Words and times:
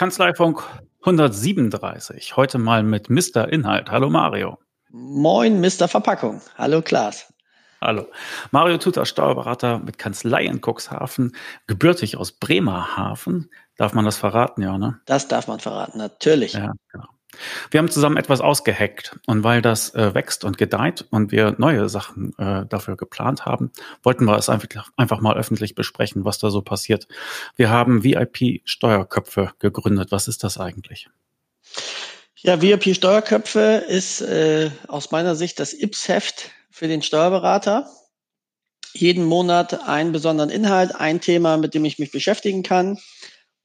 Kanzleifunk 0.00 0.62
137. 1.00 2.36
Heute 2.36 2.56
mal 2.56 2.82
mit 2.82 3.10
Mr. 3.10 3.52
Inhalt. 3.52 3.90
Hallo 3.90 4.08
Mario. 4.08 4.58
Moin, 4.88 5.60
Mr. 5.60 5.88
Verpackung. 5.88 6.40
Hallo 6.56 6.80
Klaas. 6.80 7.30
Hallo. 7.82 8.06
Mario 8.50 8.78
Tutor, 8.78 9.04
Steuerberater 9.06 9.78
mit 9.78 9.98
Kanzlei 9.98 10.44
in 10.44 10.60
Cuxhaven, 10.60 11.36
gebürtig 11.66 12.16
aus 12.16 12.32
Bremerhaven. 12.32 13.50
Darf 13.76 13.92
man 13.92 14.04
das 14.06 14.16
verraten, 14.16 14.62
ja, 14.62 14.78
ne? 14.78 15.00
Das 15.04 15.28
darf 15.28 15.48
man 15.48 15.60
verraten, 15.60 15.98
natürlich. 15.98 16.54
Ja, 16.54 16.72
genau. 16.92 17.06
Wir 17.70 17.78
haben 17.78 17.90
zusammen 17.90 18.16
etwas 18.16 18.40
ausgeheckt 18.40 19.18
und 19.26 19.44
weil 19.44 19.62
das 19.62 19.94
äh, 19.94 20.14
wächst 20.14 20.44
und 20.44 20.58
gedeiht 20.58 21.06
und 21.10 21.32
wir 21.32 21.54
neue 21.58 21.88
Sachen 21.88 22.34
äh, 22.38 22.66
dafür 22.66 22.96
geplant 22.96 23.46
haben, 23.46 23.70
wollten 24.02 24.24
wir 24.24 24.36
es 24.36 24.48
einfach, 24.48 24.90
einfach 24.96 25.20
mal 25.20 25.36
öffentlich 25.36 25.74
besprechen, 25.74 26.24
was 26.24 26.38
da 26.38 26.50
so 26.50 26.62
passiert. 26.62 27.06
Wir 27.56 27.70
haben 27.70 28.04
VIP-Steuerköpfe 28.04 29.52
gegründet. 29.58 30.10
Was 30.10 30.28
ist 30.28 30.44
das 30.44 30.58
eigentlich? 30.58 31.08
Ja, 32.36 32.62
VIP 32.62 32.94
Steuerköpfe 32.94 33.84
ist 33.86 34.22
äh, 34.22 34.70
aus 34.88 35.10
meiner 35.10 35.34
Sicht 35.34 35.60
das 35.60 35.74
Ips-Heft 35.74 36.50
für 36.70 36.88
den 36.88 37.02
Steuerberater. 37.02 37.90
Jeden 38.92 39.24
Monat 39.24 39.86
einen 39.86 40.12
besonderen 40.12 40.50
Inhalt, 40.50 40.94
ein 40.94 41.20
Thema, 41.20 41.58
mit 41.58 41.74
dem 41.74 41.84
ich 41.84 41.98
mich 41.98 42.10
beschäftigen 42.10 42.62
kann. 42.62 42.98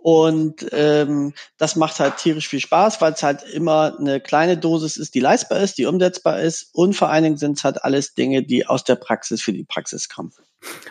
Und 0.05 0.67
ähm, 0.71 1.33
das 1.57 1.75
macht 1.75 1.99
halt 1.99 2.17
tierisch 2.17 2.47
viel 2.47 2.59
Spaß, 2.59 3.01
weil 3.01 3.13
es 3.13 3.23
halt 3.23 3.41
immer 3.41 3.97
eine 3.97 4.21
kleine 4.21 4.55
Dosis 4.55 4.97
ist, 4.97 5.15
die 5.15 5.19
leistbar 5.19 5.61
ist, 5.61 5.79
die 5.79 5.87
umsetzbar 5.87 6.41
ist. 6.41 6.69
Und 6.73 6.93
vor 6.93 7.09
allen 7.09 7.23
Dingen 7.23 7.37
sind 7.37 7.57
es 7.57 7.63
halt 7.63 7.83
alles 7.83 8.13
Dinge, 8.13 8.43
die 8.43 8.67
aus 8.67 8.83
der 8.83 8.97
Praxis 8.97 9.41
für 9.41 9.51
die 9.51 9.63
Praxis 9.63 10.07
kommen. 10.07 10.31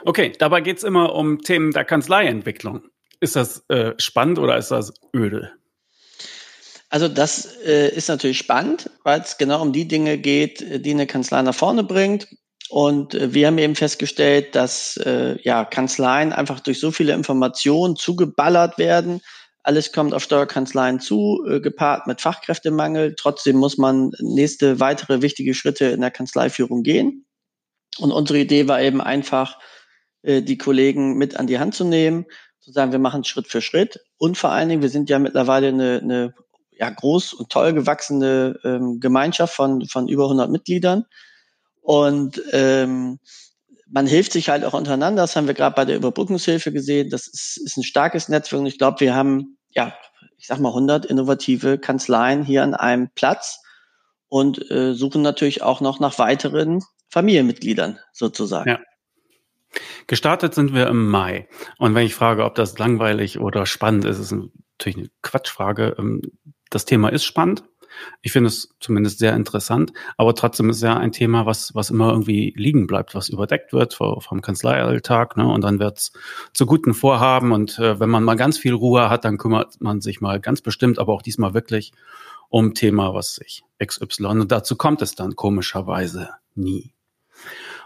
Okay, 0.05 0.33
dabei 0.37 0.63
geht 0.63 0.79
es 0.79 0.83
immer 0.83 1.15
um 1.15 1.43
Themen 1.43 1.71
der 1.71 1.85
Kanzleientwicklung. 1.85 2.83
Ist 3.21 3.37
das 3.37 3.65
äh, 3.69 3.93
spannend 3.99 4.41
oder 4.41 4.57
ist 4.57 4.73
das 4.73 4.93
öde? 5.15 5.53
Also 6.89 7.07
das 7.07 7.57
äh, 7.65 7.95
ist 7.95 8.09
natürlich 8.09 8.39
spannend, 8.39 8.91
weil 9.05 9.21
es 9.21 9.39
genau 9.39 9.63
um 9.63 9.73
die 9.73 9.87
Dinge 9.87 10.19
geht, 10.19 10.85
die 10.85 10.91
eine 10.91 11.07
Kanzlei 11.07 11.41
nach 11.43 11.55
vorne 11.55 11.85
bringt. 11.85 12.27
Und 12.75 13.15
äh, 13.15 13.33
wir 13.33 13.47
haben 13.47 13.59
eben 13.59 13.77
festgestellt, 13.77 14.57
dass 14.57 14.97
äh, 14.97 15.41
ja, 15.43 15.65
Kanzleien 15.65 16.33
einfach 16.33 16.59
durch 16.59 16.81
so 16.81 16.91
viele 16.91 17.13
Informationen 17.13 17.95
zugeballert 17.95 18.79
werden. 18.79 19.21
Alles 19.63 19.93
kommt 19.93 20.13
auf 20.13 20.25
Steuerkanzleien 20.25 20.99
zu, 20.99 21.47
äh, 21.49 21.61
gepaart 21.61 22.09
mit 22.09 22.21
Fachkräftemangel. 22.21 23.15
Trotzdem 23.17 23.59
muss 23.59 23.79
man 23.79 24.11
nächste 24.19 24.81
weitere 24.81 25.23
wichtige 25.23 25.55
Schritte 25.55 25.85
in 25.85 26.01
der 26.01 26.11
Kanzleiführung 26.11 26.83
gehen. 26.83 27.27
Und 27.99 28.11
unsere 28.11 28.41
Idee 28.41 28.67
war 28.67 28.83
eben 28.83 29.01
einfach, 29.01 29.57
äh, 30.23 30.43
die 30.43 30.59
Kollegen 30.59 31.17
mit 31.17 31.37
an 31.37 31.47
die 31.47 31.61
Hand 31.61 31.77
zu 31.77 31.85
nehmen, 31.85 32.27
zu 32.59 32.73
sagen, 32.73 32.91
wir 32.91 32.99
machen 32.99 33.23
Schritt 33.23 33.47
für 33.47 33.63
Schritt. 33.63 34.01
Und 34.19 34.37
vor 34.37 34.51
allen 34.51 34.69
Dingen, 34.69 34.83
wir 34.83 34.89
sind 34.89 35.09
ja 35.09 35.21
mittlerweile 35.21 35.69
eine, 35.69 36.01
eine 36.03 36.35
ja, 36.73 36.91
groß 36.91 37.35
und 37.35 37.51
toll 37.51 37.73
gewachsene 37.73 38.59
ähm, 38.65 38.99
Gemeinschaft 38.99 39.55
von, 39.55 39.87
von 39.87 40.09
über 40.09 40.25
100 40.25 40.51
Mitgliedern. 40.51 41.05
Und 41.85 42.43
ähm, 42.53 43.19
man 43.91 44.07
hilft 44.07 44.33
sich 44.33 44.49
halt 44.49 44.65
auch 44.65 44.73
untereinander. 44.73 45.23
Das 45.23 45.37
haben 45.37 45.47
wir 45.47 45.53
gerade 45.53 45.77
bei 45.77 45.85
der 45.85 45.97
Überbrückungshilfe 45.97 46.73
gesehen. 46.73 47.11
Das 47.11 47.27
ist, 47.27 47.61
ist 47.63 47.77
ein 47.77 47.83
starkes 47.83 48.31
Netzwerk. 48.31 48.61
Und 48.61 48.67
ich 48.67 48.79
glaube, 48.79 49.01
wir 49.01 49.15
haben, 49.15 49.59
ja, 49.69 49.95
ich 50.39 50.47
sag 50.47 50.61
mal 50.61 50.71
100 50.71 51.05
innovative 51.05 51.79
Kanzleien 51.79 52.43
hier 52.43 52.63
an 52.63 52.75
einem 52.75 53.11
Platz 53.15 53.61
und 54.29 54.71
äh, 54.71 54.95
suchen 54.95 55.21
natürlich 55.21 55.63
auch 55.63 55.83
noch 55.83 56.01
nach 56.01 56.19
weiteren 56.19 56.83
Familienmitgliedern 57.11 57.99
sozusagen. 58.15 58.71
Ja. 58.71 58.81
Gestartet 60.07 60.55
sind 60.55 60.73
wir 60.73 60.87
im 60.87 61.07
Mai. 61.11 61.49
Und 61.77 61.95
wenn 61.95 62.07
ich 62.07 62.15
frage, 62.15 62.45
ob 62.45 62.55
das 62.55 62.79
langweilig 62.79 63.39
oder 63.41 63.67
spannend 63.67 64.07
ist, 64.07 64.19
ist 64.19 64.33
natürlich 64.33 64.97
eine 64.97 65.11
Quatschfrage. 65.21 65.97
Ähm, 65.99 66.23
das 66.71 66.87
Thema 66.87 67.11
ist 67.11 67.25
spannend. 67.25 67.63
Ich 68.23 68.33
finde 68.33 68.49
es 68.49 68.75
zumindest 68.81 69.19
sehr 69.19 69.35
interessant, 69.35 69.93
aber 70.17 70.35
trotzdem 70.35 70.71
ist 70.71 70.83
ja 70.83 70.97
ein 70.97 71.13
Thema, 71.13 71.47
was, 71.47 71.75
was 71.75 71.91
immer 71.91 72.11
irgendwie 72.11 72.53
liegen 72.57 72.87
bleibt, 72.87 73.15
was 73.15 73.29
überdeckt 73.29 73.73
wird 73.73 73.95
vom 73.95 74.43
Kanzleialltag, 74.43 75.37
ne? 75.37 75.47
Und 75.47 75.63
dann 75.63 75.79
wird 75.79 75.99
es 75.99 76.13
zu 76.53 76.67
guten 76.67 76.95
Vorhaben 76.95 77.53
und 77.53 77.79
äh, 77.79 78.01
wenn 78.01 78.11
man 78.11 78.25
mal 78.25 78.37
ganz 78.37 78.59
viel 78.59 78.75
Ruhe 78.75 79.11
hat, 79.11 79.25
dann 79.25 79.39
kümmert 79.39 79.81
man 79.81 80.01
sich 80.01 80.21
mal 80.21 80.41
ganz 80.41 80.61
bestimmt, 80.61 80.99
aber 80.99 81.13
auch 81.13 81.23
diesmal 81.23 81.55
wirklich 81.55 81.93
um 82.49 82.75
Thema, 82.75 83.15
was 83.15 83.35
sich 83.35 83.65
XY 83.85 84.27
und 84.27 84.53
dazu 84.53 84.77
kommt 84.77 85.03
es 85.03 85.15
dann 85.15 85.37
komischerweise 85.37 86.31
nie. 86.55 86.93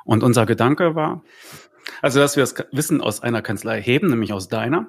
Und 0.04 0.22
unser 0.22 0.46
Gedanke 0.46 0.94
war, 0.94 1.22
also 2.02 2.20
dass 2.20 2.36
wir 2.36 2.42
das 2.42 2.54
Wissen 2.72 3.00
aus 3.00 3.22
einer 3.22 3.42
Kanzlei 3.42 3.82
heben, 3.82 4.08
nämlich 4.08 4.32
aus 4.32 4.48
deiner, 4.48 4.86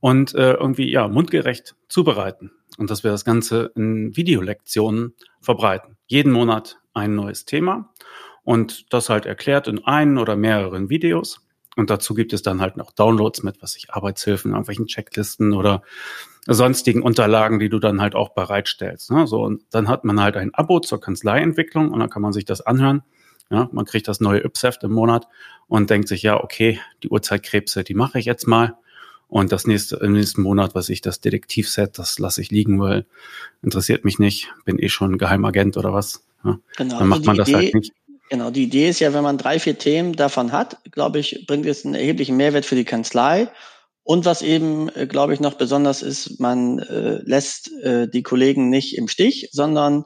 und 0.00 0.34
äh, 0.34 0.52
irgendwie 0.52 0.90
ja 0.90 1.08
mundgerecht 1.08 1.74
zubereiten 1.88 2.52
und 2.78 2.90
dass 2.90 3.04
wir 3.04 3.10
das 3.10 3.24
Ganze 3.24 3.72
in 3.74 4.16
Videolektionen 4.16 5.14
verbreiten. 5.40 5.96
Jeden 6.06 6.32
Monat 6.32 6.78
ein 6.94 7.14
neues 7.14 7.44
Thema 7.44 7.92
und 8.42 8.92
das 8.92 9.08
halt 9.08 9.26
erklärt 9.26 9.68
in 9.68 9.84
einen 9.84 10.18
oder 10.18 10.36
mehreren 10.36 10.88
Videos. 10.88 11.40
Und 11.76 11.90
dazu 11.90 12.14
gibt 12.14 12.32
es 12.32 12.40
dann 12.40 12.62
halt 12.62 12.78
noch 12.78 12.90
Downloads 12.90 13.42
mit, 13.42 13.60
was 13.60 13.76
ich 13.76 13.92
Arbeitshilfen, 13.92 14.52
irgendwelchen 14.52 14.86
Checklisten 14.86 15.52
oder 15.52 15.82
sonstigen 16.46 17.02
Unterlagen, 17.02 17.58
die 17.58 17.68
du 17.68 17.78
dann 17.78 18.00
halt 18.00 18.14
auch 18.14 18.30
bereitstellst. 18.30 19.10
Ne? 19.10 19.26
So, 19.26 19.42
und 19.42 19.64
dann 19.70 19.88
hat 19.88 20.04
man 20.04 20.20
halt 20.20 20.36
ein 20.36 20.54
Abo 20.54 20.80
zur 20.80 21.00
Kanzleientwicklung 21.00 21.90
und 21.90 22.00
dann 22.00 22.08
kann 22.08 22.22
man 22.22 22.32
sich 22.32 22.46
das 22.46 22.62
anhören. 22.62 23.02
Ja, 23.50 23.68
man 23.72 23.84
kriegt 23.84 24.08
das 24.08 24.20
neue 24.20 24.44
Ypseft 24.44 24.82
im 24.84 24.92
Monat 24.92 25.28
und 25.68 25.90
denkt 25.90 26.08
sich, 26.08 26.22
ja, 26.22 26.42
okay, 26.42 26.80
die 27.02 27.10
Uhrzeitkrebse, 27.10 27.84
die 27.84 27.94
mache 27.94 28.18
ich 28.18 28.24
jetzt 28.24 28.46
mal. 28.46 28.76
Und 29.28 29.50
das 29.52 29.66
nächste, 29.66 29.96
im 29.96 30.12
nächsten 30.12 30.42
Monat, 30.42 30.74
was 30.74 30.88
ich 30.88 31.00
das 31.00 31.20
Detektivset, 31.20 31.98
das 31.98 32.18
lasse 32.18 32.40
ich 32.40 32.50
liegen, 32.50 32.80
weil 32.80 33.06
interessiert 33.62 34.04
mich 34.04 34.18
nicht, 34.18 34.52
bin 34.64 34.78
eh 34.78 34.88
schon 34.88 35.18
Geheimagent 35.18 35.76
oder 35.76 35.92
was. 35.92 36.24
Ja, 36.44 36.58
genau, 36.76 36.98
dann 36.98 37.08
macht 37.08 37.20
also 37.20 37.30
man 37.30 37.36
das 37.36 37.48
halt 37.48 37.56
Idee, 37.56 37.64
halt 37.64 37.74
nicht. 37.74 37.92
Genau, 38.30 38.50
die 38.50 38.64
Idee 38.64 38.88
ist 38.88 39.00
ja, 39.00 39.12
wenn 39.14 39.22
man 39.22 39.38
drei, 39.38 39.58
vier 39.58 39.78
Themen 39.78 40.14
davon 40.14 40.52
hat, 40.52 40.78
glaube 40.90 41.18
ich, 41.18 41.44
bringt 41.46 41.66
es 41.66 41.84
einen 41.84 41.94
erheblichen 41.94 42.36
Mehrwert 42.36 42.64
für 42.64 42.74
die 42.74 42.84
Kanzlei. 42.84 43.50
Und 44.02 44.24
was 44.24 44.42
eben, 44.42 44.88
äh, 44.90 45.08
glaube 45.08 45.34
ich, 45.34 45.40
noch 45.40 45.54
besonders 45.54 46.02
ist, 46.02 46.38
man 46.38 46.78
äh, 46.78 47.18
lässt 47.24 47.72
äh, 47.82 48.08
die 48.08 48.22
Kollegen 48.22 48.68
nicht 48.68 48.96
im 48.96 49.08
Stich, 49.08 49.48
sondern 49.50 50.04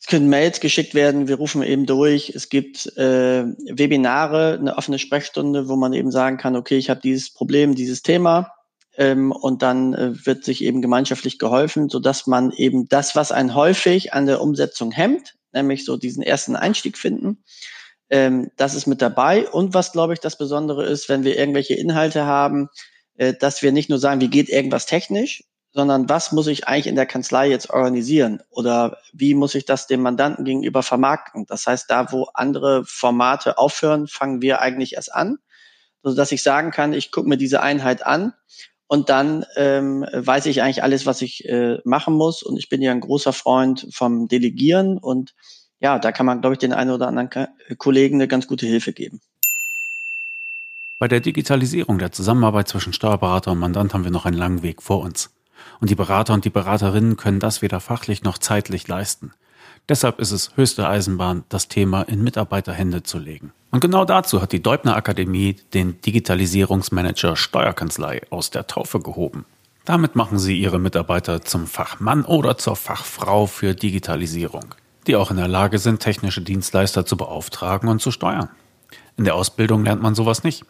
es 0.00 0.06
können 0.06 0.28
Mails 0.28 0.60
geschickt 0.60 0.94
werden, 0.94 1.26
wir 1.26 1.36
rufen 1.36 1.62
eben 1.62 1.84
durch. 1.84 2.30
Es 2.30 2.48
gibt 2.48 2.86
äh, 2.96 3.44
Webinare, 3.44 4.56
eine 4.58 4.76
offene 4.76 4.98
Sprechstunde, 4.98 5.68
wo 5.68 5.76
man 5.76 5.92
eben 5.92 6.12
sagen 6.12 6.36
kann, 6.36 6.54
okay, 6.54 6.76
ich 6.76 6.88
habe 6.88 7.00
dieses 7.00 7.32
Problem, 7.32 7.74
dieses 7.74 8.02
Thema. 8.02 8.52
Ähm, 8.96 9.32
und 9.32 9.62
dann 9.62 9.94
äh, 9.94 10.26
wird 10.26 10.44
sich 10.44 10.62
eben 10.64 10.82
gemeinschaftlich 10.82 11.38
geholfen, 11.38 11.88
so 11.88 11.98
dass 12.00 12.26
man 12.26 12.52
eben 12.52 12.88
das, 12.88 13.16
was 13.16 13.32
einen 13.32 13.54
häufig 13.54 14.12
an 14.12 14.26
der 14.26 14.40
Umsetzung 14.40 14.90
hemmt, 14.92 15.34
nämlich 15.52 15.84
so 15.84 15.96
diesen 15.96 16.22
ersten 16.22 16.56
Einstieg 16.56 16.98
finden, 16.98 17.44
ähm, 18.10 18.50
das 18.56 18.74
ist 18.74 18.86
mit 18.86 19.02
dabei. 19.02 19.48
Und 19.48 19.74
was, 19.74 19.92
glaube 19.92 20.14
ich, 20.14 20.20
das 20.20 20.38
Besondere 20.38 20.86
ist, 20.86 21.08
wenn 21.08 21.24
wir 21.24 21.36
irgendwelche 21.36 21.74
Inhalte 21.74 22.24
haben, 22.24 22.68
äh, 23.16 23.34
dass 23.34 23.62
wir 23.62 23.72
nicht 23.72 23.90
nur 23.90 23.98
sagen, 23.98 24.20
wie 24.20 24.30
geht 24.30 24.48
irgendwas 24.48 24.86
technisch, 24.86 25.44
sondern 25.78 26.08
was 26.08 26.32
muss 26.32 26.48
ich 26.48 26.66
eigentlich 26.66 26.88
in 26.88 26.96
der 26.96 27.06
Kanzlei 27.06 27.48
jetzt 27.48 27.70
organisieren 27.70 28.42
oder 28.50 28.98
wie 29.12 29.34
muss 29.34 29.54
ich 29.54 29.64
das 29.64 29.86
dem 29.86 30.02
Mandanten 30.02 30.44
gegenüber 30.44 30.82
vermarkten? 30.82 31.46
Das 31.46 31.68
heißt, 31.68 31.88
da 31.88 32.10
wo 32.10 32.24
andere 32.34 32.84
Formate 32.84 33.58
aufhören, 33.58 34.08
fangen 34.08 34.42
wir 34.42 34.60
eigentlich 34.60 34.94
erst 34.94 35.14
an, 35.14 35.38
so 36.02 36.16
dass 36.16 36.32
ich 36.32 36.42
sagen 36.42 36.72
kann, 36.72 36.92
ich 36.92 37.12
gucke 37.12 37.28
mir 37.28 37.36
diese 37.36 37.62
Einheit 37.62 38.04
an 38.04 38.32
und 38.88 39.08
dann 39.08 39.46
ähm, 39.54 40.04
weiß 40.12 40.46
ich 40.46 40.62
eigentlich 40.62 40.82
alles, 40.82 41.06
was 41.06 41.22
ich 41.22 41.48
äh, 41.48 41.78
machen 41.84 42.14
muss. 42.14 42.42
Und 42.42 42.56
ich 42.56 42.68
bin 42.68 42.82
ja 42.82 42.90
ein 42.90 42.98
großer 42.98 43.32
Freund 43.32 43.86
vom 43.92 44.26
Delegieren 44.26 44.98
und 44.98 45.32
ja, 45.78 46.00
da 46.00 46.10
kann 46.10 46.26
man, 46.26 46.40
glaube 46.40 46.54
ich, 46.54 46.58
den 46.58 46.72
einen 46.72 46.90
oder 46.90 47.06
anderen 47.06 47.46
Kollegen 47.76 48.16
eine 48.16 48.26
ganz 48.26 48.48
gute 48.48 48.66
Hilfe 48.66 48.92
geben. 48.92 49.20
Bei 50.98 51.06
der 51.06 51.20
Digitalisierung 51.20 51.98
der 51.98 52.10
Zusammenarbeit 52.10 52.66
zwischen 52.66 52.92
Steuerberater 52.92 53.52
und 53.52 53.60
Mandant 53.60 53.94
haben 53.94 54.02
wir 54.02 54.10
noch 54.10 54.26
einen 54.26 54.36
langen 54.36 54.64
Weg 54.64 54.82
vor 54.82 55.02
uns. 55.02 55.30
Und 55.80 55.90
die 55.90 55.94
Berater 55.94 56.34
und 56.34 56.44
die 56.44 56.50
Beraterinnen 56.50 57.16
können 57.16 57.40
das 57.40 57.62
weder 57.62 57.80
fachlich 57.80 58.22
noch 58.22 58.38
zeitlich 58.38 58.88
leisten. 58.88 59.32
Deshalb 59.88 60.20
ist 60.20 60.32
es 60.32 60.56
höchste 60.56 60.86
Eisenbahn, 60.86 61.44
das 61.48 61.68
Thema 61.68 62.02
in 62.02 62.22
Mitarbeiterhände 62.22 63.02
zu 63.02 63.18
legen. 63.18 63.52
Und 63.70 63.80
genau 63.80 64.04
dazu 64.04 64.42
hat 64.42 64.52
die 64.52 64.62
Deubner 64.62 64.96
Akademie 64.96 65.56
den 65.72 66.00
Digitalisierungsmanager 66.02 67.36
Steuerkanzlei 67.36 68.22
aus 68.30 68.50
der 68.50 68.66
Taufe 68.66 69.00
gehoben. 69.00 69.46
Damit 69.86 70.16
machen 70.16 70.38
sie 70.38 70.58
ihre 70.58 70.78
Mitarbeiter 70.78 71.40
zum 71.40 71.66
Fachmann 71.66 72.26
oder 72.26 72.58
zur 72.58 72.76
Fachfrau 72.76 73.46
für 73.46 73.74
Digitalisierung, 73.74 74.74
die 75.06 75.16
auch 75.16 75.30
in 75.30 75.38
der 75.38 75.48
Lage 75.48 75.78
sind, 75.78 76.00
technische 76.00 76.42
Dienstleister 76.42 77.06
zu 77.06 77.16
beauftragen 77.16 77.88
und 77.88 78.02
zu 78.02 78.10
steuern. 78.10 78.50
In 79.16 79.24
der 79.24 79.34
Ausbildung 79.34 79.84
lernt 79.84 80.02
man 80.02 80.14
sowas 80.14 80.44
nicht. 80.44 80.66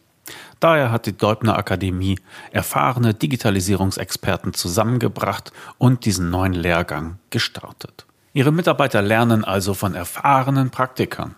Daher 0.60 0.90
hat 0.90 1.06
die 1.06 1.16
Deubner 1.16 1.56
Akademie 1.56 2.18
erfahrene 2.50 3.14
Digitalisierungsexperten 3.14 4.54
zusammengebracht 4.54 5.52
und 5.78 6.04
diesen 6.04 6.30
neuen 6.30 6.52
Lehrgang 6.52 7.18
gestartet. 7.30 8.06
Ihre 8.32 8.52
Mitarbeiter 8.52 9.02
lernen 9.02 9.44
also 9.44 9.74
von 9.74 9.94
erfahrenen 9.94 10.70
Praktikern. 10.70 11.34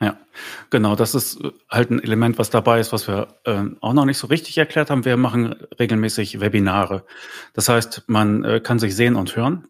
Ja, 0.00 0.16
genau, 0.70 0.96
das 0.96 1.14
ist 1.14 1.38
halt 1.70 1.90
ein 1.90 2.02
Element, 2.02 2.38
was 2.38 2.50
dabei 2.50 2.80
ist, 2.80 2.92
was 2.92 3.06
wir 3.06 3.28
äh, 3.44 3.62
auch 3.80 3.92
noch 3.92 4.06
nicht 4.06 4.18
so 4.18 4.26
richtig 4.26 4.56
erklärt 4.58 4.90
haben. 4.90 5.04
Wir 5.04 5.16
machen 5.16 5.54
regelmäßig 5.78 6.40
Webinare. 6.40 7.04
Das 7.52 7.68
heißt, 7.68 8.04
man 8.06 8.42
äh, 8.42 8.60
kann 8.60 8.78
sich 8.78 8.96
sehen 8.96 9.16
und 9.16 9.36
hören 9.36 9.68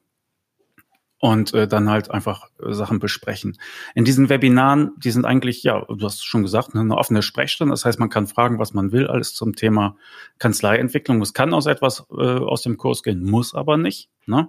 und 1.22 1.54
äh, 1.54 1.69
dann 1.69 1.88
halt 1.88 2.10
einfach 2.10 2.48
äh, 2.60 2.72
Sachen 2.72 2.98
besprechen. 2.98 3.56
In 3.94 4.04
diesen 4.04 4.28
Webinaren, 4.28 4.90
die 4.96 5.12
sind 5.12 5.24
eigentlich, 5.24 5.62
ja, 5.62 5.84
du 5.88 6.04
hast 6.04 6.26
schon 6.26 6.42
gesagt, 6.42 6.74
ne, 6.74 6.80
eine 6.80 6.96
offene 6.96 7.22
Sprechstunde. 7.22 7.72
Das 7.72 7.84
heißt, 7.84 8.00
man 8.00 8.10
kann 8.10 8.26
fragen, 8.26 8.58
was 8.58 8.74
man 8.74 8.90
will, 8.90 9.06
alles 9.06 9.32
zum 9.32 9.54
Thema 9.54 9.96
Kanzleientwicklung. 10.40 11.22
Es 11.22 11.32
kann 11.32 11.54
aus 11.54 11.66
etwas 11.66 12.06
äh, 12.10 12.20
aus 12.20 12.62
dem 12.62 12.76
Kurs 12.76 13.04
gehen, 13.04 13.22
muss 13.22 13.54
aber 13.54 13.76
nicht. 13.76 14.10
Ne? 14.26 14.48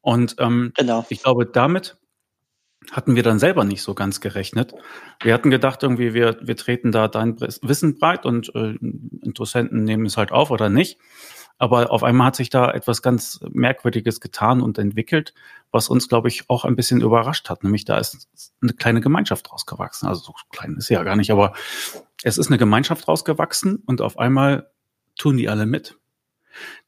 Und 0.00 0.34
ähm, 0.40 0.72
genau. 0.74 1.06
ich 1.08 1.22
glaube, 1.22 1.46
damit 1.46 1.98
hatten 2.90 3.14
wir 3.14 3.22
dann 3.22 3.38
selber 3.38 3.62
nicht 3.62 3.82
so 3.82 3.94
ganz 3.94 4.20
gerechnet. 4.20 4.74
Wir 5.22 5.32
hatten 5.32 5.50
gedacht, 5.50 5.84
irgendwie, 5.84 6.14
wir, 6.14 6.36
wir 6.42 6.56
treten 6.56 6.90
da 6.90 7.06
dein 7.06 7.40
Wissen 7.40 8.00
breit 8.00 8.26
und 8.26 8.52
äh, 8.56 8.74
Interessenten 9.22 9.84
nehmen 9.84 10.06
es 10.06 10.16
halt 10.16 10.32
auf 10.32 10.50
oder 10.50 10.68
nicht. 10.68 10.98
Aber 11.62 11.92
auf 11.92 12.02
einmal 12.02 12.26
hat 12.26 12.34
sich 12.34 12.50
da 12.50 12.72
etwas 12.72 13.02
ganz 13.02 13.38
Merkwürdiges 13.48 14.20
getan 14.20 14.62
und 14.62 14.78
entwickelt, 14.78 15.32
was 15.70 15.88
uns, 15.88 16.08
glaube 16.08 16.26
ich, 16.26 16.50
auch 16.50 16.64
ein 16.64 16.74
bisschen 16.74 17.00
überrascht 17.00 17.48
hat. 17.48 17.62
Nämlich 17.62 17.84
da 17.84 17.98
ist 17.98 18.26
eine 18.60 18.72
kleine 18.72 19.00
Gemeinschaft 19.00 19.52
rausgewachsen. 19.52 20.08
Also 20.08 20.22
so 20.24 20.34
klein 20.50 20.74
ist 20.76 20.88
sie 20.88 20.94
ja 20.94 21.04
gar 21.04 21.14
nicht, 21.14 21.30
aber 21.30 21.52
es 22.24 22.36
ist 22.36 22.48
eine 22.48 22.58
Gemeinschaft 22.58 23.06
rausgewachsen 23.06 23.76
und 23.86 24.00
auf 24.00 24.18
einmal 24.18 24.72
tun 25.16 25.36
die 25.36 25.48
alle 25.48 25.66
mit. 25.66 25.96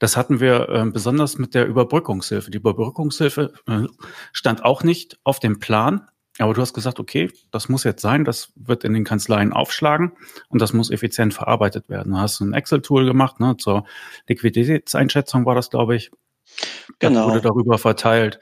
Das 0.01 0.17
hatten 0.17 0.41
wir 0.41 0.69
äh, 0.69 0.85
besonders 0.87 1.39
mit 1.39 1.55
der 1.55 1.69
Überbrückungshilfe. 1.69 2.51
Die 2.51 2.59
Überbrückungshilfe 2.59 3.53
äh, 3.69 3.87
stand 4.33 4.65
auch 4.65 4.83
nicht 4.83 5.21
auf 5.23 5.39
dem 5.39 5.61
Plan, 5.61 6.09
aber 6.39 6.53
du 6.53 6.61
hast 6.61 6.75
gesagt, 6.75 6.99
okay, 6.99 7.31
das 7.51 7.69
muss 7.69 7.85
jetzt 7.85 8.03
sein, 8.03 8.25
das 8.25 8.53
wird 8.57 8.85
in 8.85 8.93
den 8.93 9.05
Kanzleien 9.05 9.53
aufschlagen 9.53 10.13
und 10.49 10.61
das 10.61 10.73
muss 10.73 10.91
effizient 10.91 11.33
verarbeitet 11.33 11.89
werden. 11.89 12.13
Du 12.13 12.19
hast 12.19 12.41
ein 12.41 12.53
Excel-Tool 12.53 13.07
gemacht, 13.07 13.39
ne, 13.39 13.57
zur 13.57 13.85
Liquiditätseinschätzung 14.29 15.47
war 15.47 15.55
das, 15.55 15.71
glaube 15.71 15.95
ich. 15.95 16.11
Genau. 16.99 17.21
Das 17.21 17.29
wurde 17.29 17.41
darüber 17.41 17.79
verteilt. 17.79 18.41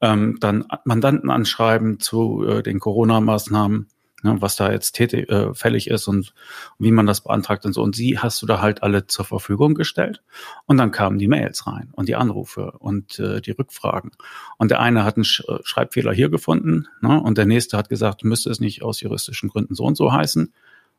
Ähm, 0.00 0.38
dann 0.40 0.66
Mandanten 0.84 1.30
anschreiben 1.30 2.00
zu 2.00 2.44
äh, 2.46 2.62
den 2.62 2.80
Corona-Maßnahmen 2.80 3.88
ne, 4.24 4.36
was 4.40 4.56
da 4.56 4.72
jetzt 4.72 4.92
tätig, 4.92 5.28
äh, 5.30 5.54
fällig 5.54 5.88
ist 5.88 6.08
und 6.08 6.34
wie 6.78 6.90
man 6.90 7.06
das 7.06 7.22
beantragt 7.22 7.64
und 7.66 7.74
so. 7.74 7.82
Und 7.82 7.94
sie 7.94 8.18
hast 8.18 8.42
du 8.42 8.46
da 8.46 8.60
halt 8.60 8.82
alle 8.82 9.06
zur 9.06 9.24
Verfügung 9.24 9.74
gestellt. 9.74 10.22
Und 10.66 10.78
dann 10.78 10.90
kamen 10.90 11.18
die 11.18 11.28
Mails 11.28 11.66
rein 11.66 11.90
und 11.92 12.08
die 12.08 12.16
Anrufe 12.16 12.72
und 12.78 13.18
äh, 13.18 13.40
die 13.40 13.52
Rückfragen. 13.52 14.12
Und 14.58 14.70
der 14.70 14.80
eine 14.80 15.04
hat 15.04 15.16
einen 15.16 15.24
Sch 15.24 15.44
äh, 15.46 15.58
Schreibfehler 15.62 16.12
hier 16.12 16.30
gefunden 16.30 16.88
ne, 17.00 17.20
und 17.20 17.38
der 17.38 17.46
nächste 17.46 17.76
hat 17.76 17.88
gesagt, 17.88 18.24
müsste 18.24 18.50
es 18.50 18.60
nicht 18.60 18.82
aus 18.82 19.00
juristischen 19.00 19.50
Gründen 19.50 19.74
so 19.74 19.84
und 19.84 19.96
so 19.96 20.12
heißen. 20.12 20.52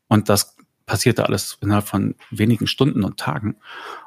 Und 0.08 0.30
das 0.30 0.56
passierte 0.86 1.26
alles 1.26 1.58
innerhalb 1.62 1.88
von 1.88 2.16
wenigen 2.30 2.68
Stunden 2.68 3.04
und 3.04 3.20
Tagen. 3.20 3.58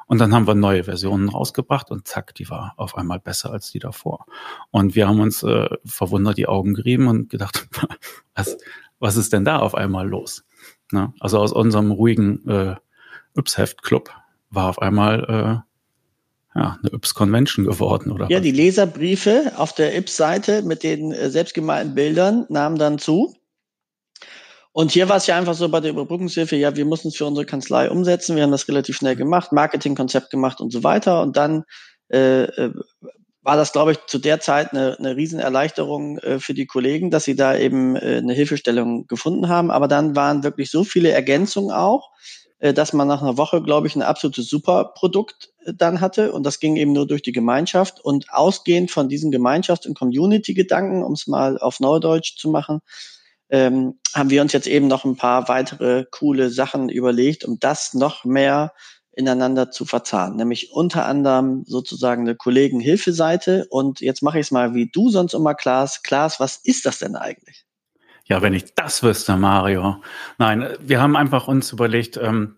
Und 0.05 0.19
dann 0.19 0.33
haben 0.33 0.47
wir 0.47 0.55
neue 0.55 0.85
Versionen 0.85 1.29
rausgebracht 1.29 1.91
und 1.91 2.07
zack, 2.07 2.33
die 2.35 2.49
war 2.49 2.73
auf 2.77 2.95
einmal 2.95 3.19
besser 3.19 3.51
als 3.51 3.71
die 3.71 3.79
davor. 3.79 4.25
Und 4.71 4.95
wir 4.95 5.07
haben 5.07 5.19
uns 5.19 5.43
äh, 5.43 5.69
verwundert 5.85 6.37
die 6.37 6.47
Augen 6.47 6.73
gerieben 6.73 7.07
und 7.07 7.29
gedacht, 7.29 7.67
was, 8.35 8.57
was 8.99 9.15
ist 9.15 9.33
denn 9.33 9.45
da 9.45 9.59
auf 9.59 9.75
einmal 9.75 10.07
los? 10.07 10.43
Na, 10.91 11.13
also 11.19 11.39
aus 11.39 11.51
unserem 11.51 11.91
ruhigen 11.91 12.47
äh, 12.47 12.75
Yps-Heft-Club 13.37 14.11
war 14.49 14.69
auf 14.69 14.81
einmal 14.81 15.23
äh, 15.23 16.59
ja, 16.59 16.77
eine 16.81 16.93
Yps-Convention 16.93 17.65
geworden, 17.65 18.11
oder? 18.11 18.29
Ja, 18.29 18.39
die 18.39 18.51
Leserbriefe 18.51 19.53
auf 19.55 19.73
der 19.73 19.95
Yps-Seite 19.95 20.63
mit 20.63 20.83
den 20.83 21.11
äh, 21.11 21.29
selbstgemalten 21.29 21.93
Bildern 21.95 22.45
nahmen 22.49 22.77
dann 22.77 22.97
zu. 22.99 23.35
Und 24.71 24.91
hier 24.91 25.09
war 25.09 25.17
es 25.17 25.27
ja 25.27 25.37
einfach 25.37 25.55
so 25.55 25.69
bei 25.69 25.79
der 25.79 25.91
Überbrückungshilfe, 25.91 26.55
ja, 26.55 26.75
wir 26.75 26.85
mussten 26.85 27.09
es 27.09 27.15
für 27.15 27.25
unsere 27.25 27.45
Kanzlei 27.45 27.89
umsetzen, 27.89 28.35
wir 28.35 28.43
haben 28.43 28.51
das 28.51 28.67
relativ 28.67 28.97
schnell 28.97 29.15
gemacht, 29.15 29.51
Marketingkonzept 29.51 30.29
gemacht 30.29 30.61
und 30.61 30.71
so 30.71 30.83
weiter. 30.83 31.21
Und 31.21 31.37
dann 31.37 31.63
äh, 32.09 32.43
äh 32.43 32.73
war 33.41 33.55
das, 33.55 33.71
glaube 33.71 33.93
ich, 33.93 33.99
zu 34.07 34.19
der 34.19 34.39
Zeit 34.39 34.73
eine, 34.73 34.97
eine 34.99 35.15
Riesenerleichterung 35.15 36.17
äh, 36.19 36.39
für 36.39 36.53
die 36.53 36.65
Kollegen, 36.65 37.09
dass 37.09 37.23
sie 37.23 37.35
da 37.35 37.57
eben 37.57 37.95
äh, 37.95 38.17
eine 38.17 38.33
Hilfestellung 38.33 39.07
gefunden 39.07 39.47
haben. 39.47 39.71
Aber 39.71 39.87
dann 39.87 40.15
waren 40.15 40.43
wirklich 40.43 40.69
so 40.69 40.83
viele 40.83 41.11
Ergänzungen 41.11 41.71
auch, 41.71 42.11
äh, 42.59 42.73
dass 42.73 42.91
man 42.91 43.07
nach 43.07 43.21
einer 43.21 43.37
Woche, 43.37 43.63
glaube 43.63 43.87
ich, 43.87 43.95
ein 43.95 44.01
absolutes 44.01 44.49
Superprodukt 44.49 45.53
äh, 45.65 45.73
dann 45.73 46.01
hatte. 46.01 46.33
Und 46.33 46.43
das 46.45 46.59
ging 46.59 46.75
eben 46.75 46.91
nur 46.91 47.07
durch 47.07 47.21
die 47.21 47.31
Gemeinschaft. 47.31 48.01
Und 48.01 48.31
ausgehend 48.31 48.91
von 48.91 49.07
diesen 49.07 49.31
Gemeinschafts- 49.31 49.87
und 49.87 49.97
Community-Gedanken, 49.97 51.03
um 51.03 51.13
es 51.13 51.25
mal 51.25 51.57
auf 51.57 51.79
Neudeutsch 51.79 52.37
zu 52.37 52.49
machen, 52.49 52.81
ähm, 53.49 53.99
haben 54.13 54.29
wir 54.29 54.41
uns 54.41 54.53
jetzt 54.53 54.67
eben 54.67 54.87
noch 54.87 55.05
ein 55.05 55.15
paar 55.15 55.47
weitere 55.47 56.05
coole 56.11 56.49
Sachen 56.49 56.89
überlegt, 56.89 57.45
um 57.45 57.57
das 57.59 57.93
noch 57.93 58.25
mehr 58.25 58.73
ineinander 59.19 59.69
zu 59.69 59.85
verzahnen, 59.85 60.37
nämlich 60.37 60.71
unter 60.71 61.05
anderem 61.05 61.65
sozusagen 61.67 62.21
eine 62.21 62.35
Kollegenhilfeseite. 62.35 63.67
Und 63.69 63.99
jetzt 63.99 64.23
mache 64.23 64.39
ich 64.39 64.47
es 64.47 64.51
mal 64.51 64.73
wie 64.73 64.89
du 64.89 65.09
sonst 65.09 65.33
immer, 65.33 65.53
Klaas. 65.53 66.01
Klaas, 66.01 66.39
was 66.39 66.55
ist 66.55 66.85
das 66.85 66.99
denn 66.99 67.15
eigentlich? 67.15 67.65
Ja, 68.25 68.41
wenn 68.41 68.53
ich 68.53 68.73
das 68.75 69.03
wüsste, 69.03 69.35
Mario. 69.35 69.97
Nein, 70.37 70.67
wir 70.79 71.01
haben 71.01 71.17
einfach 71.17 71.47
uns 71.47 71.73
überlegt, 71.73 72.17
ähm, 72.17 72.55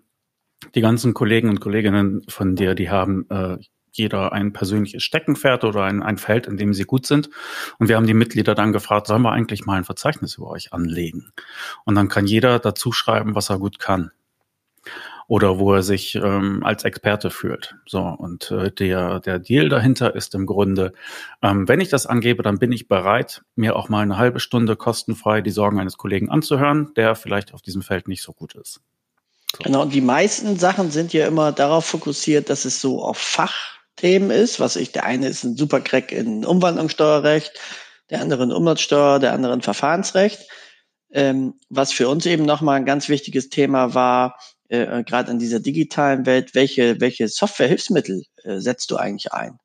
die 0.75 0.81
ganzen 0.81 1.13
Kollegen 1.15 1.49
und 1.49 1.59
Kolleginnen 1.59 2.21
von 2.29 2.55
dir, 2.55 2.75
die 2.75 2.91
haben 2.91 3.25
äh, 3.29 3.57
jeder 3.91 4.31
ein 4.31 4.53
persönliches 4.53 5.01
Steckenpferd 5.03 5.63
oder 5.63 5.83
ein, 5.83 6.03
ein 6.03 6.17
Feld, 6.17 6.45
in 6.45 6.57
dem 6.57 6.73
sie 6.73 6.83
gut 6.83 7.07
sind. 7.07 7.29
Und 7.79 7.89
wir 7.89 7.95
haben 7.95 8.05
die 8.05 8.13
Mitglieder 8.13 8.53
dann 8.53 8.71
gefragt, 8.71 9.07
sollen 9.07 9.23
wir 9.23 9.31
eigentlich 9.31 9.65
mal 9.65 9.77
ein 9.77 9.83
Verzeichnis 9.83 10.35
über 10.35 10.51
euch 10.51 10.71
anlegen? 10.71 11.31
Und 11.85 11.95
dann 11.95 12.07
kann 12.07 12.27
jeder 12.27 12.59
dazu 12.59 12.91
schreiben, 12.91 13.33
was 13.33 13.49
er 13.49 13.57
gut 13.57 13.79
kann 13.79 14.11
oder 15.31 15.59
wo 15.59 15.73
er 15.73 15.81
sich 15.81 16.15
ähm, 16.15 16.61
als 16.61 16.83
Experte 16.83 17.29
fühlt. 17.29 17.75
So, 17.85 18.01
und 18.01 18.51
äh, 18.51 18.69
der, 18.69 19.21
der 19.21 19.39
Deal 19.39 19.69
dahinter 19.69 20.13
ist 20.13 20.35
im 20.35 20.45
Grunde, 20.45 20.91
ähm, 21.41 21.69
wenn 21.69 21.79
ich 21.79 21.87
das 21.87 22.05
angebe, 22.05 22.43
dann 22.43 22.59
bin 22.59 22.73
ich 22.73 22.89
bereit, 22.89 23.41
mir 23.55 23.77
auch 23.77 23.87
mal 23.87 24.01
eine 24.01 24.17
halbe 24.17 24.41
Stunde 24.41 24.75
kostenfrei 24.75 25.39
die 25.39 25.51
Sorgen 25.51 25.79
eines 25.79 25.95
Kollegen 25.95 26.29
anzuhören, 26.29 26.91
der 26.97 27.15
vielleicht 27.15 27.53
auf 27.53 27.61
diesem 27.61 27.81
Feld 27.81 28.09
nicht 28.09 28.23
so 28.23 28.33
gut 28.33 28.55
ist. 28.55 28.81
So. 29.55 29.63
Genau, 29.63 29.83
und 29.83 29.93
die 29.93 30.01
meisten 30.01 30.59
Sachen 30.59 30.91
sind 30.91 31.13
ja 31.13 31.27
immer 31.27 31.53
darauf 31.53 31.85
fokussiert, 31.85 32.49
dass 32.49 32.65
es 32.65 32.81
so 32.81 33.01
auf 33.01 33.17
Fach 33.17 33.55
Fachthemen 34.01 34.31
ist, 34.31 34.59
was 34.59 34.75
ich, 34.75 34.91
der 34.91 35.05
eine 35.05 35.27
ist 35.27 35.45
ein 35.45 35.55
Supercrack 35.55 36.11
in 36.11 36.43
Umwandlungssteuerrecht, 36.43 37.53
der 38.09 38.19
andere 38.19 38.43
in 38.43 38.51
Umsatzsteuer, 38.51 39.19
der 39.19 39.31
andere 39.31 39.53
in 39.53 39.61
Verfahrensrecht. 39.61 40.45
Ähm, 41.13 41.53
was 41.69 41.93
für 41.93 42.09
uns 42.09 42.25
eben 42.25 42.45
nochmal 42.45 42.77
ein 42.77 42.85
ganz 42.85 43.09
wichtiges 43.09 43.49
Thema 43.49 43.93
war, 43.93 44.37
äh, 44.71 45.03
gerade 45.03 45.31
in 45.31 45.39
dieser 45.39 45.59
digitalen 45.59 46.25
Welt, 46.25 46.55
welche, 46.55 46.99
welche 47.01 47.27
Software-Hilfsmittel 47.27 48.23
äh, 48.43 48.59
setzt 48.59 48.89
du 48.91 48.97
eigentlich 48.97 49.33
ein? 49.33 49.57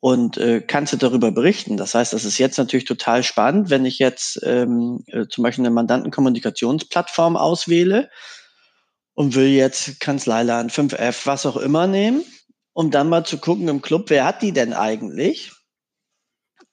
Und 0.00 0.36
äh, 0.36 0.60
kannst 0.60 0.92
du 0.92 0.96
darüber 0.96 1.30
berichten? 1.30 1.76
Das 1.76 1.94
heißt, 1.94 2.12
das 2.12 2.24
ist 2.24 2.38
jetzt 2.38 2.58
natürlich 2.58 2.84
total 2.84 3.22
spannend, 3.22 3.70
wenn 3.70 3.86
ich 3.86 3.98
jetzt 3.98 4.40
ähm, 4.42 5.04
äh, 5.06 5.26
zum 5.28 5.44
Beispiel 5.44 5.64
eine 5.64 5.74
Mandantenkommunikationsplattform 5.74 7.36
auswähle 7.36 8.10
und 9.14 9.34
will 9.36 9.48
jetzt 9.48 10.00
Kanzleiland 10.00 10.72
5F, 10.72 11.24
was 11.26 11.46
auch 11.46 11.56
immer 11.56 11.86
nehmen, 11.86 12.24
um 12.72 12.90
dann 12.90 13.08
mal 13.08 13.24
zu 13.24 13.38
gucken 13.38 13.68
im 13.68 13.80
Club, 13.80 14.10
wer 14.10 14.24
hat 14.24 14.42
die 14.42 14.52
denn 14.52 14.72
eigentlich? 14.72 15.52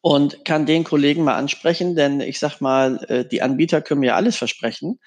Und 0.01 0.43
kann 0.43 0.65
den 0.65 0.83
Kollegen 0.83 1.23
mal 1.23 1.35
ansprechen, 1.35 1.95
denn 1.95 2.21
ich 2.21 2.39
sag 2.39 2.61
mal, 2.61 3.03
äh, 3.09 3.25
die 3.25 3.41
Anbieter 3.41 3.81
können 3.81 4.01
mir 4.01 4.15
alles 4.15 4.37
versprechen. 4.37 4.99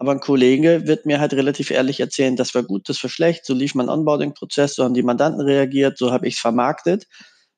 Aber 0.00 0.12
ein 0.12 0.20
Kollege 0.20 0.86
wird 0.86 1.04
mir 1.04 1.20
halt 1.20 1.34
relativ 1.34 1.70
ehrlich 1.70 2.00
erzählen, 2.00 2.34
das 2.34 2.54
war 2.54 2.62
gut, 2.62 2.88
das 2.88 3.02
war 3.02 3.10
schlecht, 3.10 3.44
so 3.44 3.52
lief 3.52 3.74
mein 3.74 3.90
Onboarding-Prozess, 3.90 4.74
so 4.74 4.82
haben 4.82 4.94
die 4.94 5.02
Mandanten 5.02 5.42
reagiert, 5.42 5.98
so 5.98 6.10
habe 6.10 6.26
ich 6.26 6.36
es 6.36 6.40
vermarktet. 6.40 7.06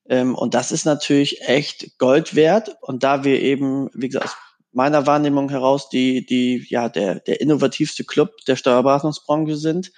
Ähm, 0.08 0.34
und 0.34 0.52
das 0.52 0.72
ist 0.72 0.84
natürlich 0.84 1.40
echt 1.42 1.96
Gold 1.99 2.34
wert. 2.34 2.75
Und 2.80 3.04
da 3.04 3.22
wir 3.22 3.40
eben, 3.40 3.90
wie 3.94 4.08
gesagt, 4.08 4.26
aus 4.26 4.37
meiner 4.72 5.06
Wahrnehmung 5.06 5.50
heraus 5.50 5.88
die, 5.88 6.26
die, 6.26 6.66
ja, 6.68 6.88
der, 6.88 7.20
der 7.20 7.40
innovativste 7.40 8.02
Club 8.02 8.32
der 8.49 8.56
Steuerberatungsbranche 8.56 9.54
sind, 9.54 9.92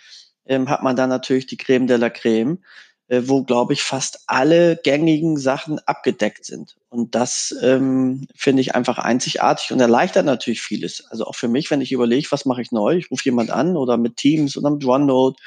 ähm, 0.45 0.69
hat 0.69 0.83
man 0.83 0.97
da 0.97 1.07
natürlich 1.07 1.47
die 1.47 1.57
Creme 1.57 1.87
de 1.87 1.97
la 1.97 2.11
Creme, 2.11 2.63
wo, 3.09 3.45
glaube 3.45 3.75
ich, 3.75 3.83
fast 3.83 4.21
alle 4.27 4.77
gängigen 4.83 5.37
Sachen 5.37 5.79
abgedeckt 5.81 6.45
sind. 6.45 6.77
Und 6.89 7.15
das 7.15 7.55
ähm, 7.63 8.27
finde 8.35 8.63
ich 8.63 8.75
einfach 8.75 8.99
einzigartig 8.99 9.73
und 9.73 9.81
erleichtert 9.81 10.25
natürlich 10.25 10.63
vieles. 10.63 11.05
Also 11.11 11.25
auch 11.25 11.35
für 11.35 11.49
mich, 11.49 11.71
wenn 11.71 11.81
ich 11.81 11.93
überlege, 11.93 12.31
was 12.31 12.47
mache 12.47 12.63
ich 12.63 12.73
neu, 12.73 12.97
ich 12.97 13.11
rufe 13.11 13.25
jemand 13.25 13.51
an 13.51 13.77
oder 13.77 13.97
mit 13.97 14.17
Teams 14.17 14.57
oder 14.57 14.71
mit 14.71 14.85
OneNote, 14.85 15.41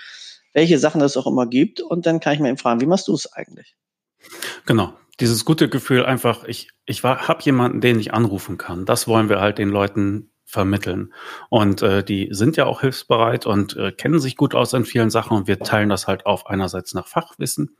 welche 0.53 0.79
Sachen 0.79 1.01
es 1.01 1.17
auch 1.17 1.27
immer 1.27 1.47
gibt, 1.47 1.81
und 1.81 2.05
dann 2.05 2.19
kann 2.19 2.33
ich 2.33 2.39
mir 2.39 2.49
eben 2.49 2.57
fragen, 2.57 2.81
wie 2.81 2.85
machst 2.85 3.07
du 3.07 3.13
es 3.13 3.31
eigentlich? 3.31 3.75
Genau. 4.65 4.93
Dieses 5.19 5.45
gute 5.45 5.67
Gefühl 5.67 6.05
einfach, 6.05 6.43
ich, 6.43 6.69
ich 6.85 7.03
habe 7.03 7.43
jemanden, 7.43 7.81
den 7.81 7.99
ich 7.99 8.13
anrufen 8.13 8.57
kann. 8.57 8.85
Das 8.85 9.07
wollen 9.07 9.29
wir 9.29 9.39
halt 9.39 9.57
den 9.57 9.69
Leuten 9.69 10.31
vermitteln. 10.47 11.13
Und 11.49 11.81
äh, 11.81 12.03
die 12.03 12.29
sind 12.31 12.55
ja 12.55 12.65
auch 12.65 12.79
hilfsbereit 12.79 13.45
und 13.45 13.75
äh, 13.75 13.91
kennen 13.91 14.19
sich 14.19 14.37
gut 14.37 14.55
aus 14.55 14.71
in 14.71 14.85
vielen 14.85 15.09
Sachen 15.09 15.35
und 15.35 15.47
wir 15.47 15.59
teilen 15.59 15.89
das 15.89 16.07
halt 16.07 16.25
auf 16.25 16.47
einerseits 16.47 16.93
nach 16.93 17.05
Fachwissen, 17.05 17.75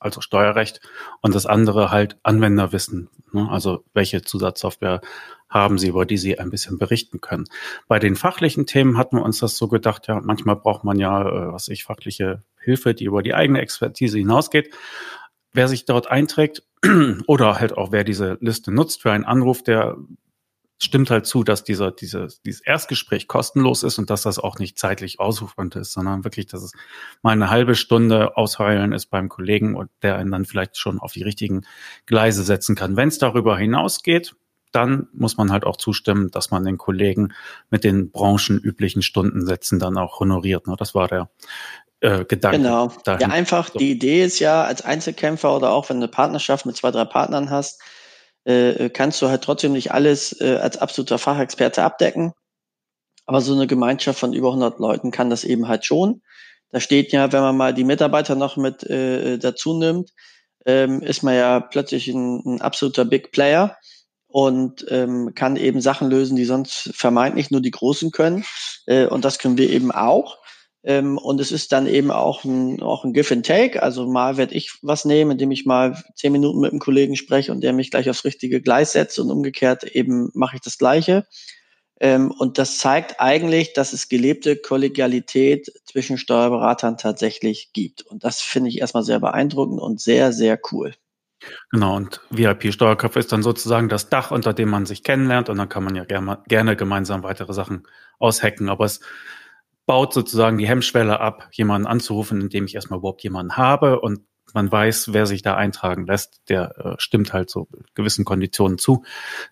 also 0.00 0.20
Steuerrecht, 0.20 0.80
und 1.20 1.36
das 1.36 1.46
andere 1.46 1.92
halt 1.92 2.18
Anwenderwissen. 2.24 3.10
Ne? 3.32 3.48
Also 3.48 3.84
welche 3.94 4.22
Zusatzsoftware 4.22 5.00
haben 5.48 5.78
sie, 5.78 5.88
über 5.88 6.04
die 6.04 6.18
sie 6.18 6.36
ein 6.36 6.50
bisschen 6.50 6.78
berichten 6.78 7.20
können. 7.20 7.44
Bei 7.86 8.00
den 8.00 8.16
fachlichen 8.16 8.66
Themen 8.66 8.98
hatten 8.98 9.16
wir 9.16 9.24
uns 9.24 9.38
das 9.38 9.56
so 9.56 9.68
gedacht, 9.68 10.08
ja, 10.08 10.20
manchmal 10.20 10.56
braucht 10.56 10.82
man 10.82 10.98
ja, 10.98 11.22
äh, 11.22 11.52
was 11.52 11.68
ich, 11.68 11.84
fachliche 11.84 12.42
Hilfe, 12.60 12.92
die 12.92 13.04
über 13.04 13.22
die 13.22 13.34
eigene 13.34 13.60
Expertise 13.60 14.18
hinausgeht. 14.18 14.74
Wer 15.52 15.68
sich 15.68 15.84
dort 15.84 16.10
einträgt 16.10 16.64
oder 17.28 17.60
halt 17.60 17.76
auch 17.76 17.92
wer 17.92 18.02
diese 18.02 18.36
Liste 18.40 18.72
nutzt 18.72 19.02
für 19.02 19.12
einen 19.12 19.24
Anruf, 19.24 19.62
der 19.62 19.96
stimmt 20.82 21.10
halt 21.10 21.26
zu, 21.26 21.44
dass 21.44 21.62
dieser, 21.62 21.90
diese, 21.90 22.28
dieses 22.44 22.60
Erstgespräch 22.62 23.28
kostenlos 23.28 23.82
ist 23.82 23.98
und 23.98 24.10
dass 24.10 24.22
das 24.22 24.38
auch 24.38 24.58
nicht 24.58 24.78
zeitlich 24.78 25.20
ausufernd 25.20 25.76
ist, 25.76 25.92
sondern 25.92 26.24
wirklich, 26.24 26.46
dass 26.46 26.62
es 26.62 26.72
mal 27.22 27.32
eine 27.32 27.50
halbe 27.50 27.74
Stunde 27.74 28.36
ausheulen 28.36 28.92
ist 28.92 29.06
beim 29.06 29.28
Kollegen 29.28 29.76
und 29.76 29.90
der 30.02 30.16
einen 30.16 30.30
dann 30.30 30.46
vielleicht 30.46 30.78
schon 30.78 30.98
auf 30.98 31.12
die 31.12 31.22
richtigen 31.22 31.62
Gleise 32.06 32.42
setzen 32.42 32.76
kann. 32.76 32.96
Wenn 32.96 33.08
es 33.08 33.18
darüber 33.18 33.58
hinausgeht, 33.58 34.34
dann 34.72 35.08
muss 35.12 35.36
man 35.36 35.52
halt 35.52 35.64
auch 35.64 35.76
zustimmen, 35.76 36.30
dass 36.30 36.50
man 36.50 36.64
den 36.64 36.78
Kollegen 36.78 37.34
mit 37.70 37.84
den 37.84 38.10
branchenüblichen 38.10 39.02
Stundensätzen 39.02 39.78
dann 39.78 39.98
auch 39.98 40.20
honoriert. 40.20 40.66
Ne? 40.66 40.76
Das 40.78 40.94
war 40.94 41.08
der 41.08 41.28
äh, 42.00 42.24
Gedanke. 42.24 42.58
Genau. 42.58 42.92
Dahin. 43.04 43.20
Ja, 43.20 43.28
einfach, 43.28 43.68
so. 43.72 43.78
die 43.78 43.90
Idee 43.90 44.24
ist 44.24 44.38
ja, 44.38 44.64
als 44.64 44.82
Einzelkämpfer 44.82 45.54
oder 45.54 45.72
auch 45.72 45.90
wenn 45.90 45.98
du 45.98 46.04
eine 46.04 46.10
Partnerschaft 46.10 46.66
mit 46.66 46.76
zwei, 46.76 46.90
drei 46.90 47.04
Partnern 47.04 47.50
hast, 47.50 47.82
äh, 48.44 48.90
kannst 48.90 49.20
du 49.22 49.28
halt 49.28 49.42
trotzdem 49.42 49.72
nicht 49.72 49.92
alles 49.92 50.40
äh, 50.40 50.56
als 50.56 50.78
absoluter 50.78 51.18
Fachexperte 51.18 51.82
abdecken. 51.82 52.32
Aber 53.26 53.40
so 53.40 53.54
eine 53.54 53.66
Gemeinschaft 53.66 54.18
von 54.18 54.32
über 54.32 54.48
100 54.48 54.78
Leuten 54.78 55.10
kann 55.10 55.30
das 55.30 55.44
eben 55.44 55.68
halt 55.68 55.84
schon. 55.84 56.22
Da 56.70 56.80
steht 56.80 57.12
ja, 57.12 57.32
wenn 57.32 57.42
man 57.42 57.56
mal 57.56 57.74
die 57.74 57.84
Mitarbeiter 57.84 58.34
noch 58.34 58.56
mit 58.56 58.82
äh, 58.84 59.38
dazu 59.38 59.78
nimmt, 59.78 60.10
ähm, 60.66 61.00
ist 61.02 61.22
man 61.22 61.34
ja 61.34 61.60
plötzlich 61.60 62.08
ein, 62.08 62.42
ein 62.44 62.60
absoluter 62.60 63.04
Big 63.04 63.32
Player 63.32 63.76
und 64.26 64.86
ähm, 64.88 65.32
kann 65.34 65.56
eben 65.56 65.80
Sachen 65.80 66.08
lösen, 66.08 66.36
die 66.36 66.44
sonst 66.44 66.90
vermeintlich 66.94 67.50
nur 67.50 67.60
die 67.60 67.72
Großen 67.72 68.10
können. 68.10 68.44
Äh, 68.86 69.06
und 69.06 69.24
das 69.24 69.38
können 69.38 69.58
wir 69.58 69.70
eben 69.70 69.90
auch. 69.90 70.38
Ähm, 70.82 71.18
und 71.18 71.40
es 71.40 71.52
ist 71.52 71.72
dann 71.72 71.86
eben 71.86 72.10
auch 72.10 72.44
ein, 72.44 72.80
auch 72.82 73.04
ein 73.04 73.12
Give 73.12 73.34
and 73.34 73.44
Take. 73.44 73.82
Also 73.82 74.06
mal 74.06 74.36
werde 74.36 74.54
ich 74.54 74.78
was 74.82 75.04
nehmen, 75.04 75.32
indem 75.32 75.50
ich 75.50 75.66
mal 75.66 76.02
zehn 76.14 76.32
Minuten 76.32 76.60
mit 76.60 76.70
einem 76.70 76.80
Kollegen 76.80 77.16
spreche 77.16 77.52
und 77.52 77.60
der 77.60 77.72
mich 77.72 77.90
gleich 77.90 78.08
aufs 78.08 78.24
richtige 78.24 78.62
Gleis 78.62 78.92
setzt 78.92 79.18
und 79.18 79.30
umgekehrt 79.30 79.84
eben 79.84 80.30
mache 80.34 80.56
ich 80.56 80.62
das 80.62 80.78
Gleiche. 80.78 81.26
Ähm, 82.00 82.30
und 82.30 82.56
das 82.56 82.78
zeigt 82.78 83.20
eigentlich, 83.20 83.74
dass 83.74 83.92
es 83.92 84.08
gelebte 84.08 84.56
Kollegialität 84.56 85.70
zwischen 85.84 86.16
Steuerberatern 86.16 86.96
tatsächlich 86.96 87.72
gibt. 87.74 88.02
Und 88.02 88.24
das 88.24 88.40
finde 88.40 88.70
ich 88.70 88.80
erstmal 88.80 89.02
sehr 89.02 89.20
beeindruckend 89.20 89.80
und 89.80 90.00
sehr, 90.00 90.32
sehr 90.32 90.58
cool. 90.72 90.94
Genau, 91.70 91.96
und 91.96 92.20
VIP-Steuerköpfe 92.30 93.18
ist 93.18 93.32
dann 93.32 93.42
sozusagen 93.42 93.88
das 93.88 94.08
Dach, 94.08 94.30
unter 94.30 94.52
dem 94.52 94.70
man 94.70 94.86
sich 94.86 95.02
kennenlernt 95.02 95.48
und 95.48 95.58
dann 95.58 95.68
kann 95.68 95.84
man 95.84 95.94
ja 95.94 96.04
gerne, 96.04 96.42
gerne 96.48 96.76
gemeinsam 96.76 97.22
weitere 97.22 97.52
Sachen 97.52 97.86
aushacken. 98.18 98.68
Aber 98.68 98.84
es 98.84 99.00
baut 99.86 100.12
sozusagen 100.12 100.58
die 100.58 100.68
Hemmschwelle 100.68 101.20
ab, 101.20 101.48
jemanden 101.52 101.86
anzurufen, 101.86 102.40
indem 102.40 102.64
ich 102.64 102.74
erstmal 102.74 102.98
überhaupt 102.98 103.22
jemanden 103.22 103.56
habe 103.56 104.00
und 104.00 104.20
man 104.54 104.70
weiß, 104.70 105.12
wer 105.12 105.26
sich 105.26 105.42
da 105.42 105.56
eintragen 105.56 106.06
lässt, 106.06 106.40
der 106.48 106.76
äh, 106.78 106.94
stimmt 106.98 107.32
halt 107.32 107.50
so 107.50 107.68
gewissen 107.94 108.24
Konditionen 108.24 108.78
zu. 108.78 109.04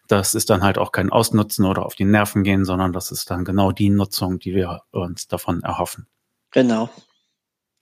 Das 0.06 0.34
ist 0.34 0.50
dann 0.50 0.62
halt 0.62 0.78
auch 0.78 0.92
kein 0.92 1.10
Ausnutzen 1.10 1.64
oder 1.64 1.86
auf 1.86 1.94
die 1.94 2.04
Nerven 2.04 2.42
gehen, 2.42 2.64
sondern 2.64 2.92
das 2.92 3.10
ist 3.10 3.30
dann 3.30 3.44
genau 3.44 3.72
die 3.72 3.90
Nutzung, 3.90 4.38
die 4.38 4.54
wir 4.54 4.82
uns 4.90 5.28
davon 5.28 5.62
erhoffen. 5.62 6.06
Genau. 6.50 6.90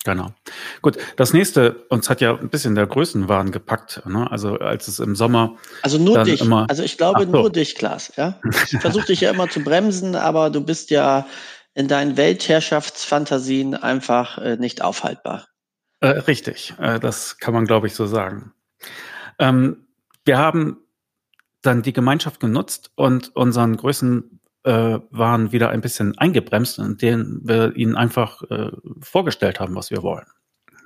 Genau. 0.04 0.32
Gut, 0.82 0.98
das 1.16 1.32
nächste, 1.32 1.84
uns 1.88 2.08
hat 2.08 2.20
ja 2.20 2.38
ein 2.38 2.48
bisschen 2.48 2.76
der 2.76 2.86
Größenwahn 2.86 3.50
gepackt, 3.50 4.06
ne? 4.06 4.30
Also 4.30 4.56
als 4.56 4.86
es 4.86 5.00
im 5.00 5.16
Sommer. 5.16 5.56
Also 5.82 5.98
nur 5.98 6.22
dich. 6.22 6.42
Immer, 6.42 6.66
also 6.68 6.84
ich 6.84 6.96
glaube 6.96 7.24
so. 7.24 7.30
nur 7.30 7.50
dich, 7.50 7.74
Klaas, 7.74 8.12
ja. 8.16 8.38
Ich 8.70 8.78
versuche 8.78 9.06
dich 9.06 9.22
ja 9.22 9.30
immer 9.30 9.48
zu 9.48 9.64
bremsen, 9.64 10.14
aber 10.14 10.50
du 10.50 10.60
bist 10.60 10.90
ja 10.90 11.26
in 11.76 11.88
deinen 11.88 12.16
Weltherrschaftsfantasien 12.16 13.74
einfach 13.74 14.38
äh, 14.38 14.56
nicht 14.56 14.80
aufhaltbar. 14.80 15.46
Äh, 16.00 16.08
richtig, 16.08 16.74
äh, 16.80 16.98
das 16.98 17.36
kann 17.36 17.52
man, 17.52 17.66
glaube 17.66 17.86
ich, 17.86 17.94
so 17.94 18.06
sagen. 18.06 18.54
Ähm, 19.38 19.86
wir 20.24 20.38
haben 20.38 20.78
dann 21.60 21.82
die 21.82 21.92
Gemeinschaft 21.92 22.40
genutzt 22.40 22.92
und 22.94 23.36
unseren 23.36 23.76
Größen 23.76 24.40
äh, 24.64 24.98
waren 25.10 25.52
wieder 25.52 25.68
ein 25.68 25.82
bisschen 25.82 26.16
eingebremst, 26.16 26.78
indem 26.78 27.42
wir 27.44 27.76
ihnen 27.76 27.94
einfach 27.94 28.42
äh, 28.50 28.70
vorgestellt 29.00 29.60
haben, 29.60 29.74
was 29.74 29.90
wir 29.90 30.02
wollen. 30.02 30.26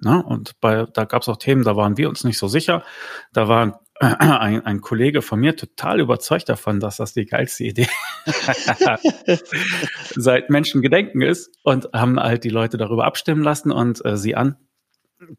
Ne? 0.02 0.20
Und 0.24 0.60
bei, 0.60 0.86
da 0.92 1.04
gab 1.04 1.22
es 1.22 1.28
auch 1.28 1.36
Themen, 1.36 1.62
da 1.62 1.76
waren 1.76 1.98
wir 1.98 2.08
uns 2.08 2.24
nicht 2.24 2.38
so 2.38 2.48
sicher. 2.48 2.82
Da 3.32 3.46
war 3.46 3.80
ein, 4.18 4.64
ein 4.64 4.80
Kollege 4.80 5.20
von 5.20 5.40
mir 5.40 5.56
total 5.56 6.00
überzeugt 6.00 6.48
davon, 6.48 6.80
dass 6.80 6.96
das 6.96 7.12
die 7.12 7.26
geilste 7.26 7.64
Idee 7.64 7.86
seit 10.16 10.48
Menschengedenken 10.48 11.20
ist 11.20 11.50
und 11.62 11.90
haben 11.92 12.18
halt 12.18 12.44
die 12.44 12.48
Leute 12.48 12.78
darüber 12.78 13.04
abstimmen 13.04 13.42
lassen 13.42 13.70
und 13.70 14.02
äh, 14.04 14.16
sie 14.16 14.34
an. 14.34 14.56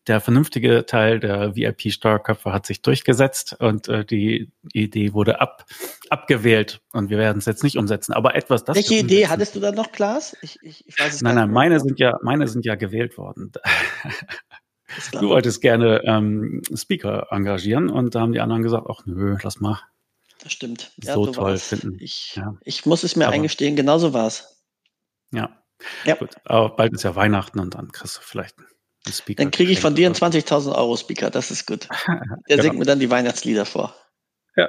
Der 0.06 0.22
vernünftige 0.22 0.86
Teil 0.86 1.20
der 1.20 1.56
VIP-Steuerköpfe 1.56 2.53
hat 2.53 2.68
sich 2.68 2.84
durchgesetzt 2.84 3.56
und 3.60 3.88
äh, 3.88 4.06
die 4.06 4.51
Idee 4.74 5.13
wurde 5.13 5.41
ab, 5.41 5.65
abgewählt 6.12 6.82
und 6.91 7.10
wir 7.10 7.18
werden 7.18 7.39
es 7.39 7.48
jetzt 7.48 7.63
nicht 7.63 7.77
umsetzen. 7.77 8.13
Aber 8.13 8.36
etwas, 8.36 8.63
das 8.63 8.75
Welche 8.75 8.98
Idee 8.98 9.27
hattest 9.27 9.56
du 9.56 9.60
da 9.60 9.72
noch, 9.72 9.91
Klaas? 9.91 10.38
Ich, 10.44 10.60
ich, 10.62 10.88
ich 10.88 11.00
weiß 11.00 11.15
es 11.15 11.22
nein, 11.24 11.34
nein, 11.34 11.50
meine 11.50 11.80
sind 11.80 12.00
ja, 12.00 12.20
meine 12.22 12.48
sind 12.48 12.63
ja 12.63 12.75
gewählt 12.75 13.18
worden. 13.18 13.53
Du 15.13 15.29
wolltest 15.29 15.62
gerne 15.62 16.01
ähm, 16.03 16.62
Speaker 16.75 17.27
engagieren 17.31 17.89
und 17.89 18.15
da 18.15 18.21
haben 18.21 18.33
die 18.33 18.39
anderen 18.39 18.63
gesagt, 18.63 18.88
ach 18.89 19.05
nö, 19.05 19.38
lass 19.41 19.60
mal. 19.60 19.81
Das 20.43 20.51
stimmt. 20.51 20.91
Ja, 21.03 21.13
so 21.13 21.27
toll 21.27 21.51
war's. 21.51 21.67
finden. 21.67 21.98
Ich, 22.00 22.36
ja. 22.36 22.55
ich 22.63 22.86
muss 22.86 23.03
es 23.03 23.15
mir 23.15 23.27
Aber, 23.27 23.36
eingestehen, 23.36 23.75
genauso 23.75 24.13
war 24.13 24.27
es. 24.27 24.63
Ja. 25.31 25.63
ja. 26.05 26.15
Gut. 26.15 26.36
Aber 26.45 26.75
bald 26.75 26.93
ist 26.93 27.03
ja 27.03 27.15
Weihnachten 27.15 27.60
und 27.60 27.75
dann 27.75 27.91
kriegst 27.91 28.17
du 28.17 28.21
vielleicht 28.21 28.57
einen 28.57 29.13
Speaker. 29.13 29.43
Dann 29.43 29.51
kriege 29.51 29.71
ich 29.71 29.79
von 29.79 29.95
dir 29.95 30.07
einen 30.07 30.15
20.000 30.15 30.75
Euro 30.75 30.98
Speaker, 30.98 31.29
das 31.29 31.51
ist 31.51 31.67
gut. 31.67 31.88
Der 32.07 32.57
genau. 32.57 32.63
singt 32.63 32.79
mir 32.79 32.86
dann 32.86 33.00
die 33.00 33.10
Weihnachtslieder 33.10 33.65
vor. 33.65 33.95
Ja. 34.55 34.67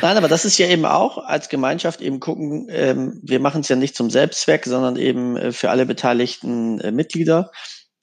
Nein, 0.00 0.16
aber 0.16 0.28
das 0.28 0.44
ist 0.44 0.56
ja 0.58 0.68
eben 0.68 0.86
auch 0.86 1.18
als 1.18 1.48
Gemeinschaft 1.48 2.00
eben 2.00 2.18
gucken, 2.18 2.66
ähm, 2.70 3.20
wir 3.22 3.40
machen 3.40 3.60
es 3.60 3.68
ja 3.68 3.76
nicht 3.76 3.94
zum 3.94 4.08
Selbstzweck, 4.10 4.64
sondern 4.64 4.96
eben 4.96 5.36
äh, 5.36 5.52
für 5.52 5.70
alle 5.70 5.84
beteiligten 5.84 6.80
äh, 6.80 6.90
Mitglieder. 6.90 7.50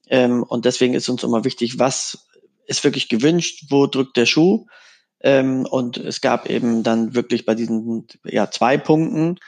Ähm, 0.08 0.44
und 0.44 0.66
deswegen 0.66 0.94
ist 0.94 1.10
uns 1.10 1.24
immer 1.24 1.44
wichtig, 1.44 1.80
was 1.80 2.28
ist 2.66 2.84
wirklich 2.84 3.10
gewünscht, 3.10 3.66
wo 3.70 3.88
drückt 3.88 4.18
der 4.18 4.26
Schuh. 4.26 4.66
Ähm, 5.22 5.66
und 5.66 5.98
es 5.98 6.22
gab 6.22 6.50
eben 6.50 6.84
dann 6.84 7.16
wirklich 7.16 7.46
bei 7.46 7.56
diesen 7.56 8.08
ja, 8.26 8.52
zwei 8.52 8.78
Punkten, 8.78 9.40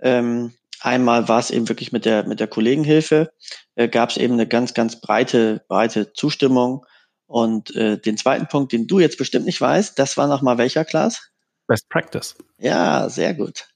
ähm, 0.00 0.52
einmal 0.80 1.28
war 1.28 1.40
es 1.40 1.50
eben 1.50 1.68
wirklich 1.68 1.92
mit 1.92 2.04
der, 2.04 2.26
mit 2.26 2.40
der 2.40 2.46
Kollegenhilfe, 2.46 3.32
äh, 3.74 3.88
gab 3.88 4.10
es 4.10 4.16
eben 4.16 4.34
eine 4.34 4.46
ganz, 4.46 4.74
ganz 4.74 5.00
breite, 5.00 5.64
breite 5.68 6.12
Zustimmung. 6.12 6.84
Und 7.26 7.74
äh, 7.74 7.98
den 7.98 8.16
zweiten 8.18 8.46
Punkt, 8.46 8.72
den 8.72 8.86
du 8.86 9.00
jetzt 9.00 9.16
bestimmt 9.18 9.46
nicht 9.46 9.60
weißt, 9.60 9.98
das 9.98 10.16
war 10.16 10.26
nochmal 10.28 10.58
welcher, 10.58 10.84
Klaas? 10.84 11.30
Best 11.66 11.88
Practice. 11.88 12.36
Ja, 12.58 13.08
sehr 13.08 13.34
gut. 13.34 13.66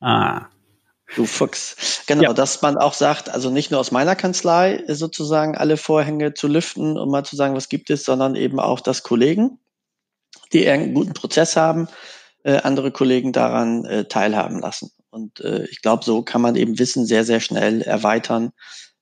ah. 0.00 0.51
Du 1.16 1.26
Fuchs. 1.26 2.02
Genau, 2.06 2.22
ja. 2.22 2.32
dass 2.32 2.62
man 2.62 2.78
auch 2.78 2.94
sagt, 2.94 3.28
also 3.28 3.50
nicht 3.50 3.70
nur 3.70 3.80
aus 3.80 3.90
meiner 3.90 4.16
Kanzlei 4.16 4.82
sozusagen 4.88 5.56
alle 5.56 5.76
Vorhänge 5.76 6.34
zu 6.34 6.48
lüften 6.48 6.98
und 6.98 7.10
mal 7.10 7.24
zu 7.24 7.36
sagen, 7.36 7.54
was 7.54 7.68
gibt 7.68 7.90
es, 7.90 8.04
sondern 8.04 8.34
eben 8.34 8.58
auch, 8.58 8.80
dass 8.80 9.02
Kollegen, 9.02 9.58
die 10.52 10.68
einen 10.68 10.94
guten 10.94 11.12
Prozess 11.12 11.56
haben, 11.56 11.88
äh, 12.44 12.56
andere 12.56 12.90
Kollegen 12.90 13.32
daran 13.32 13.84
äh, 13.84 14.04
teilhaben 14.06 14.60
lassen. 14.60 14.90
Und 15.10 15.40
äh, 15.40 15.66
ich 15.66 15.82
glaube, 15.82 16.04
so 16.04 16.22
kann 16.22 16.40
man 16.40 16.56
eben 16.56 16.78
Wissen 16.78 17.04
sehr, 17.04 17.24
sehr 17.24 17.40
schnell 17.40 17.82
erweitern 17.82 18.52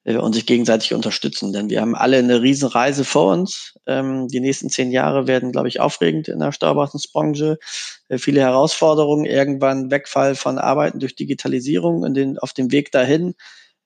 äh, 0.04 0.16
und 0.16 0.32
sich 0.32 0.46
gegenseitig 0.46 0.92
unterstützen. 0.94 1.52
Denn 1.52 1.70
wir 1.70 1.80
haben 1.80 1.94
alle 1.94 2.18
eine 2.18 2.42
Riesenreise 2.42 3.04
vor 3.04 3.32
uns. 3.32 3.78
Ähm, 3.86 4.28
die 4.28 4.40
nächsten 4.40 4.70
zehn 4.70 4.90
Jahre 4.90 5.26
werden, 5.26 5.52
glaube 5.52 5.68
ich, 5.68 5.80
aufregend 5.80 6.28
in 6.28 6.40
der 6.40 6.52
Steuerberatungsbranche. 6.52 7.58
Äh, 8.10 8.18
viele 8.18 8.40
Herausforderungen, 8.40 9.24
irgendwann 9.24 9.90
Wegfall 9.90 10.34
von 10.34 10.58
Arbeiten 10.58 10.98
durch 10.98 11.14
Digitalisierung 11.14 12.02
und 12.02 12.14
den, 12.14 12.38
auf 12.38 12.52
dem 12.52 12.72
Weg 12.72 12.92
dahin. 12.92 13.34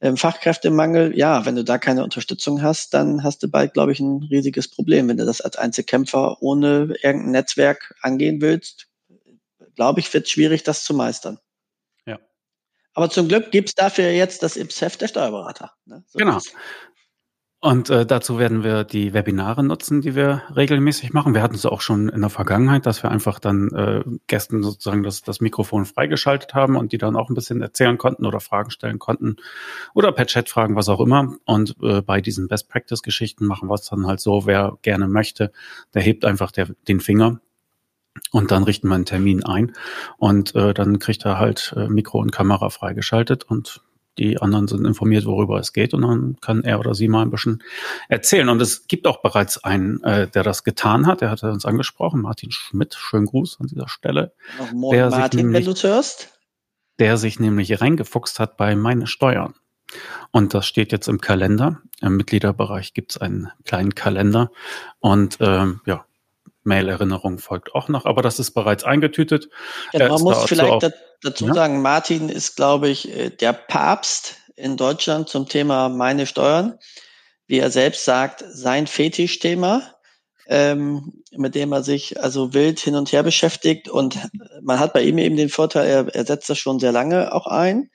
Ähm, 0.00 0.16
Fachkräftemangel, 0.16 1.16
ja, 1.16 1.46
wenn 1.46 1.54
du 1.54 1.62
da 1.62 1.78
keine 1.78 2.02
Unterstützung 2.02 2.62
hast, 2.62 2.94
dann 2.94 3.22
hast 3.22 3.42
du 3.42 3.48
bald, 3.48 3.74
glaube 3.74 3.92
ich, 3.92 4.00
ein 4.00 4.26
riesiges 4.30 4.68
Problem. 4.68 5.08
Wenn 5.08 5.18
du 5.18 5.26
das 5.26 5.40
als 5.40 5.56
Einzelkämpfer 5.56 6.42
ohne 6.42 6.94
irgendein 7.02 7.30
Netzwerk 7.30 7.94
angehen 8.02 8.40
willst, 8.40 8.88
glaube 9.76 10.00
ich, 10.00 10.12
wird 10.12 10.24
es 10.24 10.30
schwierig, 10.30 10.62
das 10.62 10.84
zu 10.84 10.94
meistern. 10.94 11.38
Aber 12.94 13.10
zum 13.10 13.28
Glück 13.28 13.50
gibt 13.50 13.70
es 13.70 13.74
dafür 13.74 14.10
jetzt 14.10 14.42
das 14.42 14.56
IPSEF 14.56 14.96
der 14.96 15.08
Steuerberater. 15.08 15.72
Ne? 15.84 16.04
So 16.06 16.18
genau. 16.18 16.38
Und 17.64 17.88
äh, 17.88 18.04
dazu 18.04 18.38
werden 18.38 18.62
wir 18.62 18.84
die 18.84 19.14
Webinare 19.14 19.64
nutzen, 19.64 20.02
die 20.02 20.14
wir 20.14 20.42
regelmäßig 20.54 21.14
machen. 21.14 21.32
Wir 21.32 21.40
hatten 21.40 21.54
es 21.54 21.64
auch 21.64 21.80
schon 21.80 22.10
in 22.10 22.20
der 22.20 22.28
Vergangenheit, 22.28 22.84
dass 22.84 23.02
wir 23.02 23.10
einfach 23.10 23.38
dann 23.38 23.70
äh, 23.70 24.04
Gästen 24.26 24.62
sozusagen 24.62 25.02
das, 25.02 25.22
das 25.22 25.40
Mikrofon 25.40 25.86
freigeschaltet 25.86 26.52
haben 26.52 26.76
und 26.76 26.92
die 26.92 26.98
dann 26.98 27.16
auch 27.16 27.30
ein 27.30 27.34
bisschen 27.34 27.62
erzählen 27.62 27.96
konnten 27.96 28.26
oder 28.26 28.40
Fragen 28.40 28.70
stellen 28.70 28.98
konnten 28.98 29.36
oder 29.94 30.12
per 30.12 30.26
Chat 30.26 30.50
fragen, 30.50 30.76
was 30.76 30.90
auch 30.90 31.00
immer. 31.00 31.36
Und 31.46 31.74
äh, 31.82 32.02
bei 32.02 32.20
diesen 32.20 32.48
Best 32.48 32.68
Practice 32.68 33.00
Geschichten 33.00 33.46
machen 33.46 33.70
wir 33.70 33.76
es 33.76 33.88
dann 33.88 34.06
halt 34.06 34.20
so, 34.20 34.44
wer 34.44 34.76
gerne 34.82 35.08
möchte, 35.08 35.50
der 35.94 36.02
hebt 36.02 36.26
einfach 36.26 36.50
der, 36.50 36.68
den 36.86 37.00
Finger 37.00 37.40
und 38.30 38.50
dann 38.50 38.64
richten 38.64 38.88
wir 38.88 38.96
einen 38.96 39.06
Termin 39.06 39.42
ein 39.42 39.72
und 40.18 40.54
äh, 40.54 40.74
dann 40.74 40.98
kriegt 40.98 41.24
er 41.24 41.38
halt 41.38 41.72
äh, 41.78 41.88
Mikro 41.88 42.18
und 42.18 42.30
Kamera 42.30 42.68
freigeschaltet 42.68 43.44
und 43.44 43.80
die 44.18 44.40
anderen 44.40 44.68
sind 44.68 44.86
informiert, 44.86 45.24
worüber 45.26 45.58
es 45.58 45.72
geht 45.72 45.94
und 45.94 46.02
dann 46.02 46.36
kann 46.40 46.62
er 46.64 46.78
oder 46.78 46.94
sie 46.94 47.08
mal 47.08 47.22
ein 47.22 47.30
bisschen 47.30 47.62
erzählen. 48.08 48.48
Und 48.48 48.60
es 48.62 48.86
gibt 48.86 49.06
auch 49.06 49.22
bereits 49.22 49.62
einen, 49.64 50.02
äh, 50.02 50.28
der 50.28 50.42
das 50.42 50.64
getan 50.64 51.06
hat, 51.06 51.20
der 51.20 51.30
hat 51.30 51.42
uns 51.42 51.64
angesprochen, 51.64 52.20
Martin 52.20 52.50
Schmidt, 52.50 52.94
schönen 52.94 53.26
Gruß 53.26 53.58
an 53.60 53.66
dieser 53.66 53.88
Stelle. 53.88 54.32
Morgen, 54.72 54.96
der 54.96 55.10
Martin, 55.10 55.40
nämlich, 55.40 55.66
wenn 55.66 55.74
du 55.74 55.82
hörst. 55.82 56.38
Der 56.98 57.16
sich 57.16 57.40
nämlich 57.40 57.80
reingefuchst 57.80 58.38
hat 58.38 58.56
bei 58.56 58.76
meine 58.76 59.06
Steuern. 59.06 59.54
Und 60.30 60.54
das 60.54 60.66
steht 60.66 60.92
jetzt 60.92 61.08
im 61.08 61.20
Kalender. 61.20 61.80
Im 62.00 62.16
Mitgliederbereich 62.16 62.94
gibt 62.94 63.12
es 63.12 63.18
einen 63.18 63.50
kleinen 63.64 63.94
Kalender. 63.94 64.50
Und 65.00 65.38
ähm, 65.40 65.80
ja, 65.86 66.04
Mail-Erinnerung 66.64 67.38
folgt 67.38 67.74
auch 67.74 67.88
noch, 67.88 68.04
aber 68.06 68.22
das 68.22 68.38
ist 68.38 68.52
bereits 68.52 68.84
eingetütet. 68.84 69.48
Ja, 69.92 70.08
man 70.08 70.22
muss 70.22 70.44
vielleicht 70.44 70.84
auch, 70.84 70.92
dazu 71.22 71.46
ja? 71.46 71.54
sagen, 71.54 71.82
Martin 71.82 72.28
ist, 72.28 72.56
glaube 72.56 72.88
ich, 72.88 73.08
äh, 73.10 73.30
der 73.30 73.52
Papst 73.52 74.36
in 74.56 74.76
Deutschland 74.76 75.28
zum 75.28 75.48
Thema 75.48 75.88
meine 75.88 76.26
Steuern. 76.26 76.78
Wie 77.46 77.58
er 77.58 77.70
selbst 77.70 78.04
sagt, 78.04 78.44
sein 78.48 78.86
Fetischthema, 78.86 79.82
ähm, 80.46 81.22
mit 81.36 81.54
dem 81.54 81.72
er 81.72 81.82
sich 81.82 82.22
also 82.22 82.54
wild 82.54 82.80
hin 82.80 82.94
und 82.94 83.12
her 83.12 83.22
beschäftigt. 83.22 83.88
Und 83.88 84.18
man 84.62 84.78
hat 84.78 84.92
bei 84.92 85.02
ihm 85.02 85.18
eben 85.18 85.36
den 85.36 85.50
Vorteil, 85.50 85.86
er, 85.86 86.14
er 86.14 86.24
setzt 86.24 86.48
das 86.48 86.58
schon 86.58 86.78
sehr 86.78 86.92
lange 86.92 87.32
auch 87.32 87.46
ein. 87.46 87.90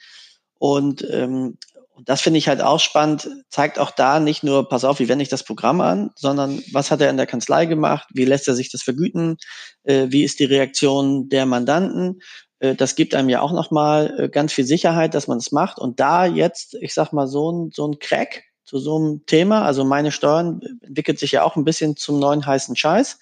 Und 0.60 1.08
ähm, 1.10 1.58
und 2.00 2.08
das 2.08 2.22
finde 2.22 2.38
ich 2.38 2.48
halt 2.48 2.62
auch 2.62 2.80
spannend, 2.80 3.28
zeigt 3.50 3.78
auch 3.78 3.92
da 3.92 4.22
nicht 4.22 4.42
nur, 4.42 4.70
pass 4.70 4.86
auf, 4.86 5.00
wie 5.00 5.10
wende 5.10 5.22
ich 5.22 5.28
das 5.28 5.44
Programm 5.44 5.82
an, 5.82 6.12
sondern 6.16 6.64
was 6.72 6.92
hat 6.92 7.02
er 7.02 7.10
in 7.10 7.18
der 7.18 7.26
Kanzlei 7.26 7.66
gemacht, 7.66 8.08
wie 8.14 8.24
lässt 8.24 8.48
er 8.48 8.56
sich 8.56 8.72
das 8.72 8.84
vergüten, 8.84 9.36
äh, 9.84 10.08
wie 10.08 10.24
ist 10.24 10.40
die 10.40 10.46
Reaktion 10.46 11.28
der 11.28 11.46
Mandanten. 11.46 12.22
Äh, 12.60 12.76
das 12.76 12.96
gibt 12.96 13.16
einem 13.16 13.28
ja 13.28 13.42
auch 13.42 13.52
nochmal 13.52 14.16
äh, 14.18 14.30
ganz 14.30 14.54
viel 14.54 14.64
Sicherheit, 14.64 15.14
dass 15.14 15.28
man 15.28 15.40
es 15.40 15.52
macht. 15.52 15.78
Und 15.78 16.00
da 16.00 16.26
jetzt, 16.26 16.74
ich 16.80 16.94
sag 16.94 17.12
mal, 17.12 17.28
so 17.28 17.52
ein, 17.52 17.72
so 17.74 17.86
ein 17.86 18.00
Crack 18.00 18.44
zu 18.64 18.80
so 18.80 18.96
einem 18.96 19.26
Thema, 19.26 19.66
also 19.66 19.84
meine 19.84 20.14
Steuern 20.14 20.62
entwickelt 20.80 21.20
sich 21.20 21.34
ja 21.34 21.44
auch 21.44 21.58
ein 21.58 21.66
bisschen 21.66 21.98
zum 21.98 22.18
neuen 22.18 22.46
heißen 22.46 22.78
Scheiß 22.78 23.20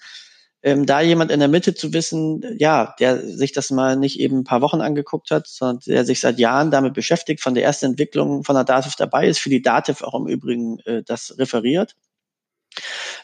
ähm, 0.68 0.84
da 0.84 1.00
jemand 1.00 1.30
in 1.30 1.40
der 1.40 1.48
Mitte 1.48 1.74
zu 1.74 1.94
wissen, 1.94 2.44
ja, 2.58 2.94
der 2.98 3.26
sich 3.26 3.52
das 3.52 3.70
mal 3.70 3.96
nicht 3.96 4.20
eben 4.20 4.40
ein 4.40 4.44
paar 4.44 4.60
Wochen 4.60 4.82
angeguckt 4.82 5.30
hat, 5.30 5.46
sondern 5.46 5.80
der 5.86 6.04
sich 6.04 6.20
seit 6.20 6.38
Jahren 6.38 6.70
damit 6.70 6.92
beschäftigt, 6.92 7.40
von 7.40 7.54
der 7.54 7.64
ersten 7.64 7.86
Entwicklung 7.86 8.44
von 8.44 8.54
der 8.54 8.64
Dativ 8.64 8.94
dabei 8.94 9.28
ist, 9.28 9.38
für 9.38 9.48
die 9.48 9.62
Dativ 9.62 10.02
auch 10.02 10.14
im 10.14 10.26
Übrigen 10.26 10.78
äh, 10.80 11.02
das 11.02 11.38
referiert, 11.38 11.96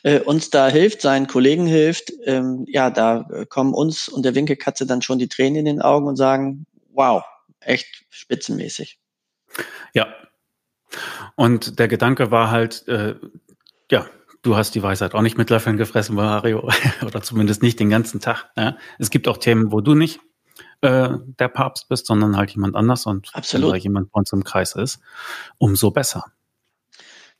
äh, 0.04 0.20
uns 0.20 0.48
da 0.48 0.68
hilft, 0.68 1.02
seinen 1.02 1.26
Kollegen 1.26 1.66
hilft, 1.66 2.14
ähm, 2.24 2.64
ja, 2.66 2.88
da 2.88 3.28
kommen 3.50 3.74
uns 3.74 4.08
und 4.08 4.24
der 4.24 4.34
Winkelkatze 4.34 4.86
dann 4.86 5.02
schon 5.02 5.18
die 5.18 5.28
Tränen 5.28 5.56
in 5.56 5.64
den 5.66 5.82
Augen 5.82 6.06
und 6.06 6.16
sagen, 6.16 6.64
wow, 6.94 7.24
echt 7.60 8.06
spitzenmäßig. 8.08 8.98
Ja. 9.92 10.14
Und 11.36 11.78
der 11.78 11.88
Gedanke 11.88 12.30
war 12.30 12.50
halt, 12.50 12.88
äh, 12.88 13.16
ja, 13.90 14.06
du 14.44 14.56
hast 14.56 14.74
die 14.74 14.82
Weisheit 14.82 15.14
auch 15.14 15.22
nicht 15.22 15.36
mit 15.36 15.50
Löffeln 15.50 15.76
gefressen, 15.76 16.14
Mario, 16.14 16.70
oder 17.04 17.22
zumindest 17.22 17.62
nicht 17.62 17.80
den 17.80 17.90
ganzen 17.90 18.20
Tag. 18.20 18.50
Ja? 18.56 18.76
Es 18.98 19.10
gibt 19.10 19.26
auch 19.26 19.38
Themen, 19.38 19.72
wo 19.72 19.80
du 19.80 19.94
nicht 19.94 20.20
äh, 20.82 21.08
der 21.38 21.48
Papst 21.48 21.88
bist, 21.88 22.06
sondern 22.06 22.36
halt 22.36 22.50
jemand 22.50 22.76
anders 22.76 23.06
und 23.06 23.30
Absolut. 23.34 23.72
wenn 23.72 23.80
jemand 23.80 24.12
bei 24.12 24.18
uns 24.18 24.32
im 24.32 24.44
Kreis 24.44 24.76
ist, 24.76 25.00
umso 25.58 25.90
besser. 25.90 26.24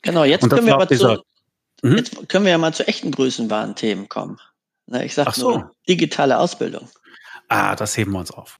Genau, 0.01 0.23
jetzt 0.23 0.49
können, 0.49 0.65
wir 0.65 0.75
aber 0.75 0.85
dieser, 0.85 1.17
zu, 1.17 1.87
mhm. 1.87 1.97
jetzt 1.97 2.29
können 2.29 2.45
wir 2.45 2.51
ja 2.51 2.57
mal 2.57 2.73
zu 2.73 2.87
echten 2.87 3.11
Größenwahn-Themen 3.11 4.09
kommen. 4.09 4.39
Na, 4.87 5.03
ich 5.03 5.15
sage 5.15 5.31
so. 5.31 5.51
nur 5.51 5.71
digitale 5.87 6.37
Ausbildung. 6.37 6.87
Ah, 7.47 7.75
das 7.75 7.95
heben 7.97 8.11
wir 8.11 8.19
uns 8.19 8.31
auf. 8.31 8.59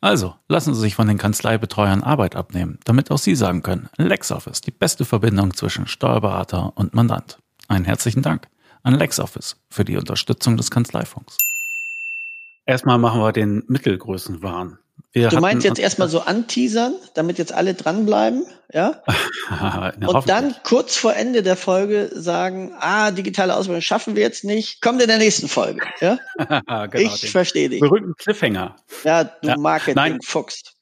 Also, 0.00 0.34
lassen 0.48 0.74
Sie 0.74 0.80
sich 0.80 0.94
von 0.94 1.08
den 1.08 1.18
Kanzleibetreuern 1.18 2.02
Arbeit 2.02 2.36
abnehmen, 2.36 2.78
damit 2.84 3.10
auch 3.10 3.18
Sie 3.18 3.34
sagen 3.34 3.62
können, 3.62 3.88
LexOffice, 3.96 4.60
die 4.60 4.70
beste 4.70 5.04
Verbindung 5.04 5.54
zwischen 5.54 5.86
Steuerberater 5.86 6.76
und 6.76 6.94
Mandant. 6.94 7.38
Einen 7.68 7.84
herzlichen 7.84 8.22
Dank 8.22 8.46
an 8.82 8.94
LexOffice 8.94 9.56
für 9.70 9.84
die 9.84 9.96
Unterstützung 9.96 10.56
des 10.56 10.70
Kanzleifunks. 10.70 11.38
Erstmal 12.66 12.98
machen 12.98 13.20
wir 13.20 13.32
den 13.32 13.64
Mittelgrößenwahn. 13.68 14.78
Wir 15.16 15.30
du 15.30 15.40
meinst 15.40 15.64
jetzt 15.64 15.78
erstmal 15.78 16.10
so 16.10 16.20
anteasern, 16.20 16.94
damit 17.14 17.38
jetzt 17.38 17.50
alle 17.50 17.72
dranbleiben, 17.72 18.44
ja? 18.70 19.02
und 20.06 20.28
dann 20.28 20.54
kurz 20.62 20.98
vor 20.98 21.14
Ende 21.14 21.42
der 21.42 21.56
Folge 21.56 22.10
sagen, 22.12 22.74
ah, 22.80 23.10
digitale 23.12 23.56
Ausbildung 23.56 23.80
schaffen 23.80 24.14
wir 24.14 24.22
jetzt 24.22 24.44
nicht, 24.44 24.82
kommt 24.82 25.00
in 25.00 25.08
der 25.08 25.16
nächsten 25.16 25.48
Folge, 25.48 25.86
ja? 26.02 26.18
genau, 26.58 26.86
ich 26.92 27.30
verstehe 27.30 27.70
dich. 27.70 27.80
Berühmten 27.80 28.14
Cliffhanger. 28.16 28.76
Ja, 29.04 29.24
du 29.24 29.48
ja. 29.48 29.56
Marketing-Fuchs. 29.56 30.74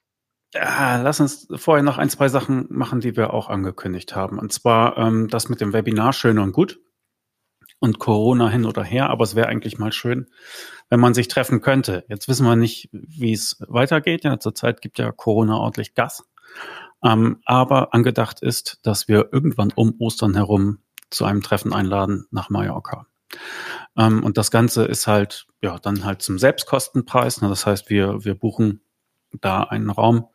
Ja, 0.53 1.01
lass 1.01 1.21
uns 1.21 1.47
vorher 1.55 1.85
noch 1.85 1.99
ein, 1.99 2.11
zwei 2.11 2.29
Sachen 2.29 2.67
machen, 2.71 2.99
die 2.99 3.17
wir 3.17 3.33
auch 3.35 3.49
angekündigt 3.49 4.17
haben. 4.17 4.41
Und 4.41 4.53
zwar 4.53 4.99
ähm, 4.99 5.29
das 5.29 5.49
mit 5.49 5.61
dem 5.61 5.73
Webinar 5.73 6.13
schön 6.13 6.41
und 6.41 6.51
gut 6.51 6.81
und 7.79 8.01
Corona 8.01 8.49
hin 8.49 8.65
oder 8.65 8.83
her, 8.83 9.11
aber 9.11 9.23
es 9.23 9.37
wäre 9.37 9.47
eigentlich 9.47 9.79
mal 9.79 9.93
schön, 9.93 10.27
wenn 10.91 11.01
man 11.01 11.15
sich 11.15 11.29
treffen 11.29 11.61
könnte. 11.61 12.05
Jetzt 12.09 12.29
wissen 12.29 12.47
wir 12.47 12.57
nicht, 12.57 12.89
wie 12.93 13.33
es 13.33 13.57
weitergeht. 13.69 14.25
Ja, 14.25 14.39
zurzeit 14.39 14.81
gibt 14.81 14.99
ja 14.99 15.13
Corona 15.13 15.57
ordentlich 15.57 15.95
Gas. 15.95 16.25
Ähm, 17.03 17.41
aber 17.45 17.95
angedacht 17.95 18.41
ist, 18.41 18.79
dass 18.83 19.09
wir 19.09 19.29
irgendwann 19.33 19.73
um 19.75 19.95
Ostern 19.99 20.35
herum 20.35 20.79
zu 21.11 21.25
einem 21.25 21.43
Treffen 21.43 21.73
einladen 21.73 22.27
nach 22.31 22.51
Mallorca. 22.51 23.07
Ähm, 23.97 24.23
und 24.25 24.39
das 24.39 24.51
Ganze 24.51 24.85
ist 24.85 25.07
halt, 25.07 25.47
ja, 25.63 25.79
dann 25.79 26.05
halt 26.05 26.23
zum 26.23 26.39
Selbstkostenpreis. 26.39 27.43
Ne? 27.43 27.49
Das 27.49 27.67
heißt, 27.67 27.91
wir, 27.91 28.25
wir 28.25 28.35
buchen 28.35 28.81
da 29.41 29.65
einen 29.65 29.91
Raum, 29.91 30.29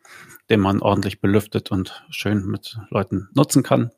den 0.49 0.59
man 0.59 0.81
ordentlich 0.81 1.21
belüftet 1.21 1.71
und 1.71 2.03
schön 2.09 2.45
mit 2.45 2.77
Leuten 2.89 3.29
nutzen 3.33 3.63
kann. 3.63 3.91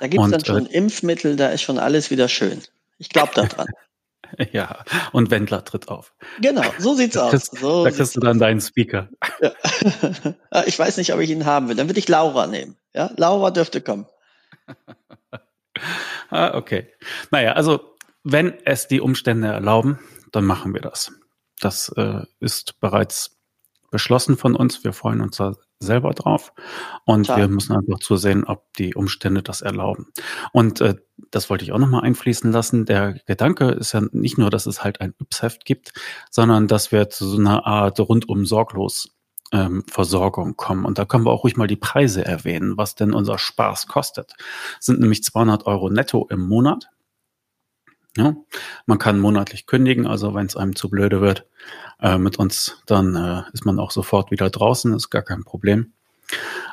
Da 0.00 0.08
gibt 0.08 0.24
es 0.24 0.30
dann 0.30 0.44
schon 0.44 0.66
äh, 0.66 0.76
Impfmittel, 0.76 1.36
da 1.36 1.48
ist 1.48 1.62
schon 1.62 1.78
alles 1.78 2.10
wieder 2.10 2.28
schön. 2.28 2.62
Ich 2.98 3.08
glaube 3.08 3.32
daran. 3.34 3.66
Ja, 4.52 4.84
und 5.12 5.30
Wendler 5.30 5.64
tritt 5.64 5.88
auf. 5.88 6.14
Genau, 6.40 6.62
so 6.78 6.94
sieht's 6.94 7.16
aus. 7.16 7.46
So 7.46 7.84
da 7.84 7.90
kriegst 7.90 8.16
du 8.16 8.20
dann 8.20 8.38
deinen 8.38 8.60
Speaker. 8.60 9.08
Ja. 9.40 9.52
Ich 10.66 10.78
weiß 10.78 10.96
nicht, 10.96 11.12
ob 11.12 11.20
ich 11.20 11.30
ihn 11.30 11.44
haben 11.44 11.68
will. 11.68 11.76
Dann 11.76 11.88
würde 11.88 11.98
ich 11.98 12.08
Laura 12.08 12.46
nehmen. 12.46 12.76
Ja, 12.94 13.10
Laura 13.16 13.50
dürfte 13.50 13.80
kommen. 13.80 14.06
ah, 16.30 16.54
okay. 16.54 16.92
Naja, 17.30 17.52
also 17.52 17.96
wenn 18.24 18.54
es 18.64 18.88
die 18.88 19.00
Umstände 19.00 19.48
erlauben, 19.48 19.98
dann 20.32 20.44
machen 20.44 20.74
wir 20.74 20.80
das. 20.80 21.12
Das 21.60 21.90
äh, 21.96 22.22
ist 22.40 22.80
bereits 22.80 23.38
beschlossen 23.90 24.36
von 24.36 24.54
uns. 24.54 24.82
Wir 24.82 24.92
freuen 24.92 25.20
uns 25.20 25.36
da 25.36 25.54
selber 25.78 26.12
drauf. 26.12 26.52
Und 27.04 27.24
Klar. 27.24 27.38
wir 27.38 27.48
müssen 27.48 27.76
einfach 27.76 27.98
zusehen, 28.00 28.44
ob 28.44 28.64
die 28.74 28.94
Umstände 28.94 29.42
das 29.42 29.60
erlauben. 29.60 30.06
Und 30.52 30.80
äh, 30.80 30.96
das 31.30 31.50
wollte 31.50 31.64
ich 31.64 31.72
auch 31.72 31.78
nochmal 31.78 32.02
einfließen 32.02 32.50
lassen. 32.52 32.84
Der 32.86 33.14
Gedanke 33.26 33.70
ist 33.70 33.92
ja 33.92 34.02
nicht 34.12 34.38
nur, 34.38 34.50
dass 34.50 34.66
es 34.66 34.84
halt 34.84 35.00
ein 35.00 35.14
Yps-Heft 35.20 35.64
gibt, 35.64 35.92
sondern 36.30 36.68
dass 36.68 36.92
wir 36.92 37.10
zu 37.10 37.26
so 37.26 37.38
einer 37.38 37.66
Art 37.66 37.98
rundum 38.00 38.46
sorglos 38.46 39.16
ähm, 39.52 39.84
Versorgung 39.88 40.56
kommen. 40.56 40.84
Und 40.84 40.98
da 40.98 41.04
können 41.04 41.24
wir 41.24 41.30
auch 41.30 41.44
ruhig 41.44 41.56
mal 41.56 41.66
die 41.66 41.76
Preise 41.76 42.24
erwähnen, 42.24 42.76
was 42.76 42.94
denn 42.94 43.14
unser 43.14 43.38
Spaß 43.38 43.86
kostet. 43.86 44.34
Das 44.76 44.86
sind 44.86 45.00
nämlich 45.00 45.22
200 45.22 45.66
Euro 45.66 45.90
netto 45.90 46.26
im 46.30 46.40
Monat. 46.40 46.88
Ja, 48.16 48.34
man 48.86 48.98
kann 48.98 49.20
monatlich 49.20 49.66
kündigen, 49.66 50.06
also 50.06 50.34
wenn 50.34 50.46
es 50.46 50.56
einem 50.56 50.74
zu 50.74 50.88
blöde 50.88 51.20
wird 51.20 51.46
äh, 52.00 52.18
mit 52.18 52.38
uns, 52.38 52.82
dann 52.86 53.14
äh, 53.14 53.42
ist 53.52 53.66
man 53.66 53.78
auch 53.78 53.90
sofort 53.90 54.30
wieder 54.30 54.48
draußen, 54.48 54.94
ist 54.94 55.10
gar 55.10 55.22
kein 55.22 55.44
Problem. 55.44 55.92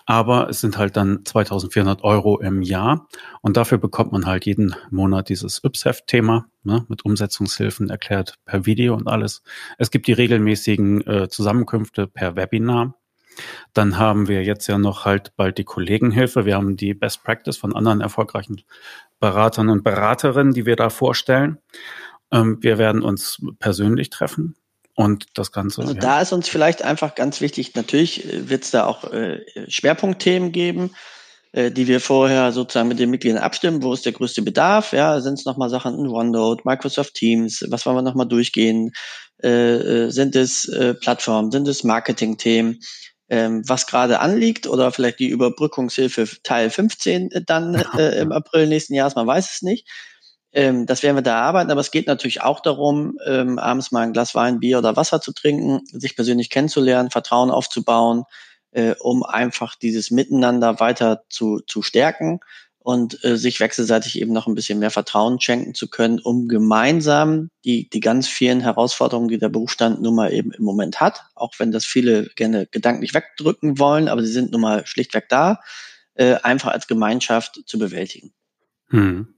Aber 0.05 0.49
es 0.49 0.61
sind 0.61 0.77
halt 0.77 0.97
dann 0.97 1.23
2400 1.25 2.03
Euro 2.03 2.39
im 2.39 2.61
Jahr 2.61 3.07
und 3.41 3.55
dafür 3.55 3.77
bekommt 3.77 4.11
man 4.11 4.25
halt 4.25 4.45
jeden 4.45 4.75
Monat 4.89 5.29
dieses 5.29 5.63
Yps-Heft-Thema 5.63 6.47
ne, 6.63 6.85
mit 6.89 7.05
Umsetzungshilfen 7.05 7.89
erklärt 7.89 8.39
per 8.45 8.65
Video 8.65 8.95
und 8.95 9.07
alles. 9.07 9.43
Es 9.77 9.91
gibt 9.91 10.07
die 10.07 10.13
regelmäßigen 10.13 11.07
äh, 11.07 11.29
Zusammenkünfte 11.29 12.07
per 12.07 12.35
Webinar. 12.35 12.95
Dann 13.73 13.97
haben 13.97 14.27
wir 14.27 14.43
jetzt 14.43 14.67
ja 14.67 14.77
noch 14.77 15.05
halt 15.05 15.35
bald 15.35 15.57
die 15.57 15.63
Kollegenhilfe. 15.63 16.45
Wir 16.45 16.55
haben 16.55 16.77
die 16.77 16.93
Best 16.93 17.23
Practice 17.23 17.57
von 17.57 17.75
anderen 17.75 18.01
erfolgreichen 18.01 18.61
Beratern 19.19 19.69
und 19.69 19.83
Beraterinnen, 19.83 20.53
die 20.53 20.65
wir 20.65 20.75
da 20.75 20.89
vorstellen. 20.89 21.59
Ähm, 22.31 22.57
wir 22.61 22.77
werden 22.77 23.01
uns 23.01 23.41
persönlich 23.59 24.09
treffen 24.09 24.55
und 24.95 25.25
das 25.35 25.51
Ganze. 25.51 25.81
Also 25.81 25.93
ja. 25.93 25.99
da 25.99 26.21
ist 26.21 26.33
uns 26.33 26.49
vielleicht 26.49 26.83
einfach 26.83 27.15
ganz 27.15 27.41
wichtig, 27.41 27.75
natürlich 27.75 28.25
äh, 28.25 28.49
wird 28.49 28.63
es 28.63 28.71
da 28.71 28.85
auch 28.85 29.11
äh, 29.11 29.41
Schwerpunktthemen 29.67 30.51
geben, 30.51 30.91
äh, 31.51 31.71
die 31.71 31.87
wir 31.87 31.99
vorher 31.99 32.51
sozusagen 32.51 32.89
mit 32.89 32.99
den 32.99 33.09
Mitgliedern 33.09 33.41
abstimmen. 33.41 33.83
Wo 33.83 33.93
ist 33.93 34.05
der 34.05 34.13
größte 34.13 34.41
Bedarf? 34.41 34.93
Ja, 34.93 35.19
sind 35.21 35.39
es 35.39 35.45
nochmal 35.45 35.69
Sachen 35.69 35.97
in 35.97 36.07
OneNote, 36.07 36.63
Microsoft 36.65 37.13
Teams, 37.13 37.65
was 37.69 37.85
wollen 37.85 37.97
wir 37.97 38.01
nochmal 38.01 38.27
durchgehen? 38.27 38.91
Äh, 39.43 40.05
äh, 40.05 40.09
sind 40.09 40.35
es 40.35 40.67
äh, 40.69 40.93
Plattformen, 40.93 41.51
sind 41.51 41.67
es 41.67 41.83
Marketing-Themen? 41.83 42.79
Ähm, 43.29 43.63
was 43.67 43.87
gerade 43.87 44.19
anliegt 44.19 44.67
oder 44.67 44.91
vielleicht 44.91 45.19
die 45.19 45.29
Überbrückungshilfe 45.29 46.27
Teil 46.43 46.69
15 46.69 47.29
dann 47.45 47.75
äh, 47.97 48.19
im 48.19 48.31
April 48.31 48.67
nächsten 48.67 48.93
Jahres, 48.93 49.15
man 49.15 49.27
weiß 49.27 49.49
es 49.55 49.61
nicht. 49.61 49.87
Ähm, 50.51 50.85
das 50.85 51.01
werden 51.03 51.17
wir 51.17 51.23
da 51.23 51.41
arbeiten, 51.41 51.71
aber 51.71 51.81
es 51.81 51.91
geht 51.91 52.05
natürlich 52.07 52.41
auch 52.41 52.59
darum, 52.59 53.17
ähm, 53.25 53.57
abends 53.57 53.91
mal 53.91 54.01
ein 54.01 54.13
Glas 54.13 54.35
Wein, 54.35 54.59
Bier 54.59 54.77
oder 54.77 54.95
Wasser 54.95 55.19
zu 55.21 55.33
trinken, 55.33 55.81
sich 55.91 56.15
persönlich 56.15 56.49
kennenzulernen, 56.49 57.09
Vertrauen 57.11 57.49
aufzubauen, 57.49 58.23
äh, 58.71 58.93
um 58.99 59.23
einfach 59.23 59.75
dieses 59.75 60.11
Miteinander 60.11 60.79
weiter 60.79 61.23
zu, 61.29 61.59
zu 61.65 61.81
stärken 61.81 62.39
und 62.83 63.23
äh, 63.23 63.37
sich 63.37 63.59
wechselseitig 63.61 64.19
eben 64.19 64.33
noch 64.33 64.45
ein 64.45 64.55
bisschen 64.55 64.79
mehr 64.79 64.91
Vertrauen 64.91 65.39
schenken 65.39 65.73
zu 65.73 65.89
können, 65.89 66.19
um 66.19 66.49
gemeinsam 66.49 67.49
die, 67.63 67.89
die 67.89 68.01
ganz 68.01 68.27
vielen 68.27 68.59
Herausforderungen, 68.59 69.29
die 69.29 69.37
der 69.37 69.49
Berufsstand 69.49 70.01
nun 70.01 70.15
mal 70.15 70.33
eben 70.33 70.51
im 70.51 70.63
Moment 70.63 70.99
hat, 70.99 71.23
auch 71.33 71.53
wenn 71.57 71.71
das 71.71 71.85
viele 71.85 72.29
gerne 72.35 72.67
gedanklich 72.67 73.13
wegdrücken 73.13 73.79
wollen, 73.79 74.09
aber 74.09 74.21
sie 74.21 74.31
sind 74.31 74.51
nun 74.51 74.61
mal 74.61 74.85
schlichtweg 74.85 75.29
da, 75.29 75.61
äh, 76.15 76.35
einfach 76.43 76.71
als 76.71 76.87
Gemeinschaft 76.87 77.61
zu 77.65 77.79
bewältigen. 77.79 78.33
Hm. 78.89 79.33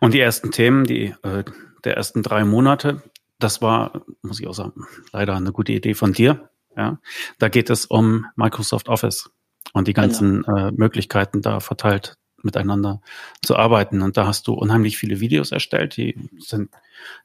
Und 0.00 0.14
die 0.14 0.20
ersten 0.20 0.50
Themen, 0.50 0.84
die 0.84 1.14
äh, 1.22 1.44
der 1.84 1.96
ersten 1.96 2.22
drei 2.22 2.44
Monate, 2.44 3.02
das 3.38 3.60
war, 3.60 4.04
muss 4.22 4.40
ich 4.40 4.46
auch 4.46 4.54
sagen, 4.54 4.86
leider 5.12 5.36
eine 5.36 5.52
gute 5.52 5.72
Idee 5.72 5.94
von 5.94 6.14
dir. 6.14 6.50
Ja, 6.76 6.98
da 7.38 7.48
geht 7.48 7.70
es 7.70 7.84
um 7.84 8.26
Microsoft 8.34 8.88
Office 8.88 9.30
und 9.74 9.88
die 9.88 9.92
ganzen 9.92 10.42
genau. 10.42 10.68
äh, 10.68 10.72
Möglichkeiten 10.72 11.42
da 11.42 11.60
verteilt 11.60 12.16
miteinander 12.42 13.00
zu 13.42 13.56
arbeiten. 13.56 14.00
Und 14.00 14.16
da 14.16 14.26
hast 14.26 14.46
du 14.46 14.54
unheimlich 14.54 14.96
viele 14.96 15.20
Videos 15.20 15.52
erstellt, 15.52 15.96
die 15.96 16.16
sind 16.38 16.70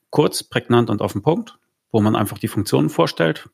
kurz, 0.09 0.43
prägnant 0.43 0.89
und 0.89 1.01
auf 1.01 1.13
den 1.13 1.21
Punkt, 1.21 1.57
wo 1.91 2.01
man 2.01 2.15
einfach 2.15 2.37
die 2.37 2.47
Funktionen 2.47 2.89
vorstellt, 2.89 3.49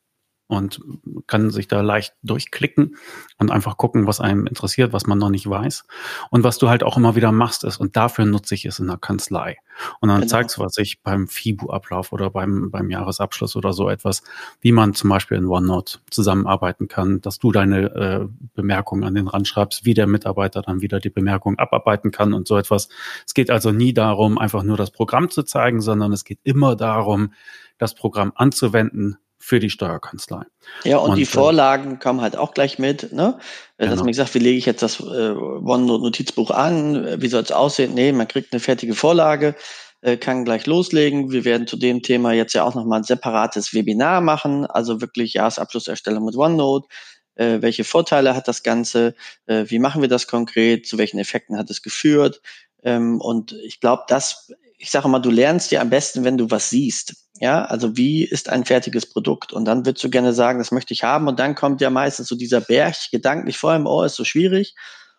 und 0.48 0.80
kann 1.26 1.50
sich 1.50 1.68
da 1.68 1.82
leicht 1.82 2.14
durchklicken 2.22 2.98
und 3.40 3.52
einfach 3.52 3.78
gucken, 3.78 4.06
was 4.06 4.22
einem 4.22 4.46
interessiert, 4.46 4.94
was 4.94 5.08
man 5.08 5.18
noch 5.18 5.30
nicht 5.30 5.50
weiß. 5.50 5.86
Und 6.30 6.44
was 6.44 6.60
du 6.60 6.70
halt 6.70 6.84
auch 6.84 6.98
immer 6.98 7.16
wieder 7.16 7.32
machst 7.32 7.64
ist, 7.64 7.78
und 7.78 7.96
dafür 7.96 8.26
nutze 8.26 8.54
ich 8.54 8.66
es 8.66 8.78
in 8.78 8.88
der 8.88 8.98
Kanzlei. 8.98 9.58
Und 10.02 10.10
dann 10.10 10.22
genau. 10.22 10.30
zeigst 10.30 10.58
du, 10.58 10.62
was 10.62 10.78
ich 10.78 11.02
beim 11.02 11.28
FIBU-Ablauf 11.28 12.12
oder 12.12 12.30
beim, 12.30 12.70
beim 12.70 12.92
Jahresabschluss 12.92 13.56
oder 13.56 13.74
so 13.74 13.90
etwas, 13.90 14.22
wie 14.62 14.72
man 14.72 14.94
zum 14.94 15.10
Beispiel 15.10 15.38
in 15.38 15.48
OneNote 15.48 16.00
zusammenarbeiten 16.12 16.88
kann, 16.88 17.22
dass 17.22 17.40
du 17.40 17.52
deine 17.52 17.84
äh, 17.96 18.28
Bemerkungen 18.54 19.04
an 19.04 19.16
den 19.16 19.28
Rand 19.28 19.48
schreibst, 19.48 19.84
wie 19.84 19.96
der 19.96 20.08
Mitarbeiter 20.08 20.62
dann 20.62 20.82
wieder 20.82 21.00
die 21.00 21.10
Bemerkungen 21.10 21.58
abarbeiten 21.58 22.12
kann 22.12 22.34
und 22.34 22.48
so 22.48 22.58
etwas. 22.58 22.88
Es 23.26 23.34
geht 23.34 23.50
also 23.50 23.72
nie 23.72 23.94
darum, 23.94 24.38
einfach 24.38 24.64
nur 24.64 24.78
das 24.78 24.92
Programm 24.92 25.30
zu 25.30 25.44
zeigen, 25.44 25.82
sondern 25.82 26.14
es 26.14 26.24
geht 26.24 26.40
immer 26.44 26.76
darum, 26.76 27.34
das 27.78 27.94
Programm 27.94 28.32
anzuwenden, 28.36 29.18
für 29.46 29.60
die 29.60 29.70
Steuerkanzlei. 29.70 30.42
Ja, 30.86 30.98
und, 30.98 31.12
und 31.12 31.18
die 31.18 31.22
äh, 31.22 31.28
Vorlagen 31.28 32.00
kommen 32.00 32.22
halt 32.22 32.36
auch 32.36 32.56
gleich 32.56 32.80
mit, 32.80 33.14
ne? 33.14 33.38
Genau. 33.78 33.92
Dass 33.92 34.00
man 34.00 34.08
gesagt, 34.08 34.34
wie 34.34 34.40
lege 34.40 34.58
ich 34.58 34.66
jetzt 34.66 34.82
das 34.82 35.00
äh, 35.00 35.04
OneNote-Notizbuch 35.04 36.50
an, 36.50 37.22
wie 37.22 37.28
soll 37.28 37.44
es 37.44 37.52
aussehen? 37.52 37.94
Nee, 37.94 38.12
man 38.12 38.28
kriegt 38.28 38.54
eine 38.54 38.60
fertige 38.60 38.96
Vorlage, 38.96 39.54
äh, 40.02 40.18
kann 40.18 40.46
gleich 40.46 40.66
loslegen. 40.66 41.30
Wir 41.32 41.46
werden 41.46 41.68
zu 41.68 41.78
dem 41.78 42.02
Thema 42.02 42.34
jetzt 42.34 42.54
ja 42.54 42.64
auch 42.64 42.74
nochmal 42.74 43.02
ein 43.02 43.04
separates 43.04 43.72
Webinar 43.76 44.20
machen, 44.20 44.66
also 44.66 45.00
wirklich 45.00 45.36
Jahresabschlusserstellung 45.36 46.26
mit 46.26 46.36
OneNote. 46.36 46.88
Äh, 47.36 47.62
welche 47.62 47.84
Vorteile 47.84 48.36
hat 48.36 48.48
das 48.48 48.64
Ganze? 48.64 49.14
Äh, 49.46 49.66
wie 49.68 49.78
machen 49.78 50.02
wir 50.02 50.10
das 50.10 50.26
konkret? 50.26 50.88
Zu 50.88 50.98
welchen 50.98 51.20
Effekten 51.20 51.56
hat 51.56 51.70
es 51.70 51.84
geführt? 51.84 52.42
Ähm, 52.82 53.22
und 53.22 53.52
ich 53.64 53.80
glaube, 53.80 54.06
das, 54.08 54.52
ich 54.80 54.90
sage 54.90 55.08
mal, 55.08 55.20
du 55.20 55.30
lernst 55.30 55.70
dir 55.70 55.82
am 55.82 55.92
besten, 55.92 56.24
wenn 56.24 56.38
du 56.38 56.50
was 56.50 56.72
siehst. 56.72 57.25
Ja, 57.40 57.66
also 57.66 57.98
wie 57.98 58.24
ist 58.24 58.50
ein 58.50 58.64
fertiges 58.64 59.06
Produkt? 59.08 59.52
Und 59.52 59.66
dann 59.66 59.86
würdest 59.86 60.04
du 60.04 60.10
gerne 60.10 60.34
sagen, 60.34 60.60
das 60.60 60.72
möchte 60.72 60.94
ich 60.94 61.04
haben. 61.04 61.28
Und 61.28 61.40
dann 61.40 61.56
kommt 61.56 61.82
ja 61.82 61.90
meistens 61.90 62.28
so 62.28 62.36
dieser 62.36 62.62
Berg 62.62 62.96
gedanklich 63.12 63.58
vor 63.58 63.76
im 63.76 63.88
Ohr, 63.88 64.06
ist 64.06 64.16
so 64.16 64.24
schwierig. 64.24 64.74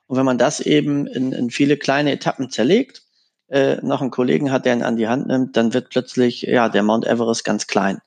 Und 0.07 0.17
wenn 0.17 0.25
man 0.25 0.39
das 0.39 0.61
eben 0.61 1.07
in, 1.07 1.33
in 1.33 1.51
viele 1.51 1.77
kleine 1.77 2.13
Etappen 2.13 2.51
zerlegt, 2.51 3.03
äh, 3.49 3.77
noch 3.83 4.01
einen 4.01 4.11
Kollegen 4.11 4.51
hat, 4.51 4.65
der 4.65 4.75
ihn 4.75 4.83
an 4.83 4.97
die 4.97 5.09
Hand 5.09 5.27
nimmt, 5.27 5.57
dann 5.57 5.75
wird 5.75 5.91
plötzlich 5.91 6.43
ja 6.43 6.69
der 6.69 6.83
Mount 6.83 7.07
Everest 7.07 7.45
ganz 7.45 7.67
klein. 7.67 8.01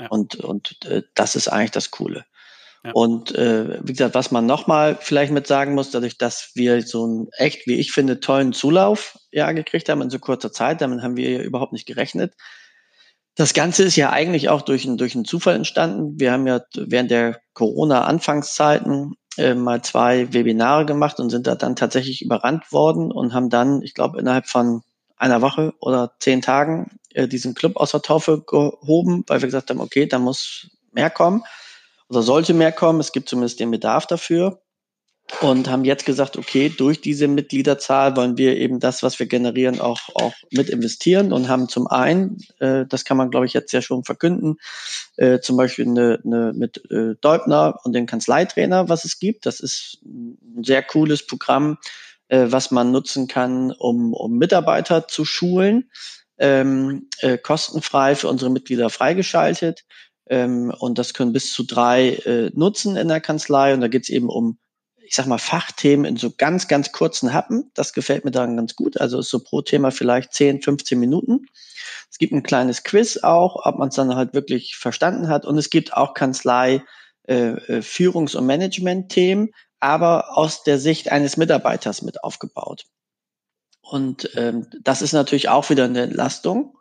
Ja. 0.00 0.08
Und, 0.08 0.36
und 0.36 0.84
äh, 0.86 1.02
das 1.14 1.36
ist 1.36 1.48
eigentlich 1.48 1.70
das 1.70 1.90
Coole. 1.90 2.24
Ja. 2.84 2.92
Und 2.92 3.34
äh, 3.34 3.78
wie 3.82 3.92
gesagt, 3.92 4.14
was 4.14 4.30
man 4.30 4.46
nochmal 4.46 4.98
vielleicht 5.00 5.32
mit 5.32 5.46
sagen 5.46 5.74
muss, 5.74 5.90
dadurch, 5.90 6.18
dass 6.18 6.52
wir 6.54 6.82
so 6.82 7.04
einen 7.04 7.28
echt, 7.36 7.66
wie 7.66 7.74
ich 7.74 7.92
finde, 7.92 8.20
tollen 8.20 8.52
Zulauf 8.52 9.18
ja 9.30 9.50
gekriegt 9.52 9.88
haben 9.88 10.02
in 10.02 10.10
so 10.10 10.18
kurzer 10.18 10.52
Zeit, 10.52 10.80
damit 10.80 11.02
haben 11.02 11.16
wir 11.16 11.42
überhaupt 11.42 11.72
nicht 11.72 11.86
gerechnet, 11.86 12.34
das 13.38 13.54
Ganze 13.54 13.84
ist 13.84 13.94
ja 13.94 14.10
eigentlich 14.10 14.48
auch 14.48 14.62
durch, 14.62 14.84
einen 14.84 14.96
durch 14.96 15.14
einen 15.14 15.24
Zufall 15.24 15.54
entstanden. 15.54 16.18
Wir 16.18 16.32
haben 16.32 16.48
ja 16.48 16.60
während 16.74 17.12
der 17.12 17.40
Corona-Anfangszeiten 17.54 19.14
äh, 19.36 19.54
mal 19.54 19.80
zwei 19.80 20.32
Webinare 20.34 20.84
gemacht 20.84 21.20
und 21.20 21.30
sind 21.30 21.46
da 21.46 21.54
dann 21.54 21.76
tatsächlich 21.76 22.20
überrannt 22.20 22.72
worden 22.72 23.12
und 23.12 23.34
haben 23.34 23.48
dann, 23.48 23.80
ich 23.82 23.94
glaube, 23.94 24.18
innerhalb 24.18 24.48
von 24.48 24.82
einer 25.16 25.40
Woche 25.40 25.72
oder 25.80 26.16
zehn 26.18 26.42
Tagen 26.42 26.98
äh, 27.10 27.28
diesen 27.28 27.54
Club 27.54 27.76
aus 27.76 27.92
der 27.92 28.02
Taufe 28.02 28.42
gehoben, 28.44 29.22
weil 29.28 29.40
wir 29.40 29.46
gesagt 29.46 29.70
haben, 29.70 29.80
okay, 29.80 30.06
da 30.06 30.18
muss 30.18 30.68
mehr 30.90 31.08
kommen 31.08 31.44
oder 32.08 32.22
sollte 32.22 32.54
mehr 32.54 32.72
kommen. 32.72 32.98
Es 32.98 33.12
gibt 33.12 33.28
zumindest 33.28 33.60
den 33.60 33.70
Bedarf 33.70 34.08
dafür 34.08 34.60
und 35.40 35.68
haben 35.68 35.84
jetzt 35.84 36.06
gesagt, 36.06 36.36
okay, 36.36 36.68
durch 36.68 37.00
diese 37.00 37.28
Mitgliederzahl 37.28 38.16
wollen 38.16 38.38
wir 38.38 38.56
eben 38.56 38.80
das, 38.80 39.02
was 39.02 39.18
wir 39.18 39.26
generieren, 39.26 39.80
auch, 39.80 40.00
auch 40.14 40.32
mit 40.50 40.68
investieren 40.68 41.32
und 41.32 41.48
haben 41.48 41.68
zum 41.68 41.86
einen, 41.86 42.38
äh, 42.58 42.86
das 42.86 43.04
kann 43.04 43.16
man, 43.16 43.30
glaube 43.30 43.46
ich, 43.46 43.52
jetzt 43.52 43.72
ja 43.72 43.82
schon 43.82 44.04
verkünden, 44.04 44.56
äh, 45.16 45.40
zum 45.40 45.56
Beispiel 45.56 45.86
eine, 45.86 46.18
eine 46.24 46.52
mit 46.54 46.82
äh, 46.90 47.14
Deubner 47.20 47.78
und 47.84 47.92
den 47.92 48.06
Kanzleitrainer, 48.06 48.88
was 48.88 49.04
es 49.04 49.18
gibt. 49.18 49.46
Das 49.46 49.60
ist 49.60 49.98
ein 50.04 50.64
sehr 50.64 50.82
cooles 50.82 51.26
Programm, 51.26 51.78
äh, 52.28 52.46
was 52.48 52.70
man 52.70 52.90
nutzen 52.90 53.28
kann, 53.28 53.70
um, 53.72 54.14
um 54.14 54.38
Mitarbeiter 54.38 55.08
zu 55.08 55.24
schulen, 55.24 55.90
ähm, 56.38 57.08
äh, 57.20 57.36
kostenfrei 57.38 58.14
für 58.14 58.28
unsere 58.28 58.50
Mitglieder 58.50 58.90
freigeschaltet. 58.90 59.84
Ähm, 60.30 60.72
und 60.78 60.98
das 60.98 61.14
können 61.14 61.32
bis 61.32 61.52
zu 61.52 61.64
drei 61.64 62.10
äh, 62.10 62.50
nutzen 62.54 62.96
in 62.96 63.08
der 63.08 63.20
Kanzlei. 63.20 63.74
Und 63.74 63.80
da 63.80 63.88
geht 63.88 64.04
es 64.04 64.08
eben 64.08 64.28
um 64.28 64.58
ich 65.08 65.14
sag 65.14 65.26
mal, 65.26 65.38
Fachthemen 65.38 66.04
in 66.04 66.16
so 66.18 66.30
ganz, 66.36 66.68
ganz 66.68 66.92
kurzen 66.92 67.32
Happen. 67.32 67.70
Das 67.72 67.94
gefällt 67.94 68.26
mir 68.26 68.30
daran 68.30 68.58
ganz 68.58 68.76
gut. 68.76 69.00
Also 69.00 69.18
ist 69.20 69.30
so 69.30 69.40
pro 69.40 69.62
Thema 69.62 69.90
vielleicht 69.90 70.34
10, 70.34 70.60
15 70.60 71.00
Minuten. 71.00 71.46
Es 72.10 72.18
gibt 72.18 72.34
ein 72.34 72.42
kleines 72.42 72.82
Quiz 72.82 73.16
auch, 73.22 73.64
ob 73.64 73.78
man 73.78 73.88
es 73.88 73.94
dann 73.94 74.14
halt 74.14 74.34
wirklich 74.34 74.76
verstanden 74.76 75.28
hat. 75.28 75.46
Und 75.46 75.56
es 75.56 75.70
gibt 75.70 75.94
auch 75.94 76.12
Kanzlei 76.12 76.84
äh, 77.26 77.52
äh, 77.52 77.82
Führungs- 77.82 78.36
und 78.36 78.44
Management-Themen, 78.44 79.48
aber 79.80 80.36
aus 80.36 80.62
der 80.62 80.78
Sicht 80.78 81.10
eines 81.10 81.38
Mitarbeiters 81.38 82.02
mit 82.02 82.22
aufgebaut. 82.22 82.84
Und 83.80 84.28
ähm, 84.36 84.66
das 84.82 85.00
ist 85.00 85.14
natürlich 85.14 85.48
auch 85.48 85.70
wieder 85.70 85.84
eine 85.84 86.02
Entlastung. 86.02 86.76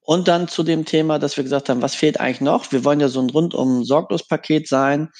Und 0.00 0.26
dann 0.26 0.48
zu 0.48 0.62
dem 0.62 0.86
Thema, 0.86 1.18
dass 1.18 1.36
wir 1.36 1.44
gesagt 1.44 1.68
haben, 1.68 1.82
was 1.82 1.94
fehlt 1.94 2.18
eigentlich 2.18 2.40
noch? 2.40 2.72
Wir 2.72 2.82
wollen 2.82 3.00
ja 3.00 3.08
so 3.08 3.20
ein 3.20 3.28
rundum 3.28 3.84
sorglos 3.84 4.26
Paket 4.26 4.68
sein 4.68 5.10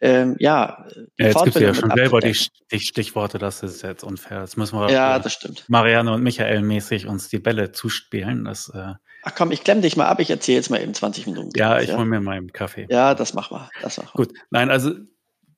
ähm, 0.00 0.36
ja, 0.38 0.86
ja 1.18 1.26
jetzt 1.26 1.44
gibt 1.44 1.56
es 1.56 1.62
ja 1.62 1.74
schon 1.74 1.90
selber 1.94 2.20
die, 2.20 2.36
die, 2.70 2.80
Stichworte, 2.80 3.38
das 3.38 3.62
ist 3.62 3.82
jetzt 3.82 4.04
unfair. 4.04 4.40
Jetzt 4.40 4.56
müssen 4.56 4.78
wir 4.78 4.90
ja, 4.90 5.18
das 5.18 5.32
stimmt. 5.32 5.64
Marianne 5.68 6.12
und 6.12 6.22
Michael 6.22 6.62
mäßig 6.62 7.06
uns 7.06 7.28
die 7.28 7.38
Bälle 7.38 7.72
zuspielen. 7.72 8.44
Das, 8.44 8.68
äh 8.68 8.94
Ach 9.22 9.34
komm, 9.34 9.50
ich 9.52 9.64
klemm 9.64 9.82
dich 9.82 9.96
mal 9.96 10.06
ab, 10.06 10.20
ich 10.20 10.30
erzähle 10.30 10.58
jetzt 10.58 10.70
mal 10.70 10.80
eben 10.80 10.94
20 10.94 11.26
Minuten. 11.26 11.50
Ja, 11.56 11.80
ich 11.80 11.88
ja? 11.88 11.96
hole 11.96 12.06
mir 12.06 12.20
mal 12.20 12.36
einen 12.36 12.52
Kaffee. 12.52 12.86
Ja, 12.90 13.14
das 13.14 13.34
machen 13.34 13.56
wir. 13.56 13.70
Das 13.82 13.96
machen 13.96 14.10
wir. 14.14 14.26
Gut, 14.26 14.34
nein, 14.50 14.70
also 14.70 14.92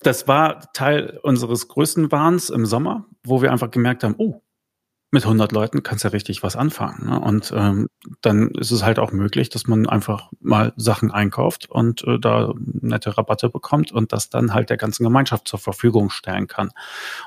das 0.01 0.29
war 0.29 0.72
Teil 0.72 1.18
unseres 1.22 1.68
Größenwahns 1.68 2.51
im 2.51 2.66
Sommer, 2.66 3.07
wo 3.24 3.42
wir 3.42 3.51
einfach 3.51 3.70
gemerkt 3.70 4.05
haben, 4.05 4.14
oh, 4.18 4.40
mit 5.11 5.25
100 5.25 5.53
Leuten 5.53 5.83
kannst 5.83 6.05
du 6.05 6.09
ja 6.09 6.12
richtig 6.12 6.42
was 6.42 6.55
anfangen. 6.55 7.09
Ne? 7.09 7.18
Und 7.18 7.53
ähm, 7.57 7.88
dann 8.21 8.51
ist 8.51 8.71
es 8.71 8.85
halt 8.85 8.99
auch 8.99 9.11
möglich, 9.11 9.49
dass 9.49 9.66
man 9.66 9.87
einfach 9.88 10.31
mal 10.40 10.75
Sachen 10.77 11.11
einkauft 11.11 11.71
und 11.71 12.05
äh, 12.05 12.18
da 12.18 12.53
nette 12.59 13.16
Rabatte 13.16 13.49
bekommt 13.49 13.90
und 13.90 14.12
das 14.12 14.29
dann 14.29 14.53
halt 14.53 14.68
der 14.68 14.77
ganzen 14.77 15.05
Gemeinschaft 15.05 15.49
zur 15.49 15.59
Verfügung 15.59 16.11
stellen 16.11 16.47
kann. 16.47 16.71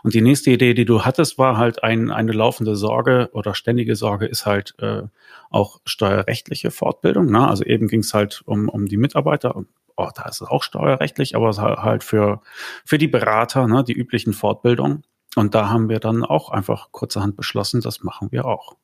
Und 0.04 0.14
die 0.14 0.22
nächste 0.22 0.52
Idee, 0.52 0.76
die 0.76 0.86
du 0.86 1.06
hattest, 1.06 1.40
war 1.40 1.58
halt 1.58 1.84
ein, 1.84 2.12
eine 2.12 2.34
laufende 2.34 2.76
Sorge 2.76 3.30
oder 3.34 3.56
ständige 3.56 3.96
Sorge 3.96 4.28
ist 4.28 4.46
halt 4.46 4.76
äh, 4.80 5.04
auch 5.50 5.80
steuerrechtliche 5.86 6.70
Fortbildung. 6.70 7.32
Ne? 7.32 7.48
Also 7.48 7.64
eben 7.64 7.88
ging 7.88 8.02
es 8.02 8.14
halt 8.14 8.44
um, 8.46 8.70
um 8.70 8.86
die 8.86 8.98
Mitarbeiter. 8.98 9.56
Oh, 9.98 10.10
da 10.16 10.30
ist 10.30 10.42
es 10.42 10.48
auch 10.48 10.62
steuerrechtlich, 10.62 11.36
aber 11.36 11.52
halt 11.58 12.04
für, 12.04 12.42
für 12.86 12.98
die 13.00 13.08
Berater, 13.08 13.68
ne, 13.68 13.84
die 13.84 13.94
üblichen 13.94 14.34
Fortbildungen. 14.34 15.04
Und 15.36 15.56
da 15.56 15.70
haben 15.70 15.90
wir 15.90 16.00
dann 16.00 16.24
auch 16.24 16.50
einfach 16.50 16.92
kurzerhand 16.92 17.38
beschlossen, 17.38 17.82
das 17.82 18.04
machen 18.04 18.32
wir 18.32 18.46
auch. 18.46 18.76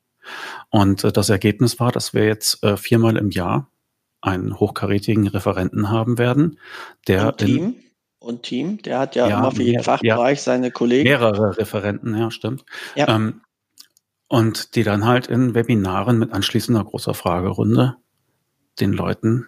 Und 0.70 1.04
äh, 1.04 1.12
das 1.12 1.30
Ergebnis 1.30 1.80
war, 1.80 1.92
dass 1.92 2.14
wir 2.14 2.26
jetzt 2.26 2.64
äh, 2.64 2.78
viermal 2.78 3.18
im 3.18 3.32
Jahr 3.32 3.70
einen 4.22 4.60
hochkarätigen 4.60 5.28
Referenten 5.28 5.90
haben 5.90 6.18
werden, 6.18 6.60
der 7.08 7.28
und 7.28 7.38
Team 7.38 7.64
in, 7.64 7.76
und 8.20 8.44
Team, 8.44 8.82
der 8.82 9.00
hat 9.00 9.16
ja, 9.16 9.28
ja 9.28 9.40
immer 9.40 9.52
für 9.52 9.64
jeden 9.64 9.84
Fachbereich 9.84 10.40
ja, 10.40 10.44
seine 10.44 10.72
Kollegen. 10.72 11.08
Mehrere 11.08 11.58
Referenten, 11.58 12.18
ja, 12.18 12.32
stimmt. 12.32 12.66
Ja. 12.96 13.08
Ähm, 13.10 13.42
und 14.28 14.76
die 14.76 14.84
dann 14.84 15.06
halt 15.06 15.28
in 15.28 15.54
Webinaren 15.54 16.20
mit 16.20 16.34
anschließender 16.34 16.84
großer 16.84 17.14
Fragerunde 17.14 17.96
den 18.80 18.92
Leuten 18.92 19.48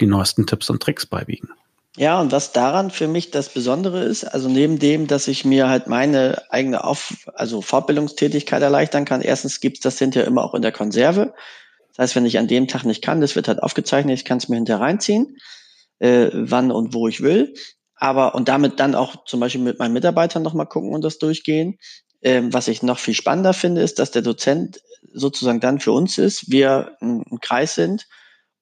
die 0.00 0.06
neuesten 0.06 0.46
Tipps 0.46 0.70
und 0.70 0.82
Tricks 0.82 1.06
beibiegen. 1.06 1.50
Ja, 1.96 2.20
und 2.20 2.30
was 2.30 2.52
daran 2.52 2.90
für 2.90 3.08
mich 3.08 3.30
das 3.30 3.48
Besondere 3.48 4.04
ist, 4.04 4.24
also 4.24 4.50
neben 4.50 4.78
dem, 4.78 5.06
dass 5.06 5.28
ich 5.28 5.46
mir 5.46 5.68
halt 5.70 5.86
meine 5.86 6.42
eigene 6.50 6.84
Auf 6.84 7.26
also 7.34 7.62
Fortbildungstätigkeit 7.62 8.60
erleichtern 8.60 9.06
kann, 9.06 9.22
erstens 9.22 9.60
gibt's 9.60 9.80
das 9.80 9.98
hinterher 9.98 10.26
immer 10.26 10.44
auch 10.44 10.54
in 10.54 10.60
der 10.60 10.72
Konserve. 10.72 11.32
Das 11.88 11.98
heißt, 12.04 12.16
wenn 12.16 12.26
ich 12.26 12.38
an 12.38 12.48
dem 12.48 12.68
Tag 12.68 12.84
nicht 12.84 13.02
kann, 13.02 13.22
das 13.22 13.34
wird 13.34 13.48
halt 13.48 13.62
aufgezeichnet, 13.62 14.18
ich 14.18 14.26
kann 14.26 14.36
es 14.36 14.50
mir 14.50 14.56
hinterher 14.56 14.82
reinziehen, 14.82 15.38
äh, 15.98 16.28
wann 16.34 16.70
und 16.70 16.92
wo 16.92 17.08
ich 17.08 17.22
will. 17.22 17.54
Aber 17.94 18.34
und 18.34 18.48
damit 18.48 18.78
dann 18.78 18.94
auch 18.94 19.24
zum 19.24 19.40
Beispiel 19.40 19.62
mit 19.62 19.78
meinen 19.78 19.94
Mitarbeitern 19.94 20.42
nochmal 20.42 20.66
gucken 20.66 20.92
und 20.92 21.02
das 21.02 21.16
durchgehen. 21.16 21.78
Ähm, 22.20 22.52
was 22.52 22.68
ich 22.68 22.82
noch 22.82 22.98
viel 22.98 23.14
spannender 23.14 23.54
finde, 23.54 23.80
ist, 23.80 23.98
dass 23.98 24.10
der 24.10 24.20
Dozent 24.20 24.82
sozusagen 25.14 25.60
dann 25.60 25.80
für 25.80 25.92
uns 25.92 26.18
ist, 26.18 26.50
wir 26.50 26.96
ein, 27.00 27.22
ein 27.30 27.40
Kreis 27.40 27.74
sind 27.74 28.06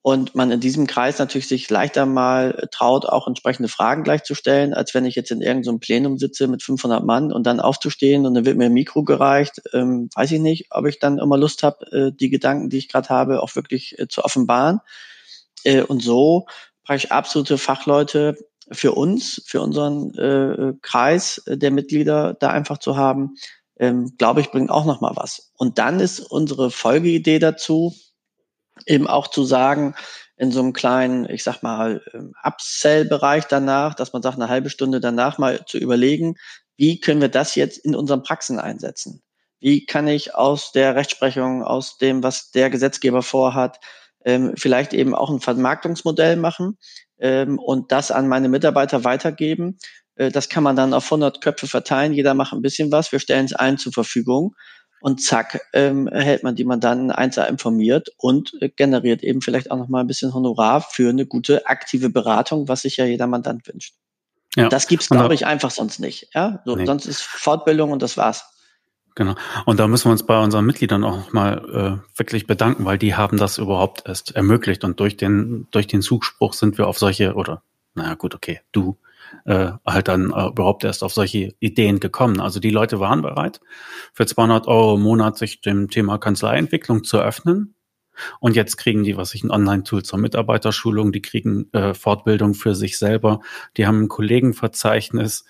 und 0.06 0.34
man 0.34 0.50
in 0.50 0.60
diesem 0.60 0.86
Kreis 0.86 1.18
natürlich 1.18 1.48
sich 1.48 1.70
leichter 1.70 2.04
mal 2.04 2.68
traut, 2.70 3.06
auch 3.06 3.26
entsprechende 3.26 3.70
Fragen 3.70 4.04
gleich 4.04 4.22
zu 4.22 4.34
stellen, 4.34 4.74
als 4.74 4.92
wenn 4.92 5.06
ich 5.06 5.14
jetzt 5.14 5.30
in 5.30 5.40
irgendeinem 5.40 5.80
Plenum 5.80 6.18
sitze 6.18 6.46
mit 6.46 6.62
500 6.62 7.02
Mann 7.02 7.32
und 7.32 7.46
dann 7.46 7.58
aufzustehen 7.58 8.26
und 8.26 8.34
dann 8.34 8.44
wird 8.44 8.58
mir 8.58 8.66
ein 8.66 8.74
Mikro 8.74 9.02
gereicht. 9.02 9.62
Ähm, 9.72 10.10
weiß 10.14 10.32
ich 10.32 10.40
nicht, 10.40 10.66
ob 10.72 10.84
ich 10.84 10.98
dann 10.98 11.18
immer 11.18 11.38
Lust 11.38 11.62
habe, 11.62 11.90
äh, 11.90 12.12
die 12.12 12.28
Gedanken, 12.28 12.68
die 12.68 12.76
ich 12.76 12.90
gerade 12.90 13.08
habe, 13.08 13.42
auch 13.42 13.56
wirklich 13.56 13.98
äh, 13.98 14.06
zu 14.06 14.22
offenbaren. 14.22 14.80
Äh, 15.64 15.80
und 15.80 16.02
so 16.02 16.44
brauche 16.84 16.98
ich 16.98 17.10
absolute 17.10 17.56
Fachleute 17.56 18.36
für 18.70 18.92
uns, 18.92 19.42
für 19.46 19.62
unseren 19.62 20.12
äh, 20.18 20.74
Kreis 20.82 21.42
der 21.46 21.70
Mitglieder 21.70 22.34
da 22.34 22.50
einfach 22.50 22.76
zu 22.76 22.98
haben, 22.98 23.36
ähm, 23.78 24.12
glaube 24.18 24.42
ich, 24.42 24.50
bringt 24.50 24.68
auch 24.68 24.84
nochmal 24.84 25.12
was. 25.14 25.50
Und 25.56 25.78
dann 25.78 25.98
ist 25.98 26.20
unsere 26.20 26.70
Folgeidee 26.70 27.38
dazu, 27.38 27.94
eben 28.86 29.06
auch 29.06 29.28
zu 29.28 29.44
sagen, 29.44 29.94
in 30.36 30.50
so 30.50 30.60
einem 30.60 30.72
kleinen, 30.72 31.28
ich 31.28 31.44
sag 31.44 31.62
mal, 31.62 32.02
ähm, 32.12 32.34
Upsell-Bereich 32.42 33.44
danach, 33.44 33.94
dass 33.94 34.12
man 34.12 34.22
sagt, 34.22 34.36
eine 34.36 34.48
halbe 34.48 34.70
Stunde 34.70 35.00
danach 35.00 35.38
mal 35.38 35.64
zu 35.66 35.78
überlegen, 35.78 36.36
wie 36.76 37.00
können 37.00 37.20
wir 37.20 37.28
das 37.28 37.54
jetzt 37.54 37.78
in 37.78 37.94
unseren 37.94 38.22
Praxen 38.22 38.58
einsetzen? 38.58 39.22
Wie 39.60 39.86
kann 39.86 40.08
ich 40.08 40.34
aus 40.34 40.72
der 40.72 40.96
Rechtsprechung, 40.96 41.62
aus 41.62 41.98
dem, 41.98 42.22
was 42.22 42.50
der 42.50 42.68
Gesetzgeber 42.68 43.22
vorhat, 43.22 43.78
ähm, 44.24 44.54
vielleicht 44.56 44.92
eben 44.92 45.14
auch 45.14 45.30
ein 45.30 45.40
Vermarktungsmodell 45.40 46.36
machen 46.36 46.78
ähm, 47.18 47.58
und 47.58 47.92
das 47.92 48.10
an 48.10 48.28
meine 48.28 48.48
Mitarbeiter 48.48 49.04
weitergeben. 49.04 49.78
Äh, 50.16 50.30
das 50.30 50.48
kann 50.48 50.64
man 50.64 50.76
dann 50.76 50.94
auf 50.94 51.04
100 51.04 51.40
Köpfe 51.40 51.68
verteilen. 51.68 52.12
Jeder 52.12 52.34
macht 52.34 52.52
ein 52.52 52.62
bisschen 52.62 52.90
was. 52.90 53.12
Wir 53.12 53.20
stellen 53.20 53.46
es 53.46 53.52
allen 53.52 53.78
zur 53.78 53.92
Verfügung. 53.92 54.54
Und 55.04 55.20
zack, 55.20 55.60
ähm, 55.74 56.08
erhält 56.08 56.44
man 56.44 56.56
die 56.56 56.64
Mandanten 56.64 57.10
einzeln 57.10 57.46
informiert 57.48 58.08
und 58.16 58.54
äh, 58.62 58.70
generiert 58.70 59.22
eben 59.22 59.42
vielleicht 59.42 59.70
auch 59.70 59.76
noch 59.76 59.88
mal 59.88 60.00
ein 60.00 60.06
bisschen 60.06 60.32
Honorar 60.32 60.80
für 60.80 61.10
eine 61.10 61.26
gute 61.26 61.66
aktive 61.66 62.08
Beratung, 62.08 62.68
was 62.68 62.80
sich 62.80 62.96
ja 62.96 63.04
jeder 63.04 63.26
Mandant 63.26 63.68
wünscht. 63.68 63.96
Ja. 64.56 64.70
Das 64.70 64.88
gibt's, 64.88 65.10
glaube 65.10 65.34
ich, 65.34 65.44
einfach 65.44 65.70
sonst 65.70 66.00
nicht. 66.00 66.28
Ja, 66.32 66.62
so, 66.64 66.74
nee. 66.74 66.86
sonst 66.86 67.04
ist 67.04 67.20
Fortbildung 67.20 67.92
und 67.92 68.00
das 68.00 68.16
war's. 68.16 68.46
Genau. 69.14 69.34
Und 69.66 69.78
da 69.78 69.88
müssen 69.88 70.06
wir 70.06 70.12
uns 70.12 70.22
bei 70.22 70.42
unseren 70.42 70.64
Mitgliedern 70.64 71.04
auch 71.04 71.34
mal 71.34 72.00
äh, 72.08 72.18
wirklich 72.18 72.46
bedanken, 72.46 72.86
weil 72.86 72.96
die 72.96 73.14
haben 73.14 73.36
das 73.36 73.58
überhaupt 73.58 74.04
erst 74.06 74.34
ermöglicht. 74.34 74.84
Und 74.84 75.00
durch 75.00 75.18
den, 75.18 75.68
durch 75.70 75.86
den 75.86 76.00
Zugspruch 76.00 76.54
sind 76.54 76.78
wir 76.78 76.88
auf 76.88 76.98
solche, 76.98 77.34
oder 77.34 77.60
naja 77.94 78.14
gut, 78.14 78.34
okay, 78.34 78.62
du 78.72 78.96
äh, 79.44 79.72
halt 79.86 80.08
dann 80.08 80.30
äh, 80.30 80.48
überhaupt 80.48 80.84
erst 80.84 81.02
auf 81.02 81.12
solche 81.12 81.54
Ideen 81.60 82.00
gekommen. 82.00 82.40
Also 82.40 82.60
die 82.60 82.70
Leute 82.70 83.00
waren 83.00 83.22
bereit, 83.22 83.60
für 84.12 84.26
200 84.26 84.66
Euro 84.66 84.96
im 84.96 85.02
Monat 85.02 85.38
sich 85.38 85.60
dem 85.60 85.88
Thema 85.88 86.18
Kanzleientwicklung 86.18 87.04
zu 87.04 87.18
öffnen. 87.18 87.74
Und 88.38 88.54
jetzt 88.54 88.76
kriegen 88.76 89.02
die, 89.02 89.16
was 89.16 89.34
ich, 89.34 89.42
ein 89.42 89.50
Online-Tool 89.50 90.04
zur 90.04 90.20
Mitarbeiterschulung, 90.20 91.10
die 91.10 91.22
kriegen 91.22 91.68
äh, 91.72 91.94
Fortbildung 91.94 92.54
für 92.54 92.74
sich 92.76 92.96
selber, 92.96 93.40
die 93.76 93.86
haben 93.86 94.02
ein 94.02 94.08
Kollegenverzeichnis, 94.08 95.44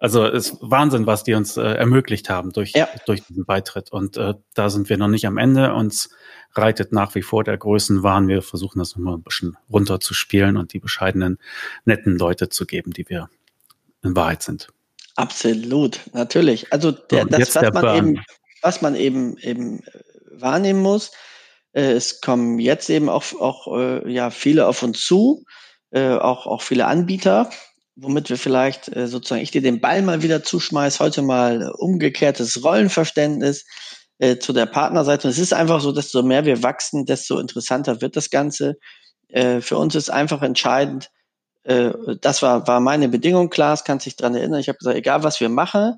also 0.00 0.24
ist 0.24 0.56
Wahnsinn, 0.62 1.06
was 1.06 1.24
die 1.24 1.34
uns 1.34 1.58
äh, 1.58 1.62
ermöglicht 1.62 2.30
haben 2.30 2.52
durch, 2.52 2.72
ja. 2.74 2.88
durch 3.06 3.22
diesen 3.22 3.44
Beitritt. 3.44 3.92
Und 3.92 4.16
äh, 4.16 4.34
da 4.54 4.70
sind 4.70 4.88
wir 4.88 4.96
noch 4.96 5.08
nicht 5.08 5.26
am 5.26 5.36
Ende. 5.36 5.74
Uns 5.74 6.08
reitet 6.54 6.92
nach 6.92 7.14
wie 7.14 7.22
vor 7.22 7.44
der 7.44 7.56
Größenwahn. 7.56 8.28
Wir 8.28 8.42
versuchen 8.42 8.78
das 8.78 8.96
nochmal 8.96 9.14
ein 9.14 9.22
bisschen 9.22 9.56
runterzuspielen 9.70 10.56
und 10.56 10.72
die 10.72 10.78
bescheidenen, 10.78 11.38
netten 11.84 12.18
Leute 12.18 12.48
zu 12.48 12.66
geben, 12.66 12.92
die 12.92 13.08
wir 13.08 13.28
in 14.02 14.16
Wahrheit 14.16 14.42
sind. 14.42 14.68
Absolut, 15.16 16.00
natürlich. 16.12 16.72
Also 16.72 16.92
der, 16.92 17.22
so, 17.22 17.28
das, 17.28 17.54
was 17.54 17.72
man, 17.72 17.96
eben, 17.96 18.24
was 18.62 18.82
man 18.82 18.94
eben, 18.94 19.36
eben 19.38 19.80
äh, 19.80 19.90
wahrnehmen 20.30 20.80
muss, 20.80 21.12
äh, 21.72 21.92
es 21.92 22.20
kommen 22.20 22.58
jetzt 22.58 22.90
eben 22.90 23.08
auch, 23.08 23.24
auch 23.40 23.76
äh, 23.76 24.10
ja, 24.10 24.30
viele 24.30 24.66
auf 24.66 24.82
uns 24.82 25.04
zu, 25.04 25.44
äh, 25.90 26.14
auch, 26.14 26.46
auch 26.46 26.62
viele 26.62 26.86
Anbieter, 26.86 27.50
womit 27.96 28.30
wir 28.30 28.38
vielleicht 28.38 28.94
äh, 28.94 29.06
sozusagen 29.08 29.42
ich 29.42 29.50
dir 29.50 29.62
den 29.62 29.80
Ball 29.80 30.02
mal 30.02 30.22
wieder 30.22 30.42
zuschmeiß, 30.42 31.00
heute 31.00 31.22
mal 31.22 31.62
äh, 31.62 31.68
umgekehrtes 31.68 32.64
Rollenverständnis 32.64 33.66
äh, 34.20 34.38
zu 34.38 34.52
der 34.52 34.66
Partnerseite. 34.66 35.26
Und 35.26 35.32
es 35.32 35.38
ist 35.38 35.54
einfach 35.54 35.80
so, 35.80 35.92
desto 35.92 36.22
mehr 36.22 36.44
wir 36.44 36.62
wachsen, 36.62 37.06
desto 37.06 37.38
interessanter 37.38 38.00
wird 38.02 38.16
das 38.16 38.30
Ganze. 38.30 38.78
Äh, 39.28 39.60
für 39.62 39.78
uns 39.78 39.94
ist 39.94 40.10
einfach 40.10 40.42
entscheidend, 40.42 41.10
äh, 41.64 41.92
das 42.20 42.42
war, 42.42 42.66
war 42.66 42.80
meine 42.80 43.08
Bedingung, 43.08 43.48
Klaas, 43.48 43.84
kannst 43.84 44.04
dich 44.04 44.16
dran 44.16 44.34
erinnern. 44.34 44.60
Ich 44.60 44.68
habe 44.68 44.78
gesagt, 44.78 44.96
egal 44.96 45.22
was 45.22 45.40
wir 45.40 45.48
machen, 45.48 45.94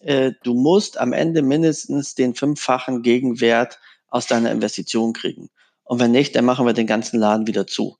äh, 0.00 0.32
du 0.42 0.52
musst 0.54 0.98
am 0.98 1.14
Ende 1.14 1.40
mindestens 1.40 2.14
den 2.14 2.34
fünffachen 2.34 3.02
Gegenwert 3.02 3.78
aus 4.08 4.26
deiner 4.26 4.50
Investition 4.50 5.14
kriegen. 5.14 5.48
Und 5.84 6.00
wenn 6.00 6.10
nicht, 6.10 6.36
dann 6.36 6.44
machen 6.44 6.66
wir 6.66 6.74
den 6.74 6.86
ganzen 6.86 7.18
Laden 7.18 7.46
wieder 7.46 7.66
zu. 7.66 7.96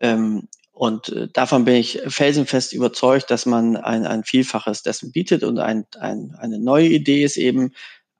Ähm, 0.00 0.48
und 0.72 1.10
äh, 1.10 1.28
davon 1.28 1.66
bin 1.66 1.74
ich 1.74 2.00
felsenfest 2.06 2.72
überzeugt, 2.72 3.30
dass 3.30 3.44
man 3.44 3.76
ein, 3.76 4.06
ein 4.06 4.24
Vielfaches 4.24 4.82
dessen 4.82 5.12
bietet 5.12 5.44
und 5.44 5.58
ein, 5.58 5.84
ein, 6.00 6.34
eine 6.38 6.58
neue 6.58 6.88
Idee 6.88 7.24
ist 7.24 7.36
eben 7.36 7.72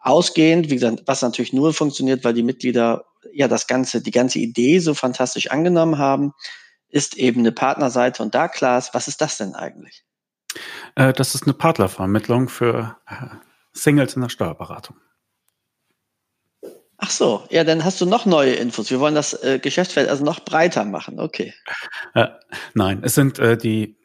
ausgehend, 0.03 0.69
wie 0.69 0.75
gesagt, 0.75 1.03
was 1.07 1.23
natürlich 1.23 1.53
nur 1.53 1.73
funktioniert, 1.73 2.25
weil 2.25 2.35
die 2.35 2.43
Mitglieder 2.43 3.05
ja 3.33 3.49
das 3.49 3.67
ganze, 3.67 4.03
die 4.03 4.11
ganze 4.11 4.39
Idee 4.39 4.81
so 4.81 4.95
fantastisch 4.95 5.51
angenommen 5.51 5.99
haben, 5.99 6.33
ist 6.89 7.17
eben 7.17 7.41
eine 7.41 7.53
Partnerseite. 7.53 8.23
Und 8.23 8.35
da, 8.35 8.49
Klaas, 8.49 8.93
was 8.93 9.09
ist 9.09 9.21
das 9.21 9.39
denn 9.39 9.55
eigentlich? 9.55 10.05
Äh, 10.97 11.13
das 11.13 11.35
ist 11.35 11.45
eine 11.45 11.55
Partnervermittlung 11.55 12.49
für 12.49 12.97
äh, 13.07 13.27
Singles 13.73 14.15
in 14.15 14.23
der 14.23 14.29
Steuerberatung. 14.29 14.97
Ach 16.99 17.11
so, 17.11 17.45
ja, 17.51 17.65
dann 17.65 17.85
hast 17.85 18.01
du 18.01 18.07
noch 18.07 18.27
neue 18.27 18.53
Infos. 18.53 18.91
Wir 18.91 19.01
wollen 19.01 19.17
das 19.17 19.35
äh, 19.43 19.59
Geschäftsfeld 19.59 20.09
also 20.09 20.25
noch 20.25 20.41
breiter 20.41 20.85
machen. 20.85 21.19
Okay. 21.19 21.53
Äh, 22.15 22.29
nein, 22.75 23.01
es 23.03 23.15
sind 23.17 23.41
äh, 23.41 23.57
die 23.57 23.97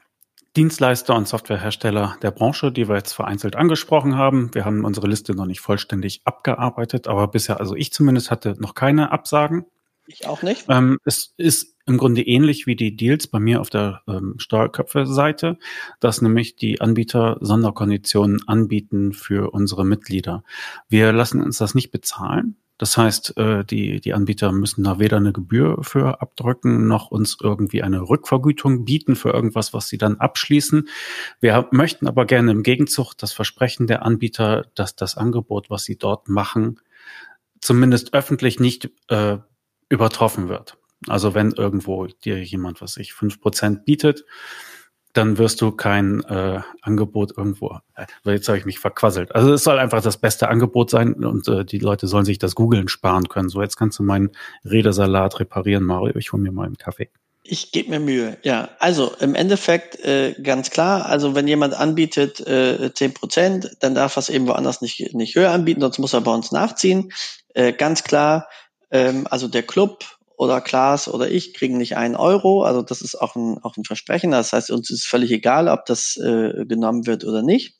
Dienstleister 0.58 1.16
und 1.16 1.28
Softwarehersteller 1.28 2.18
der 2.24 2.32
Branche, 2.32 2.72
die 2.72 2.90
wir 2.90 2.96
jetzt 2.96 3.14
vereinzelt 3.14 3.56
angesprochen 3.56 4.16
haben. 4.16 4.50
Wir 4.56 4.66
haben 4.66 4.86
unsere 4.86 5.08
Liste 5.08 5.36
noch 5.36 5.46
nicht 5.46 5.60
vollständig 5.60 6.22
abgearbeitet, 6.26 7.08
aber 7.08 7.28
bisher, 7.28 7.60
also 7.60 7.76
ich 7.76 7.94
zumindest 7.94 8.32
hatte 8.32 8.56
noch 8.58 8.74
keine 8.74 9.12
Absagen. 9.12 9.68
Ich 10.08 10.26
auch 10.26 10.42
nicht. 10.42 10.66
Ähm, 10.68 10.98
es 11.06 11.36
ist 11.38 11.76
im 11.86 12.00
Grunde 12.00 12.24
ähnlich 12.24 12.66
wie 12.66 12.76
die 12.76 12.96
Deals 12.96 13.28
bei 13.28 13.40
mir 13.40 13.62
auf 13.62 13.70
der 13.70 14.02
ähm, 14.08 14.34
Steuerköpfe-Seite, 14.40 15.60
dass 16.00 16.24
nämlich 16.24 16.56
die 16.56 16.82
Anbieter 16.82 17.38
Sonderkonditionen 17.40 18.48
anbieten 18.48 19.14
für 19.14 19.52
unsere 19.52 19.86
Mitglieder. 19.86 20.44
Wir 20.90 21.14
lassen 21.14 21.40
uns 21.40 21.60
das 21.60 21.76
nicht 21.76 21.92
bezahlen. 21.92 22.58
Das 22.78 22.96
heißt, 22.96 23.38
äh, 23.38 23.66
die, 23.66 24.00
die 24.02 24.14
Anbieter 24.14 24.52
müssen 24.52 24.84
da 24.84 25.00
weder 25.00 25.18
eine 25.18 25.34
Gebühr 25.34 25.84
für 25.84 26.22
abdrücken, 26.22 26.88
noch 26.88 27.10
uns 27.10 27.38
irgendwie 27.42 27.82
eine 27.82 28.02
Rückvergütung 28.02 28.86
bieten 28.86 29.16
für 29.16 29.30
irgendwas, 29.30 29.74
was 29.74 29.88
sie 29.88 29.98
dann 29.98 30.18
abschließen. 30.18 30.88
Wir 31.40 31.68
möchten 31.72 32.08
aber 32.08 32.26
gerne 32.26 32.52
im 32.52 32.64
Gegenzug 32.64 33.16
das 33.16 33.34
Versprechen 33.34 33.88
der 33.88 34.04
Anbieter, 34.04 34.68
dass 34.76 34.96
das 34.96 35.18
Angebot, 35.18 35.70
was 35.70 35.84
sie 35.84 35.98
dort 35.98 36.30
machen, 36.30 36.80
zumindest 37.62 38.14
öffentlich 38.14 38.60
nicht 38.60 38.92
äh, 39.08 39.38
übertroffen 39.90 40.50
wird. 40.50 40.78
Also 41.08 41.34
wenn 41.34 41.52
irgendwo 41.52 42.08
dir 42.08 42.44
jemand, 42.44 42.82
was 42.82 42.98
ich, 42.98 43.14
fünf 43.14 43.40
Prozent 43.40 43.86
bietet, 43.86 44.26
dann 45.18 45.38
wirst 45.38 45.62
du 45.62 45.72
kein 45.72 46.24
äh, 46.26 46.62
Angebot 46.82 47.36
irgendwo. 47.36 47.80
Äh, 47.96 48.06
jetzt 48.26 48.48
habe 48.48 48.58
ich 48.58 48.66
mich 48.66 48.80
verquasselt. 48.80 49.34
Also 49.34 49.54
es 49.54 49.64
soll 49.64 49.80
einfach 49.80 50.02
das 50.02 50.18
beste 50.18 50.50
Angebot 50.50 50.90
sein 50.90 51.14
und 51.26 51.48
äh, 51.48 51.66
die 51.66 51.80
Leute 51.80 52.08
sollen 52.08 52.26
sich 52.26 52.38
das 52.38 52.56
Googeln 52.56 52.88
sparen 52.88 53.28
können. 53.28 53.50
So, 53.50 53.62
jetzt 53.62 53.78
kannst 53.78 54.00
du 54.00 54.04
meinen 54.04 54.32
Redesalat 54.64 55.40
reparieren, 55.40 55.84
Mario. 55.84 56.16
Ich 56.18 56.32
hole 56.32 56.42
mir 56.42 56.52
mal 56.52 56.66
einen 56.66 56.78
Kaffee. 56.78 57.10
Ich 57.44 57.72
gebe 57.72 57.90
mir 57.90 58.00
Mühe, 58.00 58.38
ja. 58.44 58.70
Also 58.80 59.14
im 59.20 59.34
Endeffekt 59.34 60.00
äh, 60.04 60.34
ganz 60.44 60.70
klar, 60.70 61.06
also 61.06 61.34
wenn 61.34 61.48
jemand 61.48 61.74
anbietet 61.74 62.46
äh, 62.46 62.94
10 62.94 63.14
Prozent, 63.14 63.78
dann 63.80 63.96
darf 63.96 64.18
er 64.18 64.20
es 64.20 64.30
eben 64.30 64.48
woanders 64.48 64.82
nicht, 64.82 65.14
nicht 65.14 65.36
höher 65.36 65.52
anbieten, 65.52 65.82
sonst 65.82 65.98
muss 65.98 66.14
er 66.14 66.22
bei 66.22 66.34
uns 66.34 66.52
nachziehen. 66.52 67.14
Äh, 67.54 67.72
ganz 67.72 68.04
klar, 68.04 68.48
ähm, 68.92 69.28
also 69.30 69.48
der 69.48 69.64
Club 69.64 70.04
oder 70.38 70.62
Klaas 70.62 71.08
oder 71.08 71.30
ich 71.30 71.54
kriegen 71.54 71.78
nicht 71.78 71.98
einen 71.98 72.16
Euro. 72.16 72.64
Also 72.64 72.84
das 72.84 73.02
ist 73.02 73.16
auch 73.16 73.36
ein, 73.36 73.58
auch 73.64 73.76
ein 73.76 73.84
Versprechen. 73.84 74.32
Das 74.32 74.54
heißt, 74.54 74.72
uns 74.72 74.90
ist 74.90 75.06
völlig 75.06 75.32
egal, 75.32 75.68
ob 75.68 75.86
das 75.86 76.16
äh, 76.18 76.66
genommen 76.66 77.08
wird 77.08 77.26
oder 77.26 77.42
nicht. 77.42 77.76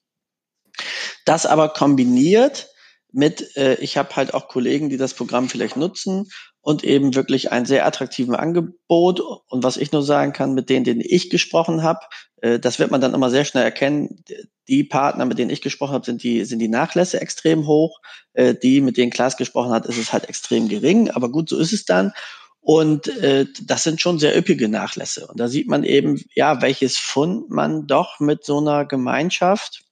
Das 1.24 1.46
aber 1.46 1.70
kombiniert 1.70 2.68
mit, 3.12 3.56
äh, 3.56 3.76
ich 3.76 3.96
habe 3.98 4.16
halt 4.16 4.34
auch 4.34 4.48
Kollegen, 4.48 4.90
die 4.90 4.98
das 4.98 5.14
Programm 5.14 5.50
vielleicht 5.50 5.78
nutzen 5.78 6.30
und 6.62 6.84
eben 6.84 7.16
wirklich 7.16 7.52
ein 7.52 7.66
sehr 7.66 7.86
attraktiven 7.86 8.36
Angebot. 8.36 9.22
Und 9.22 9.64
was 9.64 9.78
ich 9.78 9.92
nur 9.92 10.04
sagen 10.04 10.34
kann, 10.34 10.54
mit 10.54 10.70
denen, 10.70 10.84
denen 10.84 11.02
ich 11.02 11.30
gesprochen 11.30 11.84
habe, 11.84 12.00
äh, 12.42 12.60
das 12.60 12.80
wird 12.80 12.92
man 12.92 13.02
dann 13.02 13.14
immer 13.14 13.30
sehr 13.30 13.46
schnell 13.46 13.64
erkennen. 13.64 14.24
Die 14.68 14.84
Partner, 14.84 15.26
mit 15.26 15.38
denen 15.38 15.52
ich 15.52 15.62
gesprochen 15.62 15.94
habe, 15.94 16.06
sind 16.06 16.24
die, 16.24 16.44
sind 16.44 16.60
die 16.60 16.68
Nachlässe 16.68 17.22
extrem 17.22 17.68
hoch. 17.68 18.00
Äh, 18.34 18.56
die, 18.56 18.82
mit 18.82 18.98
denen 18.98 19.12
Klaas 19.12 19.38
gesprochen 19.38 19.72
hat, 19.72 19.86
ist 19.86 19.98
es 19.98 20.12
halt 20.12 20.28
extrem 20.28 20.68
gering. 20.68 21.10
Aber 21.12 21.32
gut, 21.32 21.50
so 21.50 21.58
ist 21.58 21.74
es 21.74 21.86
dann. 21.86 22.14
Und 22.62 23.08
äh, 23.08 23.46
das 23.64 23.84
sind 23.84 24.02
schon 24.02 24.20
sehr 24.20 24.38
üppige 24.38 24.68
Nachlässe. 24.68 25.28
Und 25.28 25.40
da 25.40 25.48
sieht 25.48 25.70
man 25.70 25.84
eben, 25.84 26.22
ja, 26.36 26.62
welches 26.62 26.98
Fund 26.98 27.50
man 27.50 27.88
doch 27.88 28.20
mit 28.20 28.44
so 28.44 28.60
einer 28.60 28.86
Gemeinschaft 28.86 29.86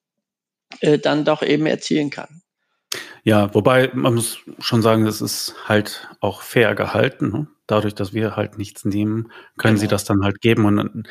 äh, 0.81 0.99
dann 0.99 1.23
doch 1.23 1.41
eben 1.41 1.65
erzielen 1.65 2.09
kann. 2.09 2.41
Ja, 3.23 3.53
wobei 3.53 3.91
man 3.93 4.15
muss 4.15 4.39
schon 4.59 4.81
sagen, 4.81 5.05
das 5.05 5.21
ist 5.21 5.55
halt 5.67 6.09
auch 6.19 6.41
fair 6.41 6.75
gehalten. 6.75 7.29
Ne? 7.31 7.47
Dadurch, 7.65 7.95
dass 7.95 8.13
wir 8.13 8.35
halt 8.35 8.57
nichts 8.57 8.85
nehmen, 8.85 9.31
können 9.57 9.75
genau. 9.75 9.81
sie 9.81 9.87
das 9.87 10.03
dann 10.03 10.23
halt 10.23 10.41
geben 10.41 10.65
und 10.65 11.07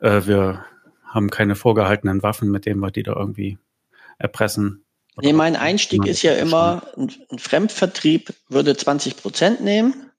äh, 0.00 0.26
wir 0.26 0.64
haben 1.04 1.30
keine 1.30 1.56
vorgehaltenen 1.56 2.22
Waffen, 2.22 2.50
mit 2.50 2.66
denen 2.66 2.80
wir 2.80 2.90
die 2.90 3.02
da 3.02 3.14
irgendwie 3.14 3.58
erpressen. 4.18 4.84
Nee, 5.20 5.32
mein 5.32 5.56
Einstieg 5.56 6.06
ist 6.06 6.22
ja 6.22 6.34
immer, 6.34 6.82
ein, 6.96 7.10
ein 7.30 7.38
Fremdvertrieb 7.38 8.34
würde 8.48 8.76
20 8.76 9.16
Prozent 9.16 9.60
nehmen 9.62 10.10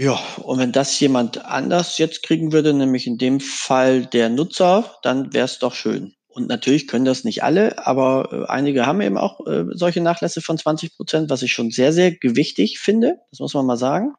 ja, 0.00 0.16
und 0.44 0.60
wenn 0.60 0.70
das 0.70 1.00
jemand 1.00 1.44
anders 1.44 1.98
jetzt 1.98 2.22
kriegen 2.22 2.52
würde, 2.52 2.72
nämlich 2.72 3.08
in 3.08 3.18
dem 3.18 3.40
Fall 3.40 4.06
der 4.06 4.28
Nutzer, 4.28 4.94
dann 5.02 5.34
wäre 5.34 5.46
es 5.46 5.58
doch 5.58 5.74
schön. 5.74 6.14
Und 6.28 6.48
natürlich 6.48 6.86
können 6.86 7.04
das 7.04 7.24
nicht 7.24 7.42
alle, 7.42 7.84
aber 7.84 8.28
äh, 8.30 8.48
einige 8.48 8.86
haben 8.86 9.00
eben 9.00 9.18
auch 9.18 9.44
äh, 9.48 9.64
solche 9.72 10.00
Nachlässe 10.00 10.40
von 10.40 10.56
20 10.56 10.96
Prozent, 10.96 11.30
was 11.30 11.42
ich 11.42 11.52
schon 11.52 11.72
sehr, 11.72 11.92
sehr 11.92 12.12
gewichtig 12.12 12.78
finde. 12.78 13.16
Das 13.32 13.40
muss 13.40 13.54
man 13.54 13.66
mal 13.66 13.76
sagen. 13.76 14.14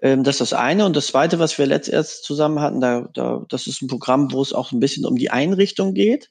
Ähm, 0.00 0.24
das 0.24 0.36
ist 0.36 0.52
das 0.52 0.58
eine. 0.58 0.86
Und 0.86 0.96
das 0.96 1.08
zweite, 1.08 1.38
was 1.38 1.58
wir 1.58 1.66
letztens 1.66 2.22
zusammen 2.22 2.60
hatten, 2.60 2.80
da, 2.80 3.06
da, 3.12 3.44
das 3.50 3.66
ist 3.66 3.82
ein 3.82 3.88
Programm, 3.88 4.32
wo 4.32 4.40
es 4.40 4.54
auch 4.54 4.72
ein 4.72 4.80
bisschen 4.80 5.04
um 5.04 5.16
die 5.16 5.30
Einrichtung 5.30 5.92
geht. 5.92 6.30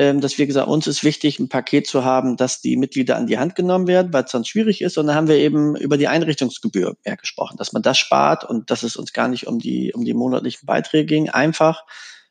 Ähm, 0.00 0.22
dass 0.22 0.38
wir 0.38 0.46
gesagt, 0.46 0.66
uns 0.66 0.86
ist 0.86 1.04
wichtig, 1.04 1.38
ein 1.38 1.50
Paket 1.50 1.86
zu 1.86 2.06
haben, 2.06 2.38
dass 2.38 2.62
die 2.62 2.78
Mitglieder 2.78 3.18
an 3.18 3.26
die 3.26 3.36
Hand 3.36 3.54
genommen 3.54 3.86
werden, 3.86 4.14
weil 4.14 4.24
es 4.24 4.30
sonst 4.30 4.48
schwierig 4.48 4.80
ist. 4.80 4.96
Und 4.96 5.08
dann 5.08 5.14
haben 5.14 5.28
wir 5.28 5.36
eben 5.36 5.76
über 5.76 5.98
die 5.98 6.08
Einrichtungsgebühr 6.08 6.96
mehr 7.04 7.18
gesprochen, 7.18 7.58
dass 7.58 7.74
man 7.74 7.82
das 7.82 7.98
spart 7.98 8.42
und 8.42 8.70
dass 8.70 8.82
es 8.82 8.96
uns 8.96 9.12
gar 9.12 9.28
nicht 9.28 9.46
um 9.46 9.58
die, 9.58 9.92
um 9.92 10.02
die 10.02 10.14
monatlichen 10.14 10.64
Beiträge 10.64 11.04
ging. 11.04 11.28
Einfach, 11.28 11.84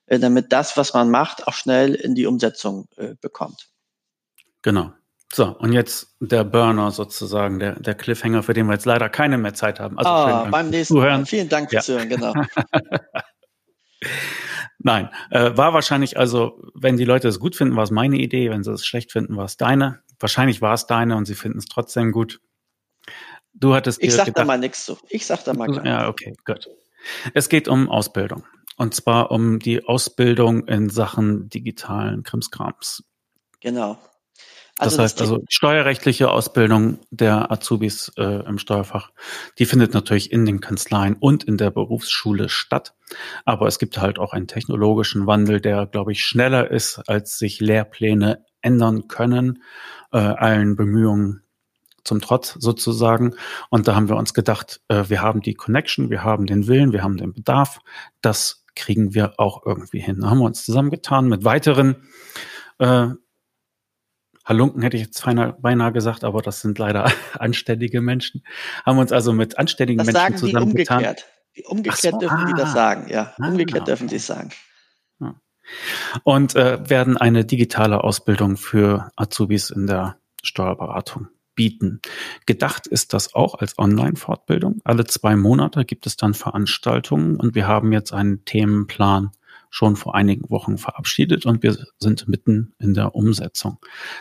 äh, 0.08 0.18
damit 0.18 0.52
das, 0.52 0.78
was 0.78 0.96
man 0.96 1.12
macht, 1.12 1.48
auch 1.48 1.54
schnell 1.54 1.94
in 1.94 2.16
die 2.16 2.26
Umsetzung 2.26 2.88
äh, 2.98 3.14
bekommt. 3.22 3.70
Genau. 4.64 4.92
So, 5.32 5.56
und 5.60 5.72
jetzt 5.72 6.16
der 6.20 6.46
Burner 6.46 6.90
sozusagen, 6.90 7.60
der, 7.60 7.80
der 7.80 7.94
Cliffhanger, 7.94 8.42
für 8.42 8.56
den 8.56 8.66
wir 8.66 8.74
jetzt 8.74 8.88
leider 8.88 9.10
keine 9.10 9.38
mehr 9.38 9.54
Zeit 9.54 9.80
haben. 9.80 9.96
Also 10.00 10.10
ah, 10.10 10.48
beim 10.50 10.72
nächsten 10.72 10.96
Mal. 10.96 11.24
Vielen 11.28 11.50
Dank 11.50 11.70
fürs 11.70 11.86
ja. 11.86 11.98
Hören, 11.98 12.10
genau. 12.10 12.34
Nein, 14.82 15.10
äh, 15.30 15.52
war 15.56 15.74
wahrscheinlich, 15.74 16.18
also 16.18 16.64
wenn 16.74 16.96
die 16.96 17.04
Leute 17.04 17.28
es 17.28 17.40
gut 17.40 17.56
finden, 17.56 17.76
war 17.76 17.84
es 17.84 17.92
meine 17.92 18.18
Idee, 18.18 18.50
wenn 18.50 18.64
sie 18.64 18.72
es 18.72 18.86
schlecht 18.86 19.12
finden, 19.12 19.36
war 19.36 19.46
es 19.46 19.58
deine. 19.58 20.02
Wahrscheinlich 20.20 20.62
war 20.62 20.74
es 20.74 20.88
deine 20.88 21.18
und 21.18 21.26
sie 21.26 21.36
finden 21.36 21.60
es 21.60 21.66
trotzdem 21.66 22.12
gut. 22.12 22.40
Du 23.54 23.74
hattest 23.76 24.02
Ich 24.02 24.14
sag 24.14 24.26
gedacht, 24.26 24.40
da 24.40 24.46
mal 24.46 24.58
nichts 24.58 24.86
zu. 24.86 24.98
Ich 25.10 25.26
sag 25.26 25.44
da 25.44 25.54
mal 25.54 25.68
gar 25.68 25.86
Ja, 25.86 26.08
okay, 26.08 26.34
gut. 26.46 26.68
Es 27.34 27.50
geht 27.50 27.68
um 27.68 27.90
Ausbildung. 27.90 28.44
Und 28.78 28.96
zwar 28.96 29.32
um 29.32 29.60
die 29.60 29.84
Ausbildung 29.86 30.66
in 30.68 30.90
Sachen 30.90 31.50
digitalen 31.50 32.24
Krimskrams. 32.24 33.04
Genau. 33.60 33.98
Also 34.80 34.96
das 34.96 35.04
heißt 35.04 35.22
also 35.22 35.44
steuerrechtliche 35.50 36.32
Ausbildung 36.32 37.00
der 37.12 37.52
Azubis 37.52 38.14
äh, 38.18 38.46
im 38.48 38.58
Steuerfach, 38.58 39.12
die 39.58 39.66
findet 39.66 39.94
natürlich 39.94 40.32
in 40.32 40.46
den 40.46 40.62
Kanzleien 40.62 41.18
und 41.20 41.44
in 41.44 41.58
der 41.58 41.70
Berufsschule 41.70 42.48
statt. 42.48 42.96
Aber 43.44 43.68
es 43.68 43.78
gibt 43.78 44.00
halt 44.00 44.20
auch 44.20 44.32
einen 44.32 44.48
technologischen 44.48 45.28
Wandel, 45.28 45.60
der, 45.60 45.86
glaube 45.86 46.14
ich, 46.14 46.24
schneller 46.24 46.72
ist, 46.72 47.02
als 47.10 47.38
sich 47.38 47.60
Lehrpläne 47.60 48.46
ändern 48.62 49.10
können, 49.10 49.64
äh, 50.14 50.18
allen 50.18 50.78
Bemühungen 50.78 51.44
zum 52.06 52.22
Trotz 52.22 52.54
sozusagen. 52.54 53.36
Und 53.70 53.90
da 53.90 53.96
haben 53.96 54.08
wir 54.08 54.16
uns 54.16 54.34
gedacht, 54.34 54.80
äh, 54.88 55.04
wir 55.10 55.22
haben 55.22 55.42
die 55.42 55.56
Connection, 55.56 56.10
wir 56.10 56.24
haben 56.24 56.46
den 56.46 56.68
Willen, 56.68 56.94
wir 56.94 57.04
haben 57.04 57.18
den 57.18 57.34
Bedarf. 57.34 57.80
Das 58.22 58.66
kriegen 58.76 59.14
wir 59.14 59.34
auch 59.38 59.66
irgendwie 59.66 60.00
hin. 60.00 60.22
Da 60.22 60.30
haben 60.30 60.40
wir 60.40 60.46
uns 60.46 60.64
zusammengetan 60.64 61.28
mit 61.28 61.44
weiteren 61.44 62.08
äh, 62.78 63.10
Halunken 64.50 64.82
hätte 64.82 64.97
ich 64.97 65.04
jetzt 65.04 65.24
beinahe 65.62 65.91
gesagt, 65.93 66.24
aber 66.24 66.41
das 66.41 66.62
sind 66.62 66.80
leider 66.80 67.12
anständige 67.39 68.02
Menschen. 68.02 68.43
Haben 68.86 68.97
uns 68.97 69.12
also 69.12 69.32
mit 69.32 69.58
anständigen 69.58 70.04
das 70.04 70.14
Menschen 70.14 70.38
zusammengetan. 70.38 70.97
Umgekehrt, 70.97 71.26
umgekehrt 71.68 72.14
so, 72.14 72.20
dürfen 72.20 72.38
ah, 72.38 72.45
die 72.47 72.54
das 72.54 72.70
ah. 72.72 72.74
sagen, 72.74 73.10
ja. 73.10 73.34
Ah, 73.38 73.47
umgekehrt 73.47 73.88
dürfen 73.88 74.08
okay. 74.08 74.10
sie 74.10 74.16
es 74.18 74.28
sagen. 74.28 74.50
Und 76.24 76.56
äh, 76.56 76.89
werden 76.89 77.18
eine 77.18 77.45
digitale 77.45 78.04
Ausbildung 78.04 78.58
für 78.58 79.12
Azubis 79.16 79.70
in 79.70 79.86
der 79.86 80.18
Steuerberatung 80.41 81.28
bieten. 81.54 82.02
Gedacht 82.47 82.88
ist 82.88 83.14
das 83.14 83.36
auch 83.36 83.54
als 83.54 83.78
Online-Fortbildung. 83.78 84.82
Alle 84.84 85.06
zwei 85.06 85.36
Monate 85.36 85.86
gibt 85.86 86.08
es 86.08 86.18
dann 86.18 86.34
Veranstaltungen 86.34 87.36
und 87.36 87.54
wir 87.54 87.68
haben 87.68 87.91
jetzt 87.91 88.14
einen 88.14 88.45
Themenplan 88.45 89.32
schon 89.70 89.96
vor 89.96 90.16
einigen 90.16 90.50
Wochen 90.50 90.78
verabschiedet 90.78 91.46
und 91.46 91.64
wir 91.64 91.78
sind 92.00 92.28
mitten 92.28 92.74
in 92.80 92.94
der 92.94 93.16
Umsetzung. 93.16 93.78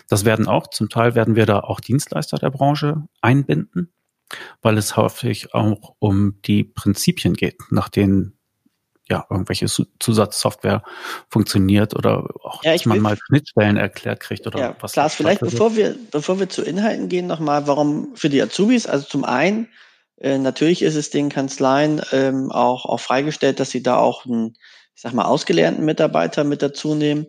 Das 0.09 0.25
werden 0.25 0.47
auch, 0.47 0.69
zum 0.69 0.89
Teil 0.89 1.15
werden 1.15 1.37
wir 1.37 1.47
da 1.47 1.61
auch 1.61 1.81
Dienstleister 1.81 2.39
der 2.39 2.51
Branche 2.51 3.05
einbinden, 3.21 3.93
weil 4.61 4.77
es 4.77 4.97
häufig 4.97 5.55
auch 5.55 5.95
um 5.99 6.41
die 6.43 6.65
Prinzipien 6.65 7.35
geht, 7.35 7.57
nach 7.71 7.89
denen 7.89 8.39
ja, 9.11 9.27
irgendwelche 9.31 9.67
Zusatzsoftware 9.99 10.83
funktioniert 11.31 11.97
oder 11.97 12.29
auch, 12.43 12.63
ja, 12.63 12.75
dass 12.75 12.85
man 12.85 13.01
mal 13.01 13.17
Schnittstellen 13.17 13.79
erklärt 13.79 14.21
kriegt 14.21 14.47
oder 14.47 14.59
ja, 14.59 14.77
was. 14.81 14.93
Klaas, 14.93 15.15
vielleicht 15.15 15.41
bevor 15.41 15.77
wir, 15.77 15.97
bevor 16.11 16.39
wir 16.39 16.49
zu 16.51 16.63
Inhalten 16.63 17.09
gehen, 17.09 17.27
nochmal, 17.27 17.67
warum 17.67 18.15
für 18.15 18.29
die 18.29 18.43
Azubis, 18.43 18.87
also 18.87 19.07
zum 19.07 19.25
einen, 19.25 19.69
äh, 20.19 20.37
natürlich 20.37 20.83
ist 20.83 20.95
es 20.95 21.11
den 21.11 21.31
Kanzleien 21.31 22.03
ähm, 22.13 22.53
auch, 22.53 22.85
auch 22.85 23.01
freigestellt, 23.01 23.61
dass 23.61 23.71
sie 23.71 23.83
da 23.83 23.97
auch 23.97 24.27
ein 24.27 24.57
ich 24.99 25.03
sag 25.03 25.15
mal, 25.15 25.27
ausgelernten 25.27 25.85
Mitarbeiter 25.85 26.43
mit 26.43 26.61
dazu 26.61 26.97
nehmen. 26.97 27.29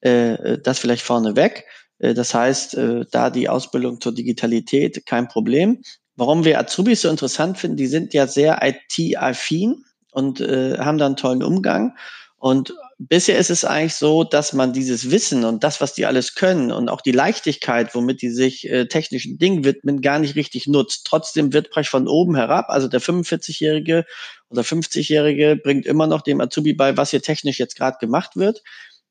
Äh, 0.00 0.58
das 0.58 0.78
vielleicht 0.78 1.02
vorneweg. 1.02 1.64
Äh, 1.98 2.14
das 2.14 2.32
heißt, 2.34 2.74
äh, 2.74 3.04
da 3.10 3.30
die 3.30 3.48
Ausbildung 3.48 4.00
zur 4.00 4.14
Digitalität 4.14 5.04
kein 5.06 5.26
Problem. 5.26 5.82
Warum 6.14 6.44
wir 6.44 6.60
Azubis 6.60 7.00
so 7.00 7.08
interessant 7.08 7.58
finden, 7.58 7.76
die 7.76 7.88
sind 7.88 8.14
ja 8.14 8.28
sehr 8.28 8.60
IT-affin 8.62 9.84
und 10.12 10.40
äh, 10.40 10.78
haben 10.78 10.98
da 10.98 11.06
einen 11.06 11.16
tollen 11.16 11.42
Umgang. 11.42 11.96
Und 12.36 12.74
bisher 13.08 13.38
ist 13.38 13.50
es 13.50 13.64
eigentlich 13.64 13.94
so, 13.94 14.24
dass 14.24 14.52
man 14.52 14.74
dieses 14.74 15.10
Wissen 15.10 15.44
und 15.44 15.64
das, 15.64 15.80
was 15.80 15.94
die 15.94 16.04
alles 16.04 16.34
können 16.34 16.70
und 16.70 16.90
auch 16.90 17.00
die 17.00 17.12
Leichtigkeit, 17.12 17.94
womit 17.94 18.20
die 18.20 18.28
sich 18.28 18.68
äh, 18.68 18.86
technischen 18.86 19.38
Dingen 19.38 19.64
widmen, 19.64 20.02
gar 20.02 20.18
nicht 20.18 20.36
richtig 20.36 20.66
nutzt. 20.66 21.06
Trotzdem 21.06 21.54
wird 21.54 21.70
praktisch 21.70 21.90
von 21.90 22.06
oben 22.06 22.36
herab, 22.36 22.66
also 22.68 22.88
der 22.88 23.00
45-Jährige 23.00 24.04
oder 24.50 24.62
50-Jährige 24.62 25.56
bringt 25.56 25.86
immer 25.86 26.06
noch 26.06 26.20
dem 26.20 26.42
Azubi 26.42 26.74
bei, 26.74 26.96
was 26.98 27.10
hier 27.10 27.22
technisch 27.22 27.58
jetzt 27.58 27.76
gerade 27.76 27.96
gemacht 27.98 28.36
wird. 28.36 28.62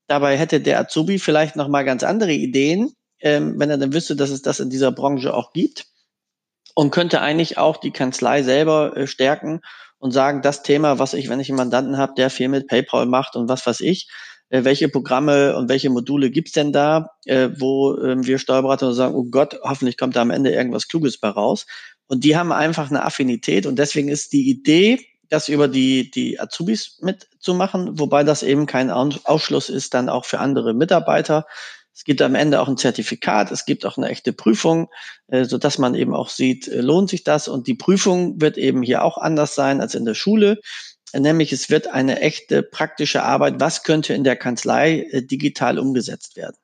Dabei 0.06 0.38
hätte 0.38 0.62
der 0.62 0.80
Azubi 0.80 1.18
vielleicht 1.18 1.56
noch 1.56 1.68
mal 1.68 1.84
ganz 1.84 2.04
andere 2.04 2.34
Ideen, 2.34 2.94
ähm, 3.22 3.56
wenn 3.58 3.72
er 3.72 3.80
dann 3.80 3.94
wüsste, 3.94 4.16
dass 4.16 4.30
es 4.30 4.44
das 4.44 4.60
in 4.60 4.70
dieser 4.70 4.92
Branche 4.92 5.34
auch 5.34 5.52
gibt 5.52 5.88
und 6.76 6.92
könnte 6.92 7.22
eigentlich 7.22 7.58
auch 7.58 7.78
die 7.78 7.92
Kanzlei 7.92 8.44
selber 8.44 8.96
äh, 8.96 9.08
stärken 9.08 9.62
und 10.00 10.12
sagen, 10.12 10.42
das 10.42 10.64
Thema, 10.64 10.98
was 10.98 11.14
ich, 11.14 11.30
wenn 11.30 11.40
ich 11.40 11.50
einen 11.50 11.58
Mandanten 11.58 11.98
habe, 11.98 12.14
der 12.18 12.30
viel 12.30 12.48
mit 12.48 12.68
PayPal 12.68 13.06
macht 13.06 13.36
und 13.36 13.50
was 13.50 13.66
weiß 13.66 13.82
ich, 13.82 14.10
äh, 14.50 14.64
welche 14.64 14.90
Programme 14.90 15.56
und 15.56 15.70
welche 15.70 15.90
Module 15.90 16.32
gibt's 16.32 16.54
denn 16.54 16.74
da, 16.74 17.12
äh, 17.26 17.50
wo 17.58 17.96
äh, 17.96 18.16
wir 18.26 18.40
Steuerberater 18.40 18.94
sagen, 18.94 19.16
oh 19.16 19.26
Gott, 19.30 19.60
hoffentlich 19.64 19.98
kommt 19.98 20.16
da 20.16 20.22
am 20.22 20.32
Ende 20.32 20.52
irgendwas 20.52 20.88
Kluges 20.88 21.20
bei 21.20 21.30
raus. 21.30 21.66
Und 22.08 22.24
die 22.24 22.36
haben 22.36 22.52
einfach 22.52 22.90
eine 22.90 23.06
Affinität 23.06 23.66
und 23.66 23.78
deswegen 23.78 24.10
ist 24.10 24.34
die 24.34 24.50
Idee, 24.50 25.06
das 25.30 25.48
über 25.48 25.68
die, 25.68 26.10
die 26.10 26.40
Azubis 26.40 26.98
mitzumachen, 27.02 28.00
wobei 28.00 28.24
das 28.24 28.42
eben 28.42 28.66
kein 28.66 28.90
Ausschluss 28.90 29.70
ist 29.70 29.94
dann 29.94 30.10
auch 30.10 30.26
für 30.26 30.40
andere 30.40 30.74
Mitarbeiter, 30.74 31.46
es 31.94 32.06
gibt 32.06 32.22
am 32.22 32.36
Ende 32.36 32.62
auch 32.62 32.70
ein 32.70 32.78
Zertifikat, 32.78 33.52
es 33.52 33.66
gibt 33.66 33.86
auch 33.86 33.98
eine 33.98 34.08
echte 34.08 34.32
Prüfung, 34.32 34.90
äh, 35.28 35.44
so 35.44 35.58
dass 35.58 35.78
man 35.78 35.96
eben 35.96 36.14
auch 36.14 36.30
sieht, 36.30 36.68
äh, 36.68 36.82
lohnt 36.82 37.10
sich 37.10 37.24
das. 37.24 37.48
Und 37.48 37.68
die 37.68 37.74
Prüfung 37.74 38.40
wird 38.40 38.58
eben 38.58 38.84
hier 38.84 39.04
auch 39.04 39.18
anders 39.18 39.56
sein 39.56 39.82
als 39.82 39.96
in 39.96 40.06
der 40.06 40.14
Schule. 40.14 40.60
Nämlich 41.14 41.52
es 41.52 41.70
wird 41.70 41.88
eine 41.88 42.22
echte 42.22 42.62
praktische 42.64 43.24
Arbeit, 43.24 43.56
was 43.60 43.84
könnte 43.84 44.14
in 44.14 44.24
der 44.24 44.36
Kanzlei 44.36 45.08
äh, 45.12 45.24
digital 45.24 45.80
umgesetzt 45.80 46.38
werden. 46.38 46.56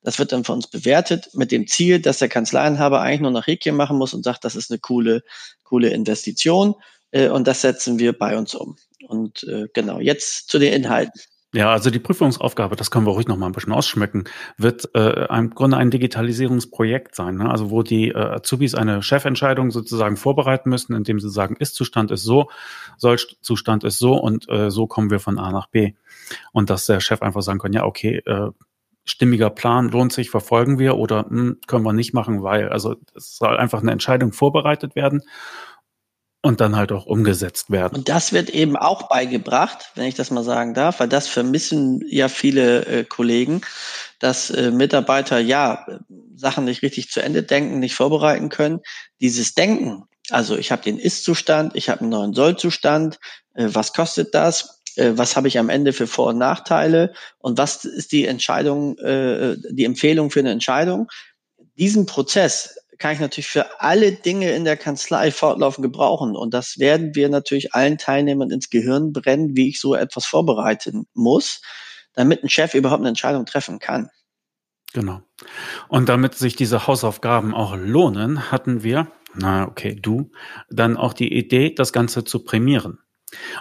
Das 0.00 0.18
wird 0.18 0.32
dann 0.32 0.44
von 0.44 0.56
uns 0.56 0.68
bewertet 0.68 1.28
mit 1.34 1.52
dem 1.52 1.66
Ziel, 1.66 2.00
dass 2.00 2.18
der 2.18 2.28
Kanzleienhaber 2.28 3.02
eigentlich 3.02 3.20
nur 3.20 3.32
noch 3.32 3.46
Häkchen 3.46 3.76
machen 3.76 3.98
muss 3.98 4.14
und 4.14 4.22
sagt, 4.22 4.44
das 4.44 4.56
ist 4.56 4.70
eine 4.70 4.78
coole, 4.78 5.22
coole 5.64 5.90
Investition. 5.90 6.76
Und 7.12 7.48
das 7.48 7.62
setzen 7.62 7.98
wir 7.98 8.16
bei 8.16 8.38
uns 8.38 8.54
um. 8.54 8.76
Und 9.08 9.44
genau, 9.74 9.98
jetzt 9.98 10.50
zu 10.50 10.58
den 10.58 10.72
Inhalten. 10.72 11.20
Ja, 11.54 11.70
also 11.72 11.88
die 11.88 11.98
Prüfungsaufgabe, 11.98 12.76
das 12.76 12.90
können 12.90 13.06
wir 13.06 13.12
ruhig 13.12 13.26
noch 13.26 13.38
mal 13.38 13.46
ein 13.46 13.52
bisschen 13.52 13.72
ausschmücken, 13.72 14.24
wird 14.58 14.94
äh, 14.94 15.34
im 15.34 15.48
Grunde 15.54 15.78
ein 15.78 15.90
Digitalisierungsprojekt 15.90 17.14
sein, 17.14 17.36
ne? 17.36 17.50
also 17.50 17.70
wo 17.70 17.82
die 17.82 18.10
äh, 18.10 18.18
Azubis 18.18 18.74
eine 18.74 19.02
Chefentscheidung 19.02 19.70
sozusagen 19.70 20.18
vorbereiten 20.18 20.68
müssen, 20.68 20.94
indem 20.94 21.20
sie 21.20 21.30
sagen, 21.30 21.56
Ist-Zustand 21.58 22.10
ist 22.10 22.22
so, 22.22 22.50
Soll-Zustand 22.98 23.82
ist 23.84 23.98
so 23.98 24.12
und 24.12 24.46
äh, 24.50 24.70
so 24.70 24.86
kommen 24.86 25.10
wir 25.10 25.20
von 25.20 25.38
A 25.38 25.50
nach 25.50 25.68
B. 25.68 25.94
Und 26.52 26.68
dass 26.68 26.84
der 26.84 27.00
Chef 27.00 27.22
einfach 27.22 27.40
sagen 27.40 27.60
kann, 27.60 27.72
ja, 27.72 27.84
okay, 27.84 28.20
äh, 28.26 28.50
stimmiger 29.06 29.48
Plan 29.48 29.88
lohnt 29.88 30.12
sich, 30.12 30.28
verfolgen 30.28 30.78
wir 30.78 30.98
oder 30.98 31.24
mh, 31.30 31.30
hm, 31.30 31.60
können 31.66 31.84
wir 31.84 31.94
nicht 31.94 32.12
machen, 32.12 32.42
weil, 32.42 32.68
also 32.68 32.96
es 33.14 33.38
soll 33.38 33.56
einfach 33.56 33.80
eine 33.80 33.92
Entscheidung 33.92 34.32
vorbereitet 34.32 34.94
werden 34.94 35.22
und 36.42 36.60
dann 36.60 36.76
halt 36.76 36.92
auch 36.92 37.06
umgesetzt 37.06 37.70
werden. 37.70 37.96
Und 37.96 38.08
das 38.08 38.32
wird 38.32 38.50
eben 38.50 38.76
auch 38.76 39.08
beigebracht, 39.08 39.90
wenn 39.94 40.06
ich 40.06 40.14
das 40.14 40.30
mal 40.30 40.44
sagen 40.44 40.72
darf, 40.72 41.00
weil 41.00 41.08
das 41.08 41.26
vermissen 41.26 42.00
ja 42.06 42.28
viele 42.28 42.86
äh, 42.86 43.04
Kollegen, 43.04 43.62
dass 44.20 44.50
äh, 44.50 44.70
Mitarbeiter 44.70 45.38
ja 45.40 45.84
Sachen 46.36 46.64
nicht 46.64 46.82
richtig 46.82 47.10
zu 47.10 47.20
Ende 47.20 47.42
denken, 47.42 47.80
nicht 47.80 47.94
vorbereiten 47.94 48.50
können. 48.50 48.80
Dieses 49.20 49.54
Denken, 49.54 50.04
also 50.30 50.56
ich 50.56 50.70
habe 50.70 50.82
den 50.82 50.98
Ist-Zustand, 50.98 51.74
ich 51.74 51.88
habe 51.88 52.02
einen 52.02 52.10
neuen 52.10 52.34
Soll-Zustand, 52.34 53.18
äh, 53.54 53.68
was 53.72 53.92
kostet 53.92 54.32
das? 54.32 54.82
Äh, 54.94 55.12
was 55.16 55.36
habe 55.36 55.48
ich 55.48 55.58
am 55.58 55.70
Ende 55.70 55.92
für 55.92 56.06
Vor- 56.06 56.28
und 56.28 56.38
Nachteile 56.38 57.14
und 57.38 57.58
was 57.58 57.84
ist 57.84 58.12
die 58.12 58.26
Entscheidung, 58.26 58.96
äh, 58.98 59.56
die 59.70 59.84
Empfehlung 59.84 60.30
für 60.30 60.40
eine 60.40 60.52
Entscheidung? 60.52 61.08
Diesen 61.76 62.06
Prozess 62.06 62.76
kann 62.98 63.12
ich 63.12 63.20
natürlich 63.20 63.48
für 63.48 63.80
alle 63.80 64.12
Dinge 64.12 64.52
in 64.52 64.64
der 64.64 64.76
Kanzlei 64.76 65.30
fortlaufend 65.30 65.82
gebrauchen. 65.82 66.36
Und 66.36 66.52
das 66.52 66.78
werden 66.78 67.14
wir 67.14 67.28
natürlich 67.28 67.74
allen 67.74 67.98
Teilnehmern 67.98 68.50
ins 68.50 68.70
Gehirn 68.70 69.12
brennen, 69.12 69.56
wie 69.56 69.68
ich 69.68 69.80
so 69.80 69.94
etwas 69.94 70.26
vorbereiten 70.26 71.06
muss. 71.14 71.60
damit 72.14 72.42
ein 72.42 72.48
Chef 72.48 72.74
überhaupt 72.74 73.00
eine 73.00 73.10
Entscheidung 73.10 73.46
treffen 73.46 73.78
kann. 73.78 74.10
Genau. 74.92 75.20
Und 75.88 76.08
damit 76.08 76.34
sich 76.34 76.56
diese 76.56 76.86
Hausaufgaben 76.86 77.54
auch 77.54 77.76
lohnen, 77.76 78.50
hatten 78.50 78.82
wir, 78.82 79.12
na 79.34 79.68
okay, 79.68 79.94
du, 79.94 80.32
dann 80.68 80.96
auch 80.96 81.12
die 81.12 81.32
Idee, 81.32 81.74
das 81.74 81.92
Ganze 81.92 82.24
zu 82.24 82.42
prämieren. 82.42 82.98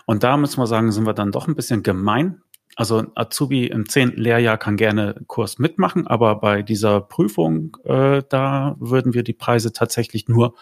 Und 0.05 0.23
da 0.23 0.37
müssen 0.37 0.59
wir 0.59 0.67
sagen, 0.67 0.91
sind 0.91 1.05
wir 1.05 1.13
dann 1.13 1.31
doch 1.31 1.47
ein 1.47 1.55
bisschen 1.55 1.83
gemein. 1.83 2.41
Also 2.77 3.05
Azubi 3.15 3.65
im 3.65 3.89
zehnten 3.89 4.21
Lehrjahr 4.21 4.59
kann 4.59 4.77
gerne 4.77 5.15
Kurs 5.25 5.57
mitmachen, 5.57 6.05
aber 6.05 6.35
bei 6.35 6.61
dieser 6.61 7.01
Prüfung, 7.01 7.75
äh, 7.85 8.21
da 8.29 8.75
würden 8.79 9.15
wir 9.15 9.23
die 9.23 9.33
Preise 9.33 9.73
tatsächlich 9.73 10.27
nur 10.27 10.53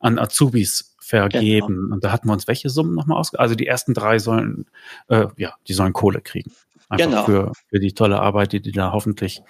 an 0.00 0.18
Azubis 0.18 0.96
vergeben. 0.98 1.76
Genau. 1.76 1.94
Und 1.94 2.04
da 2.04 2.10
hatten 2.10 2.26
wir 2.26 2.32
uns 2.32 2.48
welche 2.48 2.70
Summen 2.70 2.94
nochmal 2.94 3.18
aus? 3.18 3.34
Also 3.34 3.54
die 3.54 3.66
ersten 3.66 3.92
drei 3.92 4.18
sollen, 4.18 4.64
äh, 5.08 5.26
ja, 5.36 5.56
die 5.68 5.74
sollen 5.74 5.92
Kohle 5.92 6.22
kriegen. 6.22 6.52
Einfach 6.88 7.04
genau. 7.04 7.24
für, 7.24 7.52
für 7.68 7.80
die 7.80 7.92
tolle 7.92 8.18
Arbeit, 8.18 8.52
die 8.54 8.62
die 8.62 8.72
da 8.72 8.92
hoffentlich 8.92 9.42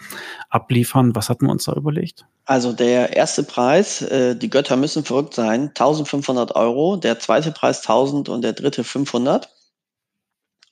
abliefern. 0.50 1.14
Was 1.14 1.28
hatten 1.30 1.46
wir 1.46 1.52
uns 1.52 1.66
da 1.66 1.74
überlegt? 1.74 2.26
Also 2.46 2.72
der 2.72 3.16
erste 3.16 3.44
Preis, 3.44 4.02
äh, 4.02 4.34
die 4.34 4.50
Götter 4.50 4.76
müssen 4.76 5.04
verrückt 5.04 5.34
sein, 5.34 5.68
1500 5.68 6.56
Euro. 6.56 6.96
Der 6.96 7.20
zweite 7.20 7.52
Preis 7.52 7.82
1000 7.82 8.28
und 8.28 8.42
der 8.42 8.54
dritte 8.54 8.82
500. 8.82 9.48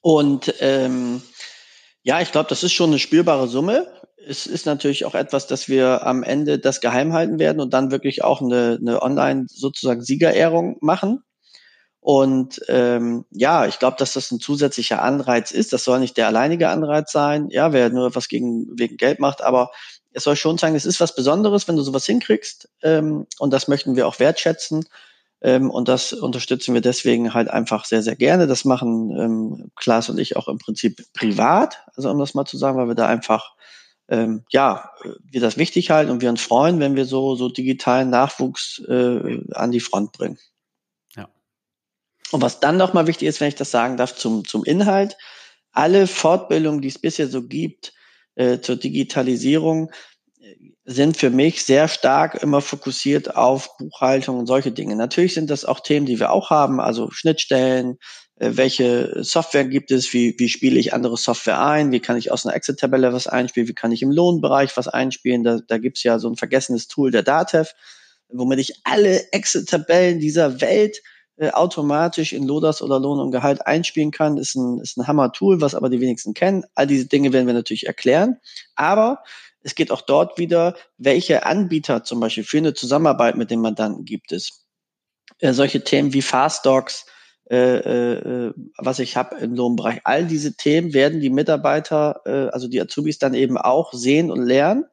Und 0.06 0.54
ähm, 0.60 1.20
ja, 2.04 2.20
ich 2.20 2.30
glaube, 2.30 2.48
das 2.48 2.62
ist 2.62 2.72
schon 2.72 2.90
eine 2.90 3.00
spürbare 3.00 3.48
Summe. 3.48 3.88
Es 4.24 4.46
ist 4.46 4.64
natürlich 4.64 5.04
auch 5.04 5.16
etwas, 5.16 5.48
dass 5.48 5.68
wir 5.68 6.06
am 6.06 6.22
Ende 6.22 6.60
das 6.60 6.80
geheim 6.80 7.12
halten 7.12 7.40
werden 7.40 7.60
und 7.60 7.74
dann 7.74 7.90
wirklich 7.90 8.22
auch 8.22 8.40
eine, 8.40 8.78
eine 8.80 9.02
Online 9.02 9.46
sozusagen 9.48 10.02
Siegerehrung 10.02 10.76
machen. 10.80 11.24
Und 11.98 12.60
ähm, 12.68 13.24
ja, 13.32 13.66
ich 13.66 13.80
glaube, 13.80 13.96
dass 13.98 14.12
das 14.12 14.30
ein 14.30 14.38
zusätzlicher 14.38 15.02
Anreiz 15.02 15.50
ist. 15.50 15.72
Das 15.72 15.82
soll 15.82 15.98
nicht 15.98 16.16
der 16.16 16.28
alleinige 16.28 16.68
Anreiz 16.68 17.10
sein. 17.10 17.48
Ja, 17.50 17.72
wer 17.72 17.90
nur 17.90 18.14
was 18.14 18.28
gegen 18.28 18.68
wegen 18.78 18.98
Geld 18.98 19.18
macht, 19.18 19.42
aber 19.42 19.72
es 20.12 20.22
soll 20.22 20.36
schon 20.36 20.56
sagen, 20.56 20.76
es 20.76 20.86
ist 20.86 21.00
was 21.00 21.16
Besonderes, 21.16 21.66
wenn 21.66 21.74
du 21.74 21.82
sowas 21.82 22.06
hinkriegst. 22.06 22.68
Ähm, 22.84 23.26
und 23.40 23.52
das 23.52 23.66
möchten 23.66 23.96
wir 23.96 24.06
auch 24.06 24.20
wertschätzen. 24.20 24.84
Ähm, 25.42 25.70
und 25.70 25.88
das 25.88 26.12
unterstützen 26.12 26.74
wir 26.74 26.80
deswegen 26.80 27.34
halt 27.34 27.48
einfach 27.48 27.84
sehr, 27.84 28.02
sehr 28.02 28.16
gerne. 28.16 28.46
Das 28.46 28.64
machen 28.64 29.10
ähm, 29.18 29.70
Klaas 29.76 30.08
und 30.08 30.18
ich 30.18 30.36
auch 30.36 30.48
im 30.48 30.58
Prinzip 30.58 31.02
privat, 31.12 31.84
also 31.94 32.10
um 32.10 32.18
das 32.18 32.34
mal 32.34 32.46
zu 32.46 32.56
sagen, 32.56 32.78
weil 32.78 32.88
wir 32.88 32.94
da 32.94 33.06
einfach 33.06 33.56
ähm, 34.08 34.44
ja, 34.50 34.92
wir 35.24 35.40
das 35.40 35.56
wichtig 35.56 35.90
halten 35.90 36.10
und 36.10 36.22
wir 36.22 36.30
uns 36.30 36.40
freuen, 36.40 36.78
wenn 36.80 36.96
wir 36.96 37.06
so, 37.06 37.34
so 37.34 37.48
digitalen 37.48 38.10
Nachwuchs 38.10 38.80
äh, 38.88 39.40
an 39.52 39.72
die 39.72 39.80
Front 39.80 40.12
bringen. 40.12 40.38
Und 42.32 42.42
was 42.42 42.60
dann 42.60 42.76
nochmal 42.76 43.06
wichtig 43.06 43.28
ist, 43.28 43.40
wenn 43.40 43.48
ich 43.48 43.54
das 43.54 43.70
sagen 43.70 43.96
darf, 43.96 44.14
zum, 44.14 44.44
zum 44.44 44.64
Inhalt, 44.64 45.16
alle 45.72 46.06
Fortbildungen, 46.06 46.80
die 46.80 46.88
es 46.88 46.98
bisher 46.98 47.28
so 47.28 47.46
gibt 47.46 47.94
äh, 48.34 48.60
zur 48.60 48.76
Digitalisierung, 48.76 49.90
äh, 50.40 50.72
sind 50.86 51.16
für 51.16 51.30
mich 51.30 51.64
sehr 51.64 51.88
stark 51.88 52.40
immer 52.42 52.60
fokussiert 52.60 53.34
auf 53.36 53.76
Buchhaltung 53.76 54.38
und 54.38 54.46
solche 54.46 54.70
Dinge. 54.70 54.94
Natürlich 54.94 55.34
sind 55.34 55.50
das 55.50 55.64
auch 55.64 55.80
Themen, 55.80 56.06
die 56.06 56.20
wir 56.20 56.30
auch 56.30 56.50
haben, 56.50 56.80
also 56.80 57.10
Schnittstellen, 57.10 57.98
äh, 58.36 58.52
welche 58.52 59.24
Software 59.24 59.64
gibt 59.64 59.90
es, 59.90 60.12
wie, 60.12 60.36
wie 60.38 60.48
spiele 60.48 60.78
ich 60.78 60.94
andere 60.94 61.16
Software 61.16 61.60
ein, 61.60 61.90
wie 61.90 61.98
kann 61.98 62.16
ich 62.16 62.30
aus 62.30 62.46
einer 62.46 62.54
Excel-Tabelle 62.54 63.12
was 63.12 63.26
einspielen, 63.26 63.68
wie 63.68 63.74
kann 63.74 63.90
ich 63.90 64.02
im 64.02 64.12
Lohnbereich 64.12 64.76
was 64.76 64.86
einspielen. 64.86 65.42
Da, 65.42 65.58
da 65.66 65.78
gibt 65.78 65.96
es 65.96 66.04
ja 66.04 66.20
so 66.20 66.30
ein 66.30 66.36
vergessenes 66.36 66.86
Tool 66.86 67.10
der 67.10 67.24
DATEV, 67.24 67.74
womit 68.28 68.60
ich 68.60 68.80
alle 68.84 69.32
Excel-Tabellen 69.32 70.20
dieser 70.20 70.60
Welt 70.60 70.98
äh, 71.38 71.50
automatisch 71.50 72.32
in 72.32 72.46
Lodas 72.46 72.80
oder 72.80 72.98
Lohn 72.98 73.20
und 73.20 73.30
Gehalt 73.30 73.66
einspielen 73.66 74.10
kann, 74.10 74.38
ist 74.38 74.54
ein, 74.54 74.80
ist 74.80 74.96
ein 74.96 75.06
Hammer-Tool, 75.06 75.60
was 75.60 75.74
aber 75.74 75.90
die 75.90 76.00
wenigsten 76.00 76.34
kennen. 76.34 76.64
All 76.74 76.86
diese 76.86 77.06
Dinge 77.06 77.32
werden 77.32 77.46
wir 77.46 77.54
natürlich 77.54 77.86
erklären. 77.86 78.38
Aber 78.74 79.22
es 79.62 79.74
geht 79.74 79.90
auch 79.90 80.00
dort 80.00 80.38
wieder, 80.38 80.76
welche 80.96 81.44
Anbieter 81.44 82.04
zum 82.04 82.20
Beispiel 82.20 82.44
für 82.44 82.58
eine 82.58 82.72
Zusammenarbeit 82.72 83.36
mit 83.36 83.50
dem 83.50 83.60
Mandanten 83.60 84.04
gibt 84.04 84.32
es. 84.32 84.64
Äh, 85.38 85.52
solche 85.52 85.84
Themen 85.84 86.12
wie 86.12 86.22
Fastdocs, 86.22 87.04
äh, 87.50 87.56
äh, 87.56 88.52
was 88.78 88.98
ich 88.98 89.16
habe 89.16 89.36
im 89.36 89.54
Lohnbereich. 89.54 90.00
All 90.04 90.24
diese 90.24 90.54
Themen 90.56 90.94
werden 90.94 91.20
die 91.20 91.30
Mitarbeiter, 91.30 92.22
äh, 92.24 92.48
also 92.48 92.66
die 92.66 92.80
Azubis 92.80 93.18
dann 93.18 93.34
eben 93.34 93.58
auch 93.58 93.92
sehen 93.92 94.30
und 94.30 94.42
lernen. 94.42 94.84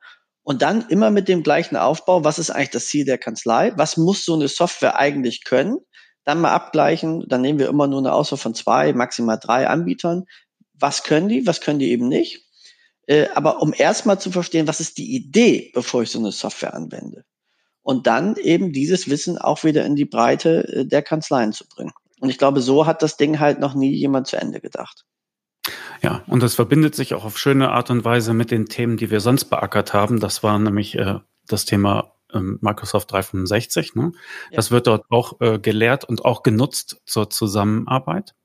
Und 0.43 0.61
dann 0.61 0.85
immer 0.89 1.09
mit 1.09 1.29
dem 1.29 1.41
gleichen 1.41 1.77
Aufbau, 1.77 2.25
was 2.25 2.37
ist 2.37 2.49
eigentlich 2.49 2.71
das 2.71 2.87
Ziel 2.87 3.05
der 3.05 3.17
Kanzlei? 3.17 3.71
Was 3.77 3.95
muss 3.95 4.25
so 4.25 4.33
eine 4.33 4.49
Software 4.49 4.99
eigentlich 4.99 5.45
können? 5.45 5.77
Dann 6.26 6.41
mal 6.41 6.51
abgleichen. 6.51 7.28
Dann 7.28 7.41
nehmen 7.41 7.59
wir 7.59 7.69
immer 7.69 7.88
nur 7.88 7.99
eine 7.99 8.13
Auswahl 8.13 8.39
von 8.39 8.55
zwei, 8.55 8.93
maximal 8.93 9.38
drei 9.41 9.67
Anbietern. 9.67 10.26
Was 10.74 11.03
können 11.03 11.30
die, 11.30 11.45
was 11.45 11.61
können 11.61 11.80
die 11.80 11.91
eben 11.91 12.07
nicht? 12.07 12.45
Äh, 13.05 13.28
aber 13.36 13.61
um 13.61 13.74
erstmal 13.76 14.19
zu 14.19 14.32
verstehen, 14.32 14.67
was 14.67 14.80
ist 14.80 14.97
die 14.97 15.15
Idee, 15.15 15.71
bevor 15.74 16.03
ich 16.03 16.11
so 16.11 16.19
eine 16.19 16.32
Software 16.32 16.74
anwende. 16.74 17.26
Und 17.82 18.07
dann 18.07 18.38
eben 18.38 18.71
dieses 18.71 19.09
Wissen 19.09 19.38
auch 19.38 19.63
wieder 19.65 19.86
in 19.86 19.95
die 19.95 20.05
Breite 20.05 20.67
äh, 20.69 20.86
der 20.86 21.01
Kanzleien 21.01 21.51
zu 21.51 21.67
bringen. 21.67 21.91
Und 22.21 22.30
ich 22.30 22.38
glaube, 22.38 22.61
so 22.61 22.86
hat 22.86 23.01
das 23.01 23.17
Ding 23.17 23.39
halt 23.39 23.59
noch 23.59 23.76
nie 23.76 23.91
jemand 23.91 24.28
zu 24.28 24.38
Ende 24.38 24.61
gedacht. 24.61 25.05
Ja, 26.01 26.24
und 26.28 26.41
das 26.41 26.55
verbindet 26.55 26.95
sich 26.95 27.13
auch 27.13 27.26
auf 27.26 27.38
schöne 27.38 27.69
Art 27.71 27.89
und 27.89 28.05
Weise 28.05 28.34
mit 28.34 28.51
den 28.51 28.67
Themen, 28.67 28.97
die 28.97 29.11
wir 29.11 29.19
sonst 29.19 29.45
beackert 29.45 29.93
haben. 29.93 30.19
Das 30.19 30.43
war 30.43 30.57
nämlich 30.57 30.95
äh, 30.97 31.19
das 31.47 31.65
Thema 31.65 32.15
ähm, 32.34 32.59
Microsoft 32.61 33.11
365. 33.11 33.95
Ne? 33.95 34.11
Ja. 34.49 34.57
Das 34.57 34.71
wird 34.71 34.88
dort 34.88 35.05
auch 35.09 35.39
äh, 35.41 35.59
gelehrt 35.59 36.05
und 36.05 36.25
auch 36.25 36.43
genutzt 36.43 37.01
zur 37.05 37.29
Zusammenarbeit. 37.29 38.36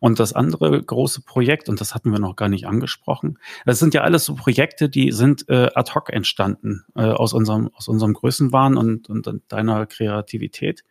Und 0.00 0.18
das 0.18 0.32
andere 0.32 0.82
große 0.82 1.22
Projekt, 1.22 1.68
und 1.68 1.80
das 1.80 1.94
hatten 1.94 2.10
wir 2.10 2.18
noch 2.18 2.36
gar 2.36 2.48
nicht 2.48 2.66
angesprochen, 2.66 3.38
das 3.66 3.78
sind 3.78 3.94
ja 3.94 4.00
alles 4.02 4.24
so 4.24 4.34
Projekte, 4.34 4.88
die 4.88 5.12
sind 5.12 5.48
äh, 5.48 5.68
ad 5.74 5.92
hoc 5.94 6.10
entstanden 6.10 6.84
äh, 6.96 7.02
aus 7.02 7.32
unserem 7.32 7.70
aus 7.74 7.88
unserem 7.88 8.14
Größenwahn 8.14 8.76
und, 8.76 9.10
und, 9.10 9.26
und 9.26 9.42
deiner 9.48 9.86
Kreativität. 9.86 10.84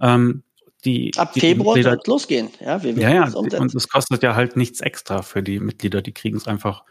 Ähm, 0.00 0.42
die, 0.84 1.12
Ab 1.16 1.32
die 1.32 1.40
Februar 1.40 1.76
wird 1.76 2.06
losgehen. 2.06 2.50
Ja, 2.60 2.82
wir 2.82 2.92
ja, 2.92 3.10
ja 3.10 3.32
und 3.34 3.74
es 3.74 3.88
kostet 3.88 4.22
ja 4.22 4.36
halt 4.36 4.56
nichts 4.56 4.80
extra 4.80 5.22
für 5.22 5.42
die 5.42 5.58
Mitglieder, 5.58 6.02
die 6.02 6.12
kriegen 6.12 6.36
es 6.36 6.46
einfach 6.46 6.84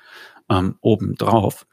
ähm, 0.50 0.76
obendrauf. 0.82 1.68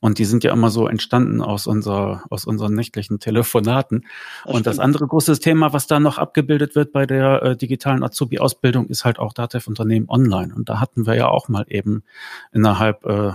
Und 0.00 0.18
die 0.18 0.24
sind 0.24 0.44
ja 0.44 0.52
immer 0.52 0.70
so 0.70 0.86
entstanden 0.86 1.42
aus, 1.42 1.66
unserer, 1.66 2.24
aus 2.30 2.44
unseren 2.44 2.74
nächtlichen 2.74 3.18
Telefonaten. 3.18 4.06
Das 4.44 4.54
und 4.54 4.66
das 4.66 4.78
andere 4.78 5.06
große 5.06 5.38
Thema, 5.40 5.72
was 5.72 5.86
da 5.86 6.00
noch 6.00 6.18
abgebildet 6.18 6.74
wird 6.74 6.92
bei 6.92 7.06
der 7.06 7.42
äh, 7.42 7.56
digitalen 7.56 8.02
Azubi-Ausbildung, 8.02 8.86
ist 8.86 9.04
halt 9.04 9.18
auch 9.18 9.32
Datev-Unternehmen 9.32 10.08
online. 10.08 10.54
Und 10.54 10.68
da 10.68 10.80
hatten 10.80 11.06
wir 11.06 11.14
ja 11.14 11.28
auch 11.28 11.48
mal 11.48 11.64
eben 11.68 12.04
innerhalb 12.52 13.04
äh, 13.04 13.32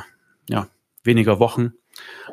ja, 0.49 0.67
weniger 1.03 1.39
Wochen 1.39 1.73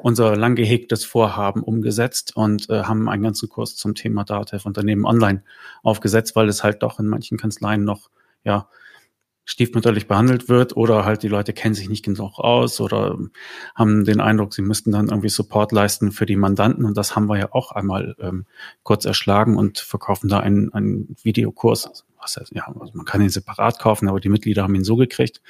unser 0.02 0.36
lang 0.36 0.56
gehegtes 0.56 1.04
Vorhaben 1.04 1.62
umgesetzt 1.62 2.34
und 2.34 2.68
äh, 2.68 2.82
haben 2.82 3.08
einen 3.08 3.22
ganzen 3.22 3.48
Kurs 3.48 3.76
zum 3.76 3.94
Thema 3.94 4.24
Datev 4.24 4.66
Unternehmen 4.66 5.04
online 5.04 5.44
aufgesetzt, 5.82 6.34
weil 6.34 6.48
es 6.48 6.64
halt 6.64 6.82
doch 6.82 6.98
in 6.98 7.06
manchen 7.06 7.38
Kanzleien 7.38 7.84
noch 7.84 8.10
ja 8.42 8.68
stiefmütterlich 9.44 10.06
behandelt 10.06 10.48
wird 10.48 10.76
oder 10.76 11.04
halt 11.04 11.22
die 11.22 11.28
Leute 11.28 11.52
kennen 11.52 11.74
sich 11.74 11.88
nicht 11.88 12.04
genug 12.04 12.38
aus 12.38 12.80
oder 12.80 13.18
haben 13.74 14.04
den 14.04 14.20
Eindruck, 14.20 14.54
sie 14.54 14.62
müssten 14.62 14.92
dann 14.92 15.08
irgendwie 15.08 15.28
Support 15.28 15.72
leisten 15.72 16.12
für 16.12 16.26
die 16.26 16.36
Mandanten 16.36 16.84
und 16.84 16.96
das 16.96 17.16
haben 17.16 17.26
wir 17.26 17.38
ja 17.38 17.48
auch 17.52 17.72
einmal 17.72 18.14
ähm, 18.20 18.46
kurz 18.82 19.04
erschlagen 19.04 19.56
und 19.56 19.78
verkaufen 19.78 20.28
da 20.28 20.40
einen, 20.40 20.72
einen 20.72 21.16
Videokurs. 21.22 22.04
Was 22.20 22.36
heißt, 22.36 22.52
ja, 22.54 22.72
also 22.78 22.92
man 22.94 23.04
kann 23.04 23.20
ihn 23.20 23.30
separat 23.30 23.80
kaufen, 23.80 24.08
aber 24.08 24.20
die 24.20 24.28
Mitglieder 24.28 24.62
haben 24.62 24.76
ihn 24.76 24.84
so 24.84 24.96
gekriegt 24.96 25.40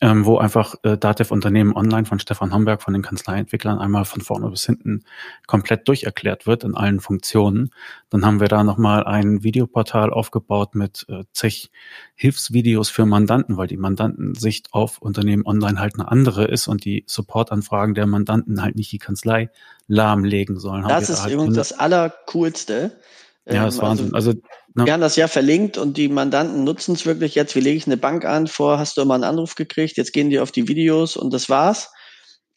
ähm, 0.00 0.26
wo 0.26 0.38
einfach 0.38 0.74
äh, 0.82 0.98
Datev 0.98 1.32
Unternehmen 1.32 1.74
online 1.74 2.04
von 2.04 2.18
Stefan 2.18 2.52
Homberg 2.52 2.82
von 2.82 2.92
den 2.92 3.02
Kanzleientwicklern 3.02 3.78
einmal 3.78 4.04
von 4.04 4.20
vorne 4.20 4.50
bis 4.50 4.66
hinten 4.66 5.04
komplett 5.46 5.86
durcherklärt 5.86 6.46
wird 6.46 6.64
in 6.64 6.74
allen 6.74 7.00
Funktionen. 7.00 7.70
Dann 8.10 8.26
haben 8.26 8.40
wir 8.40 8.48
da 8.48 8.64
nochmal 8.64 9.04
ein 9.04 9.44
Videoportal 9.44 10.12
aufgebaut 10.12 10.74
mit 10.74 11.06
äh, 11.08 11.24
zig 11.32 11.70
Hilfsvideos 12.16 12.90
für 12.90 13.06
Mandanten, 13.06 13.56
weil 13.56 13.68
die 13.68 13.76
Mandantensicht 13.76 14.72
auf 14.72 14.98
Unternehmen 14.98 15.46
online 15.46 15.78
halt 15.78 15.94
eine 15.94 16.10
andere 16.10 16.44
ist 16.44 16.66
und 16.66 16.84
die 16.84 17.04
Supportanfragen 17.06 17.94
der 17.94 18.06
Mandanten 18.06 18.62
halt 18.62 18.74
nicht 18.74 18.90
die 18.90 18.98
Kanzlei 18.98 19.50
lahmlegen 19.86 20.58
sollen. 20.58 20.86
Das 20.88 21.08
ist 21.08 21.18
da 21.18 21.22
halt 21.24 21.34
übrigens 21.34 21.56
das 21.56 21.72
Allercoolste. 21.72 22.98
Ja, 23.46 23.64
das 23.64 23.74
ist 23.74 23.80
ähm, 23.80 23.86
Wahnsinn. 23.86 24.14
Also, 24.14 24.30
also 24.30 24.40
Ne? 24.74 24.86
Wir 24.86 24.92
haben 24.92 25.00
das 25.00 25.16
ja 25.16 25.28
verlinkt 25.28 25.78
und 25.78 25.96
die 25.96 26.08
Mandanten 26.08 26.64
nutzen 26.64 26.94
es 26.94 27.06
wirklich 27.06 27.36
jetzt. 27.36 27.54
Wie 27.54 27.60
lege 27.60 27.76
ich 27.76 27.86
eine 27.86 27.96
Bank 27.96 28.24
an? 28.24 28.48
Vorher 28.48 28.80
hast 28.80 28.96
du 28.96 29.02
immer 29.02 29.14
einen 29.14 29.24
Anruf 29.24 29.54
gekriegt, 29.54 29.96
jetzt 29.96 30.12
gehen 30.12 30.30
die 30.30 30.40
auf 30.40 30.50
die 30.50 30.66
Videos 30.66 31.16
und 31.16 31.32
das 31.32 31.48
war's. 31.48 31.92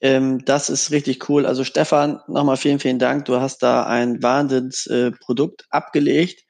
Ähm, 0.02 0.44
das 0.46 0.70
ist 0.70 0.92
richtig 0.92 1.30
cool. 1.30 1.46
Also 1.46 1.64
Stefan, 1.64 2.20
nochmal 2.28 2.58
vielen, 2.58 2.80
vielen 2.80 3.00
Dank. 3.00 3.26
Du 3.26 3.40
hast 3.40 3.62
da 3.62 3.86
ein 3.86 4.22
Wahnsinnsprodukt 4.22 5.62
äh, 5.62 5.66
abgelegt. 5.70 6.44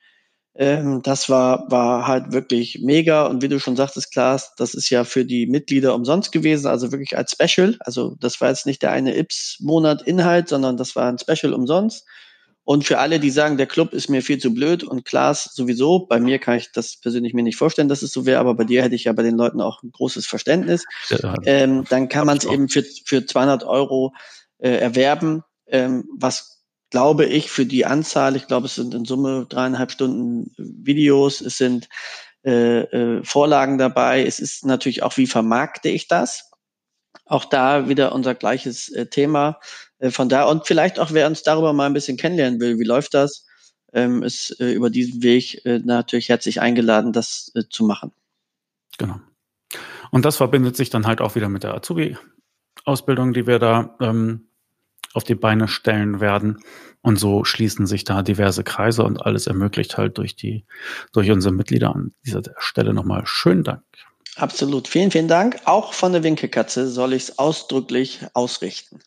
Ähm, 0.55 1.01
das 1.03 1.29
war, 1.29 1.69
war 1.69 2.07
halt 2.07 2.31
wirklich 2.31 2.79
mega. 2.81 3.25
Und 3.27 3.41
wie 3.41 3.49
du 3.49 3.59
schon 3.59 3.75
sagtest, 3.75 4.13
Klaas, 4.13 4.53
das 4.57 4.73
ist 4.73 4.89
ja 4.89 5.03
für 5.03 5.25
die 5.25 5.47
Mitglieder 5.47 5.95
umsonst 5.95 6.31
gewesen, 6.31 6.67
also 6.67 6.91
wirklich 6.91 7.17
als 7.17 7.33
Special. 7.33 7.75
Also 7.81 8.15
das 8.19 8.39
war 8.39 8.49
jetzt 8.49 8.65
nicht 8.65 8.81
der 8.83 8.91
eine 8.91 9.17
Ips-Monat 9.17 10.01
Inhalt, 10.03 10.47
sondern 10.47 10.77
das 10.77 10.95
war 10.95 11.09
ein 11.09 11.19
Special 11.19 11.53
umsonst. 11.53 12.05
Und 12.68 12.84
für 12.84 12.99
alle, 12.99 13.22
die 13.22 13.30
sagen, 13.30 13.55
der 13.55 13.65
Club 13.65 13.93
ist 13.93 14.09
mir 14.09 14.22
viel 14.22 14.39
zu 14.39 14.53
blöd 14.53 14.84
und 14.84 15.05
Klaas 15.05 15.45
sowieso, 15.53 15.99
bei 15.99 16.20
mir 16.20 16.38
kann 16.38 16.57
ich 16.57 16.74
das 16.74 16.97
persönlich 16.97 17.34
mir 17.34 17.43
nicht 17.43 17.55
vorstellen, 17.55 17.88
dass 17.88 18.01
es 18.01 18.11
so 18.11 18.26
wäre, 18.26 18.41
aber 18.41 18.55
bei 18.55 18.65
dir 18.65 18.84
hätte 18.84 18.93
ich 18.93 19.05
ja 19.05 19.13
bei 19.13 19.24
den 19.24 19.38
Leuten 19.38 19.61
auch 19.61 19.84
ein 19.84 19.91
großes 19.93 20.28
Verständnis. 20.28 20.84
Ja, 21.07 21.36
ähm, 21.45 21.86
dann 21.89 22.09
kann 22.09 22.28
man 22.28 22.36
es 22.36 22.43
eben 22.43 22.68
für, 22.68 22.84
für 23.05 23.26
200 23.26 23.63
Euro 23.63 24.13
äh, 24.57 24.70
erwerben, 24.70 25.43
ähm, 25.68 26.09
was 26.20 26.65
glaube 26.89 27.24
ich 27.26 27.49
für 27.49 27.65
die 27.65 27.86
Anzahl, 27.86 28.36
ich 28.36 28.47
glaube 28.47 28.65
es 28.65 28.76
sind 28.76 28.93
in 28.93 29.05
Summe 29.05 29.45
dreieinhalb 29.47 29.89
Stunden 29.89 30.51
Videos, 30.57 31.39
es 31.39 31.55
sind 31.55 31.88
äh, 32.43 32.82
äh, 32.82 33.24
Vorlagen 33.24 33.78
dabei, 33.78 34.26
es 34.26 34.41
ist 34.41 34.65
natürlich 34.65 35.03
auch, 35.03 35.15
wie 35.15 35.28
vermarkte 35.28 35.88
ich 35.88 36.09
das? 36.09 36.51
Auch 37.26 37.45
da 37.45 37.88
wieder 37.88 38.11
unser 38.11 38.36
gleiches 38.36 38.89
äh, 38.89 39.05
Thema. 39.05 39.61
Äh, 40.00 40.12
von 40.12 40.30
da 40.30 40.45
und 40.45 40.68
vielleicht 40.68 41.00
auch, 41.00 41.12
wer 41.12 41.28
uns 41.28 41.43
darüber 41.43 41.74
mal 41.74 41.86
ein 41.86 41.93
bisschen 41.93 42.18
kennenlernen 42.18 42.60
will, 42.60 42.80
wie 42.80 42.84
läuft 42.84 43.14
das, 43.14 43.45
ähm, 43.93 44.24
ist 44.24 44.60
äh, 44.60 44.72
über 44.72 44.89
diesen 44.89 45.24
Weg 45.24 45.66
äh, 45.66 45.80
natürlich 45.80 46.30
herzlich 46.30 46.62
eingeladen, 46.62 47.14
das 47.14 47.52
zu 47.70 47.86
machen. 47.86 48.12
Genau. 48.98 49.20
Und 50.12 50.26
das 50.26 50.38
verbindet 50.38 50.76
sich 50.76 50.89
dann 50.89 51.06
halt 51.06 51.22
auch 51.22 51.36
wieder 51.36 51.50
mit 51.50 51.64
der 51.64 51.76
Azubi-Ausbildung, 51.76 53.34
die 53.34 53.48
wir 53.48 53.60
da 53.60 53.95
ähm, 54.00 54.50
auf 55.14 55.24
die 55.24 55.36
Beine 55.36 55.68
stellen 55.68 56.20
werden. 56.22 56.60
Und 57.02 57.20
so 57.20 57.43
schließen 57.43 57.88
sich 57.88 58.04
da 58.04 58.22
diverse 58.22 58.64
Kreise 58.64 59.04
und 59.04 59.22
alles 59.22 59.48
ermöglicht 59.48 59.98
halt 59.98 60.18
durch 60.18 60.36
die, 60.36 60.66
durch 61.14 61.30
unsere 61.32 61.54
Mitglieder 61.54 61.93
an 61.93 62.14
dieser 62.26 62.41
Stelle 62.58 62.93
nochmal 62.93 63.24
schönen 63.26 63.64
Dank. 63.64 63.84
Absolut. 64.36 64.88
Vielen, 64.88 65.12
vielen 65.12 65.28
Dank. 65.28 65.60
Auch 65.66 65.93
von 65.93 66.12
der 66.14 66.24
Winkelkatze 66.24 66.89
soll 66.89 67.14
ich 67.14 67.24
es 67.24 67.39
ausdrücklich 67.39 68.26
ausrichten. 68.34 69.00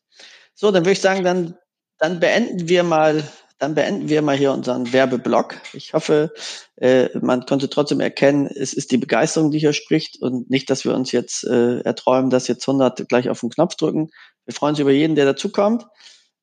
So, 0.54 0.70
dann 0.70 0.84
würde 0.84 0.92
ich 0.92 1.00
sagen, 1.00 1.24
dann, 1.24 1.56
dann 1.98 2.20
beenden 2.20 2.68
wir 2.68 2.82
mal, 2.82 3.22
dann 3.58 3.74
beenden 3.74 4.08
wir 4.08 4.22
mal 4.22 4.36
hier 4.36 4.52
unseren 4.52 4.92
Werbeblock. 4.92 5.56
Ich 5.72 5.92
hoffe, 5.92 6.32
äh, 6.76 7.08
man 7.18 7.44
konnte 7.46 7.68
trotzdem 7.68 8.00
erkennen, 8.00 8.46
es 8.46 8.72
ist 8.72 8.90
die 8.90 8.98
Begeisterung, 8.98 9.50
die 9.50 9.58
hier 9.58 9.72
spricht 9.72 10.20
und 10.20 10.50
nicht, 10.50 10.70
dass 10.70 10.84
wir 10.84 10.94
uns 10.94 11.12
jetzt 11.12 11.44
äh, 11.44 11.80
erträumen, 11.80 12.30
dass 12.30 12.48
jetzt 12.48 12.66
100 12.68 13.08
gleich 13.08 13.28
auf 13.28 13.40
den 13.40 13.50
Knopf 13.50 13.76
drücken. 13.76 14.10
Wir 14.44 14.54
freuen 14.54 14.72
uns 14.72 14.80
über 14.80 14.92
jeden, 14.92 15.14
der 15.14 15.26
dazukommt, 15.26 15.86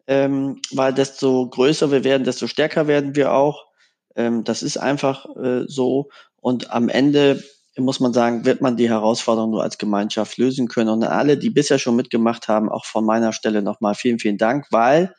ähm, 0.08 0.62
weil 0.72 0.94
desto 0.94 1.50
größer 1.50 1.92
wir 1.92 2.04
werden, 2.04 2.24
desto 2.24 2.48
stärker 2.48 2.88
werden 2.88 3.16
wir 3.16 3.34
auch. 3.34 3.66
Ähm, 4.16 4.44
das 4.44 4.64
ist 4.64 4.78
einfach 4.78 5.26
äh, 5.38 5.64
so. 5.68 6.10
Und 6.40 6.72
am 6.72 6.90
Ende 6.90 7.44
muss 7.82 8.00
man 8.00 8.14
sagen, 8.14 8.46
wird 8.46 8.62
man 8.62 8.78
die 8.78 8.90
Herausforderung 8.90 9.52
nur 9.52 9.64
als 9.64 9.78
Gemeinschaft 9.78 10.38
lösen 10.38 10.68
können. 10.68 10.90
Und 10.90 11.04
alle, 11.04 11.38
die 11.38 11.50
bisher 11.50 11.80
schon 11.80 11.96
mitgemacht 11.96 12.48
haben, 12.48 12.70
auch 12.70 12.86
von 12.86 13.06
meiner 13.06 13.34
Stelle 13.34 13.62
nochmal 13.62 13.96
vielen, 13.96 14.20
vielen 14.20 14.38
Dank, 14.38 14.68
weil 14.72 15.14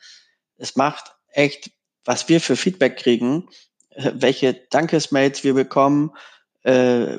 es 0.57 0.75
macht 0.75 1.15
echt, 1.31 1.71
was 2.05 2.27
wir 2.27 2.41
für 2.41 2.55
Feedback 2.55 2.97
kriegen, 2.97 3.47
äh, 3.91 4.11
welche 4.13 4.53
Dankesmails 4.69 5.43
wir 5.43 5.53
bekommen, 5.53 6.11
äh, 6.63 7.17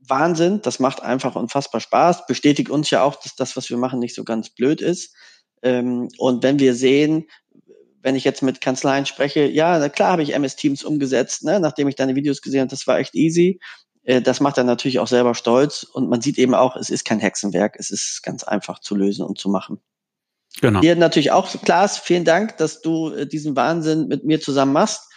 Wahnsinn. 0.00 0.60
Das 0.62 0.78
macht 0.78 1.02
einfach 1.02 1.36
unfassbar 1.36 1.80
Spaß. 1.80 2.26
Bestätigt 2.26 2.70
uns 2.70 2.90
ja 2.90 3.02
auch, 3.02 3.16
dass 3.16 3.34
das, 3.34 3.56
was 3.56 3.70
wir 3.70 3.76
machen, 3.76 3.98
nicht 3.98 4.14
so 4.14 4.24
ganz 4.24 4.50
blöd 4.50 4.80
ist. 4.80 5.14
Ähm, 5.62 6.08
und 6.18 6.42
wenn 6.42 6.58
wir 6.58 6.74
sehen, 6.74 7.28
wenn 8.02 8.16
ich 8.16 8.24
jetzt 8.24 8.42
mit 8.42 8.60
Kanzleien 8.60 9.06
spreche, 9.06 9.46
ja, 9.46 9.78
na 9.78 9.88
klar 9.88 10.12
habe 10.12 10.22
ich 10.22 10.34
MS 10.34 10.56
Teams 10.56 10.82
umgesetzt, 10.84 11.44
ne, 11.44 11.60
nachdem 11.60 11.88
ich 11.88 11.94
deine 11.94 12.16
Videos 12.16 12.42
gesehen 12.42 12.62
habe, 12.62 12.70
das 12.70 12.86
war 12.86 12.98
echt 12.98 13.14
easy. 13.14 13.60
Äh, 14.04 14.22
das 14.22 14.40
macht 14.40 14.58
er 14.58 14.64
natürlich 14.64 14.98
auch 14.98 15.06
selber 15.06 15.34
stolz 15.34 15.84
und 15.84 16.08
man 16.08 16.20
sieht 16.20 16.38
eben 16.38 16.54
auch, 16.54 16.76
es 16.76 16.90
ist 16.90 17.04
kein 17.04 17.20
Hexenwerk, 17.20 17.76
es 17.78 17.90
ist 17.90 18.22
ganz 18.22 18.44
einfach 18.44 18.80
zu 18.80 18.94
lösen 18.94 19.24
und 19.24 19.38
zu 19.38 19.48
machen. 19.48 19.80
Genau. 20.60 20.80
Dir 20.80 20.96
natürlich 20.96 21.30
auch, 21.30 21.48
Klaas, 21.64 21.98
vielen 21.98 22.24
Dank, 22.24 22.58
dass 22.58 22.82
du 22.82 23.10
äh, 23.10 23.26
diesen 23.26 23.56
Wahnsinn 23.56 24.08
mit 24.08 24.24
mir 24.24 24.40
zusammen 24.40 24.72
machst. 24.72 25.08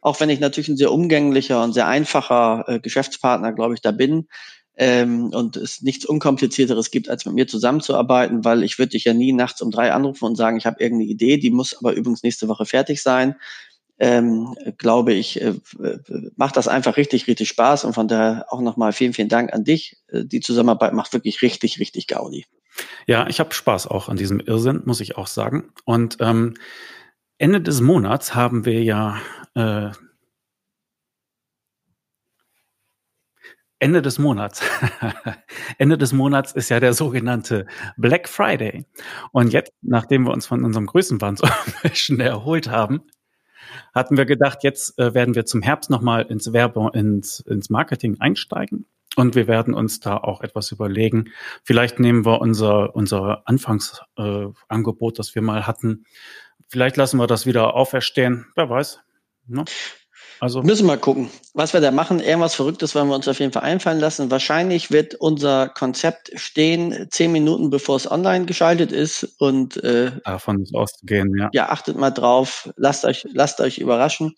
Auch 0.00 0.20
wenn 0.20 0.30
ich 0.30 0.40
natürlich 0.40 0.68
ein 0.68 0.76
sehr 0.76 0.92
umgänglicher 0.92 1.62
und 1.62 1.72
sehr 1.72 1.86
einfacher 1.86 2.64
äh, 2.66 2.80
Geschäftspartner, 2.80 3.52
glaube 3.52 3.74
ich, 3.74 3.80
da 3.80 3.92
bin 3.92 4.28
ähm, 4.76 5.30
und 5.32 5.56
es 5.56 5.80
nichts 5.80 6.04
Unkomplizierteres 6.04 6.90
gibt, 6.90 7.08
als 7.08 7.24
mit 7.24 7.34
mir 7.34 7.46
zusammenzuarbeiten, 7.46 8.44
weil 8.44 8.64
ich 8.64 8.78
würde 8.78 8.90
dich 8.90 9.04
ja 9.04 9.14
nie 9.14 9.32
nachts 9.32 9.62
um 9.62 9.70
drei 9.70 9.92
anrufen 9.92 10.24
und 10.24 10.36
sagen, 10.36 10.56
ich 10.56 10.66
habe 10.66 10.82
irgendeine 10.82 11.10
Idee, 11.10 11.38
die 11.38 11.50
muss 11.50 11.76
aber 11.78 11.92
übrigens 11.92 12.22
nächste 12.22 12.48
Woche 12.48 12.66
fertig 12.66 13.02
sein 13.02 13.36
ähm, 14.02 14.56
glaube 14.78 15.12
ich, 15.12 15.40
äh, 15.40 15.54
macht 16.34 16.56
das 16.56 16.66
einfach 16.66 16.96
richtig, 16.96 17.28
richtig 17.28 17.48
Spaß. 17.48 17.84
Und 17.84 17.92
von 17.92 18.08
daher 18.08 18.46
auch 18.48 18.60
nochmal 18.60 18.92
vielen, 18.92 19.12
vielen 19.12 19.28
Dank 19.28 19.52
an 19.52 19.62
dich. 19.62 19.96
Äh, 20.08 20.24
die 20.24 20.40
Zusammenarbeit 20.40 20.92
macht 20.92 21.12
wirklich 21.12 21.40
richtig, 21.40 21.78
richtig 21.78 22.08
Gaudi. 22.08 22.44
Ja, 23.06 23.28
ich 23.28 23.38
habe 23.38 23.54
Spaß 23.54 23.86
auch 23.86 24.08
an 24.08 24.16
diesem 24.16 24.40
Irrsinn, 24.40 24.82
muss 24.86 25.00
ich 25.00 25.16
auch 25.16 25.28
sagen. 25.28 25.70
Und 25.84 26.16
ähm, 26.18 26.54
Ende 27.38 27.60
des 27.60 27.80
Monats 27.80 28.34
haben 28.34 28.64
wir 28.64 28.82
ja 28.82 29.20
äh, 29.54 29.90
Ende 33.78 34.02
des 34.02 34.18
Monats. 34.18 34.62
Ende 35.78 35.96
des 35.96 36.12
Monats 36.12 36.50
ist 36.50 36.70
ja 36.70 36.80
der 36.80 36.92
sogenannte 36.92 37.66
Black 37.96 38.28
Friday. 38.28 38.84
Und 39.30 39.52
jetzt, 39.52 39.72
nachdem 39.80 40.24
wir 40.24 40.32
uns 40.32 40.46
von 40.46 40.64
unserem 40.64 40.86
Größenwahn 40.86 41.36
so 41.36 41.46
schnell 41.92 42.26
erholt 42.26 42.68
haben, 42.68 43.02
hatten 43.94 44.16
wir 44.16 44.26
gedacht, 44.26 44.62
jetzt 44.62 44.98
äh, 44.98 45.14
werden 45.14 45.34
wir 45.34 45.44
zum 45.44 45.62
Herbst 45.62 45.90
nochmal 45.90 46.22
ins 46.22 46.52
Werbung, 46.52 46.90
ins, 46.92 47.40
ins 47.40 47.70
Marketing 47.70 48.20
einsteigen. 48.20 48.86
Und 49.14 49.34
wir 49.34 49.46
werden 49.46 49.74
uns 49.74 50.00
da 50.00 50.16
auch 50.16 50.40
etwas 50.40 50.72
überlegen. 50.72 51.32
Vielleicht 51.64 52.00
nehmen 52.00 52.24
wir 52.24 52.40
unser, 52.40 52.94
unser 52.94 53.42
Anfangsangebot, 53.46 55.14
äh, 55.14 55.16
das 55.16 55.34
wir 55.34 55.42
mal 55.42 55.66
hatten. 55.66 56.06
Vielleicht 56.68 56.96
lassen 56.96 57.18
wir 57.18 57.26
das 57.26 57.44
wieder 57.44 57.74
auferstehen. 57.74 58.46
Wer 58.56 58.70
weiß. 58.70 59.00
Ne? 59.46 59.64
Also 60.42 60.60
müssen 60.60 60.88
wir 60.88 60.96
gucken, 60.96 61.30
was 61.54 61.72
wir 61.72 61.80
da 61.80 61.92
machen. 61.92 62.18
Irgendwas 62.18 62.56
Verrücktes 62.56 62.96
wollen 62.96 63.06
wir 63.06 63.14
uns 63.14 63.28
auf 63.28 63.38
jeden 63.38 63.52
Fall 63.52 63.62
einfallen 63.62 64.00
lassen. 64.00 64.28
Wahrscheinlich 64.32 64.90
wird 64.90 65.14
unser 65.14 65.68
Konzept 65.68 66.32
stehen 66.34 67.06
zehn 67.12 67.30
Minuten 67.30 67.70
bevor 67.70 67.94
es 67.94 68.10
online 68.10 68.44
geschaltet 68.44 68.90
ist 68.90 69.36
und 69.38 69.76
äh, 69.84 70.10
davon 70.24 70.60
ist 70.60 70.74
auszugehen. 70.74 71.32
Ja. 71.38 71.48
Ja, 71.52 71.68
achtet 71.68 71.96
mal 71.96 72.10
drauf. 72.10 72.72
Lasst 72.76 73.04
euch, 73.04 73.24
lasst 73.32 73.60
euch 73.60 73.78
überraschen. 73.78 74.34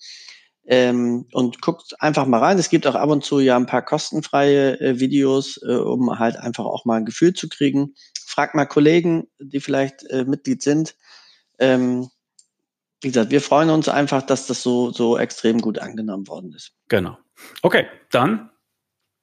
Ähm, 0.66 1.24
und 1.32 1.62
guckt 1.62 1.94
einfach 2.00 2.26
mal 2.26 2.40
rein. 2.40 2.58
Es 2.58 2.68
gibt 2.68 2.86
auch 2.86 2.96
ab 2.96 3.08
und 3.08 3.24
zu 3.24 3.40
ja 3.40 3.56
ein 3.56 3.64
paar 3.64 3.82
kostenfreie 3.82 4.78
äh, 4.80 5.00
Videos, 5.00 5.58
äh, 5.66 5.72
um 5.72 6.18
halt 6.18 6.36
einfach 6.36 6.66
auch 6.66 6.84
mal 6.84 6.96
ein 6.98 7.06
Gefühl 7.06 7.32
zu 7.32 7.48
kriegen. 7.48 7.94
Fragt 8.26 8.54
mal 8.54 8.66
Kollegen, 8.66 9.28
die 9.38 9.60
vielleicht 9.60 10.04
äh, 10.10 10.26
Mitglied 10.26 10.60
sind. 10.60 10.96
Ähm, 11.58 12.10
wie 13.04 13.08
gesagt, 13.08 13.30
wir 13.30 13.40
freuen 13.40 13.70
uns 13.70 13.88
einfach, 13.88 14.22
dass 14.22 14.46
das 14.46 14.62
so, 14.62 14.90
so 14.90 15.18
extrem 15.18 15.60
gut 15.60 15.78
angenommen 15.78 16.26
worden 16.26 16.52
ist. 16.52 16.72
Genau. 16.88 17.16
Okay, 17.62 17.86
dann. 18.10 18.50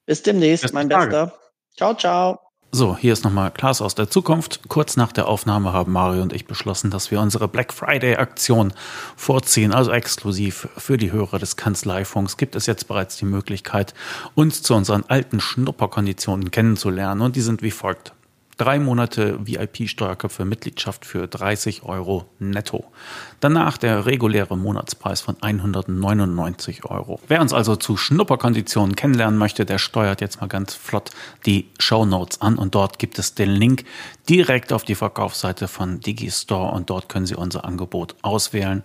Bis 0.06 0.24
demnächst, 0.24 0.64
Beste 0.64 0.76
mein 0.76 0.90
Tage. 0.90 1.12
Bester. 1.12 1.40
Ciao, 1.76 1.94
ciao. 1.96 2.40
So, 2.74 2.96
hier 2.96 3.12
ist 3.12 3.26
nochmal 3.26 3.52
Klaas 3.52 3.82
aus 3.82 3.96
der 3.96 4.10
Zukunft. 4.10 4.62
Kurz 4.70 4.96
nach 4.96 5.12
der 5.12 5.28
Aufnahme 5.28 5.74
haben 5.74 5.92
Mario 5.92 6.22
und 6.22 6.32
ich 6.32 6.46
beschlossen, 6.46 6.90
dass 6.90 7.12
wir 7.12 7.20
unsere 7.20 7.50
Black 7.50 7.74
Friday 7.74 8.16
Aktion 8.16 8.72
vorziehen. 9.18 9.74
Also 9.74 9.92
exklusiv 9.92 10.70
für 10.78 10.96
die 10.96 11.12
Hörer 11.12 11.38
des 11.38 11.58
Kanzleifunks 11.58 12.38
gibt 12.38 12.56
es 12.56 12.68
jetzt 12.68 12.88
bereits 12.88 13.18
die 13.18 13.26
Möglichkeit, 13.26 13.94
uns 14.36 14.64
zu 14.64 14.74
unseren 14.74 15.04
alten 15.08 15.42
Schnupperkonditionen 15.42 16.50
kennenzulernen. 16.52 17.20
Und 17.20 17.36
die 17.36 17.42
sind 17.42 17.62
wie 17.62 17.72
folgt. 17.72 18.14
Drei 18.62 18.78
Monate 18.78 19.40
VIP-Steuerköpfe 19.44 20.46
Mitgliedschaft 20.46 21.04
für 21.04 21.28
30 21.28 21.82
Euro 21.82 22.26
netto. 22.38 22.86
Danach 23.40 23.80
der 23.80 24.06
reguläre 24.06 24.56
Monatspreis 24.56 25.20
von 25.20 25.36
199 25.42 26.86
Euro. 26.86 27.20
Wer 27.28 27.42
uns 27.42 27.54
also 27.54 27.76
zu 27.76 27.98
Schnupperkonditionen 27.98 28.96
kennenlernen 28.96 29.40
möchte, 29.40 29.66
der 29.66 29.80
steuert 29.80 30.22
jetzt 30.22 30.42
mal 30.42 30.48
ganz 30.48 30.76
flott 30.76 31.10
die 31.48 31.70
Show 31.80 32.06
Notes 32.06 32.40
an 32.42 32.60
und 32.60 32.76
dort 32.76 33.00
gibt 33.00 33.18
es 33.18 33.34
den 33.34 33.50
Link 33.50 33.84
direkt 34.30 34.74
auf 34.74 34.84
die 34.84 34.94
Verkaufsseite 34.94 35.68
von 35.68 36.00
Digistore 36.00 36.72
und 36.72 36.92
dort 36.92 37.10
können 37.10 37.26
Sie 37.26 37.34
unser 37.34 37.66
Angebot 37.66 38.14
auswählen. 38.22 38.84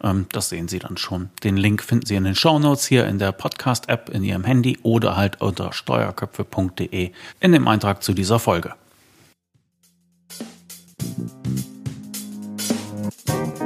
Ähm, 0.00 0.26
das 0.30 0.48
sehen 0.48 0.68
Sie 0.68 0.78
dann 0.78 0.96
schon. 0.96 1.30
Den 1.42 1.56
Link 1.56 1.82
finden 1.82 2.06
Sie 2.06 2.14
in 2.14 2.22
den 2.22 2.36
Show 2.36 2.60
Notes 2.60 2.86
hier 2.86 3.08
in 3.08 3.18
der 3.18 3.32
Podcast-App 3.32 4.10
in 4.10 4.22
Ihrem 4.22 4.44
Handy 4.44 4.78
oder 4.84 5.16
halt 5.16 5.40
unter 5.40 5.72
steuerköpfe.de 5.72 7.10
in 7.40 7.50
dem 7.50 7.66
Eintrag 7.66 8.04
zu 8.04 8.12
dieser 8.12 8.38
Folge. 8.38 8.74
Thank 13.28 13.52
you. 13.52 13.57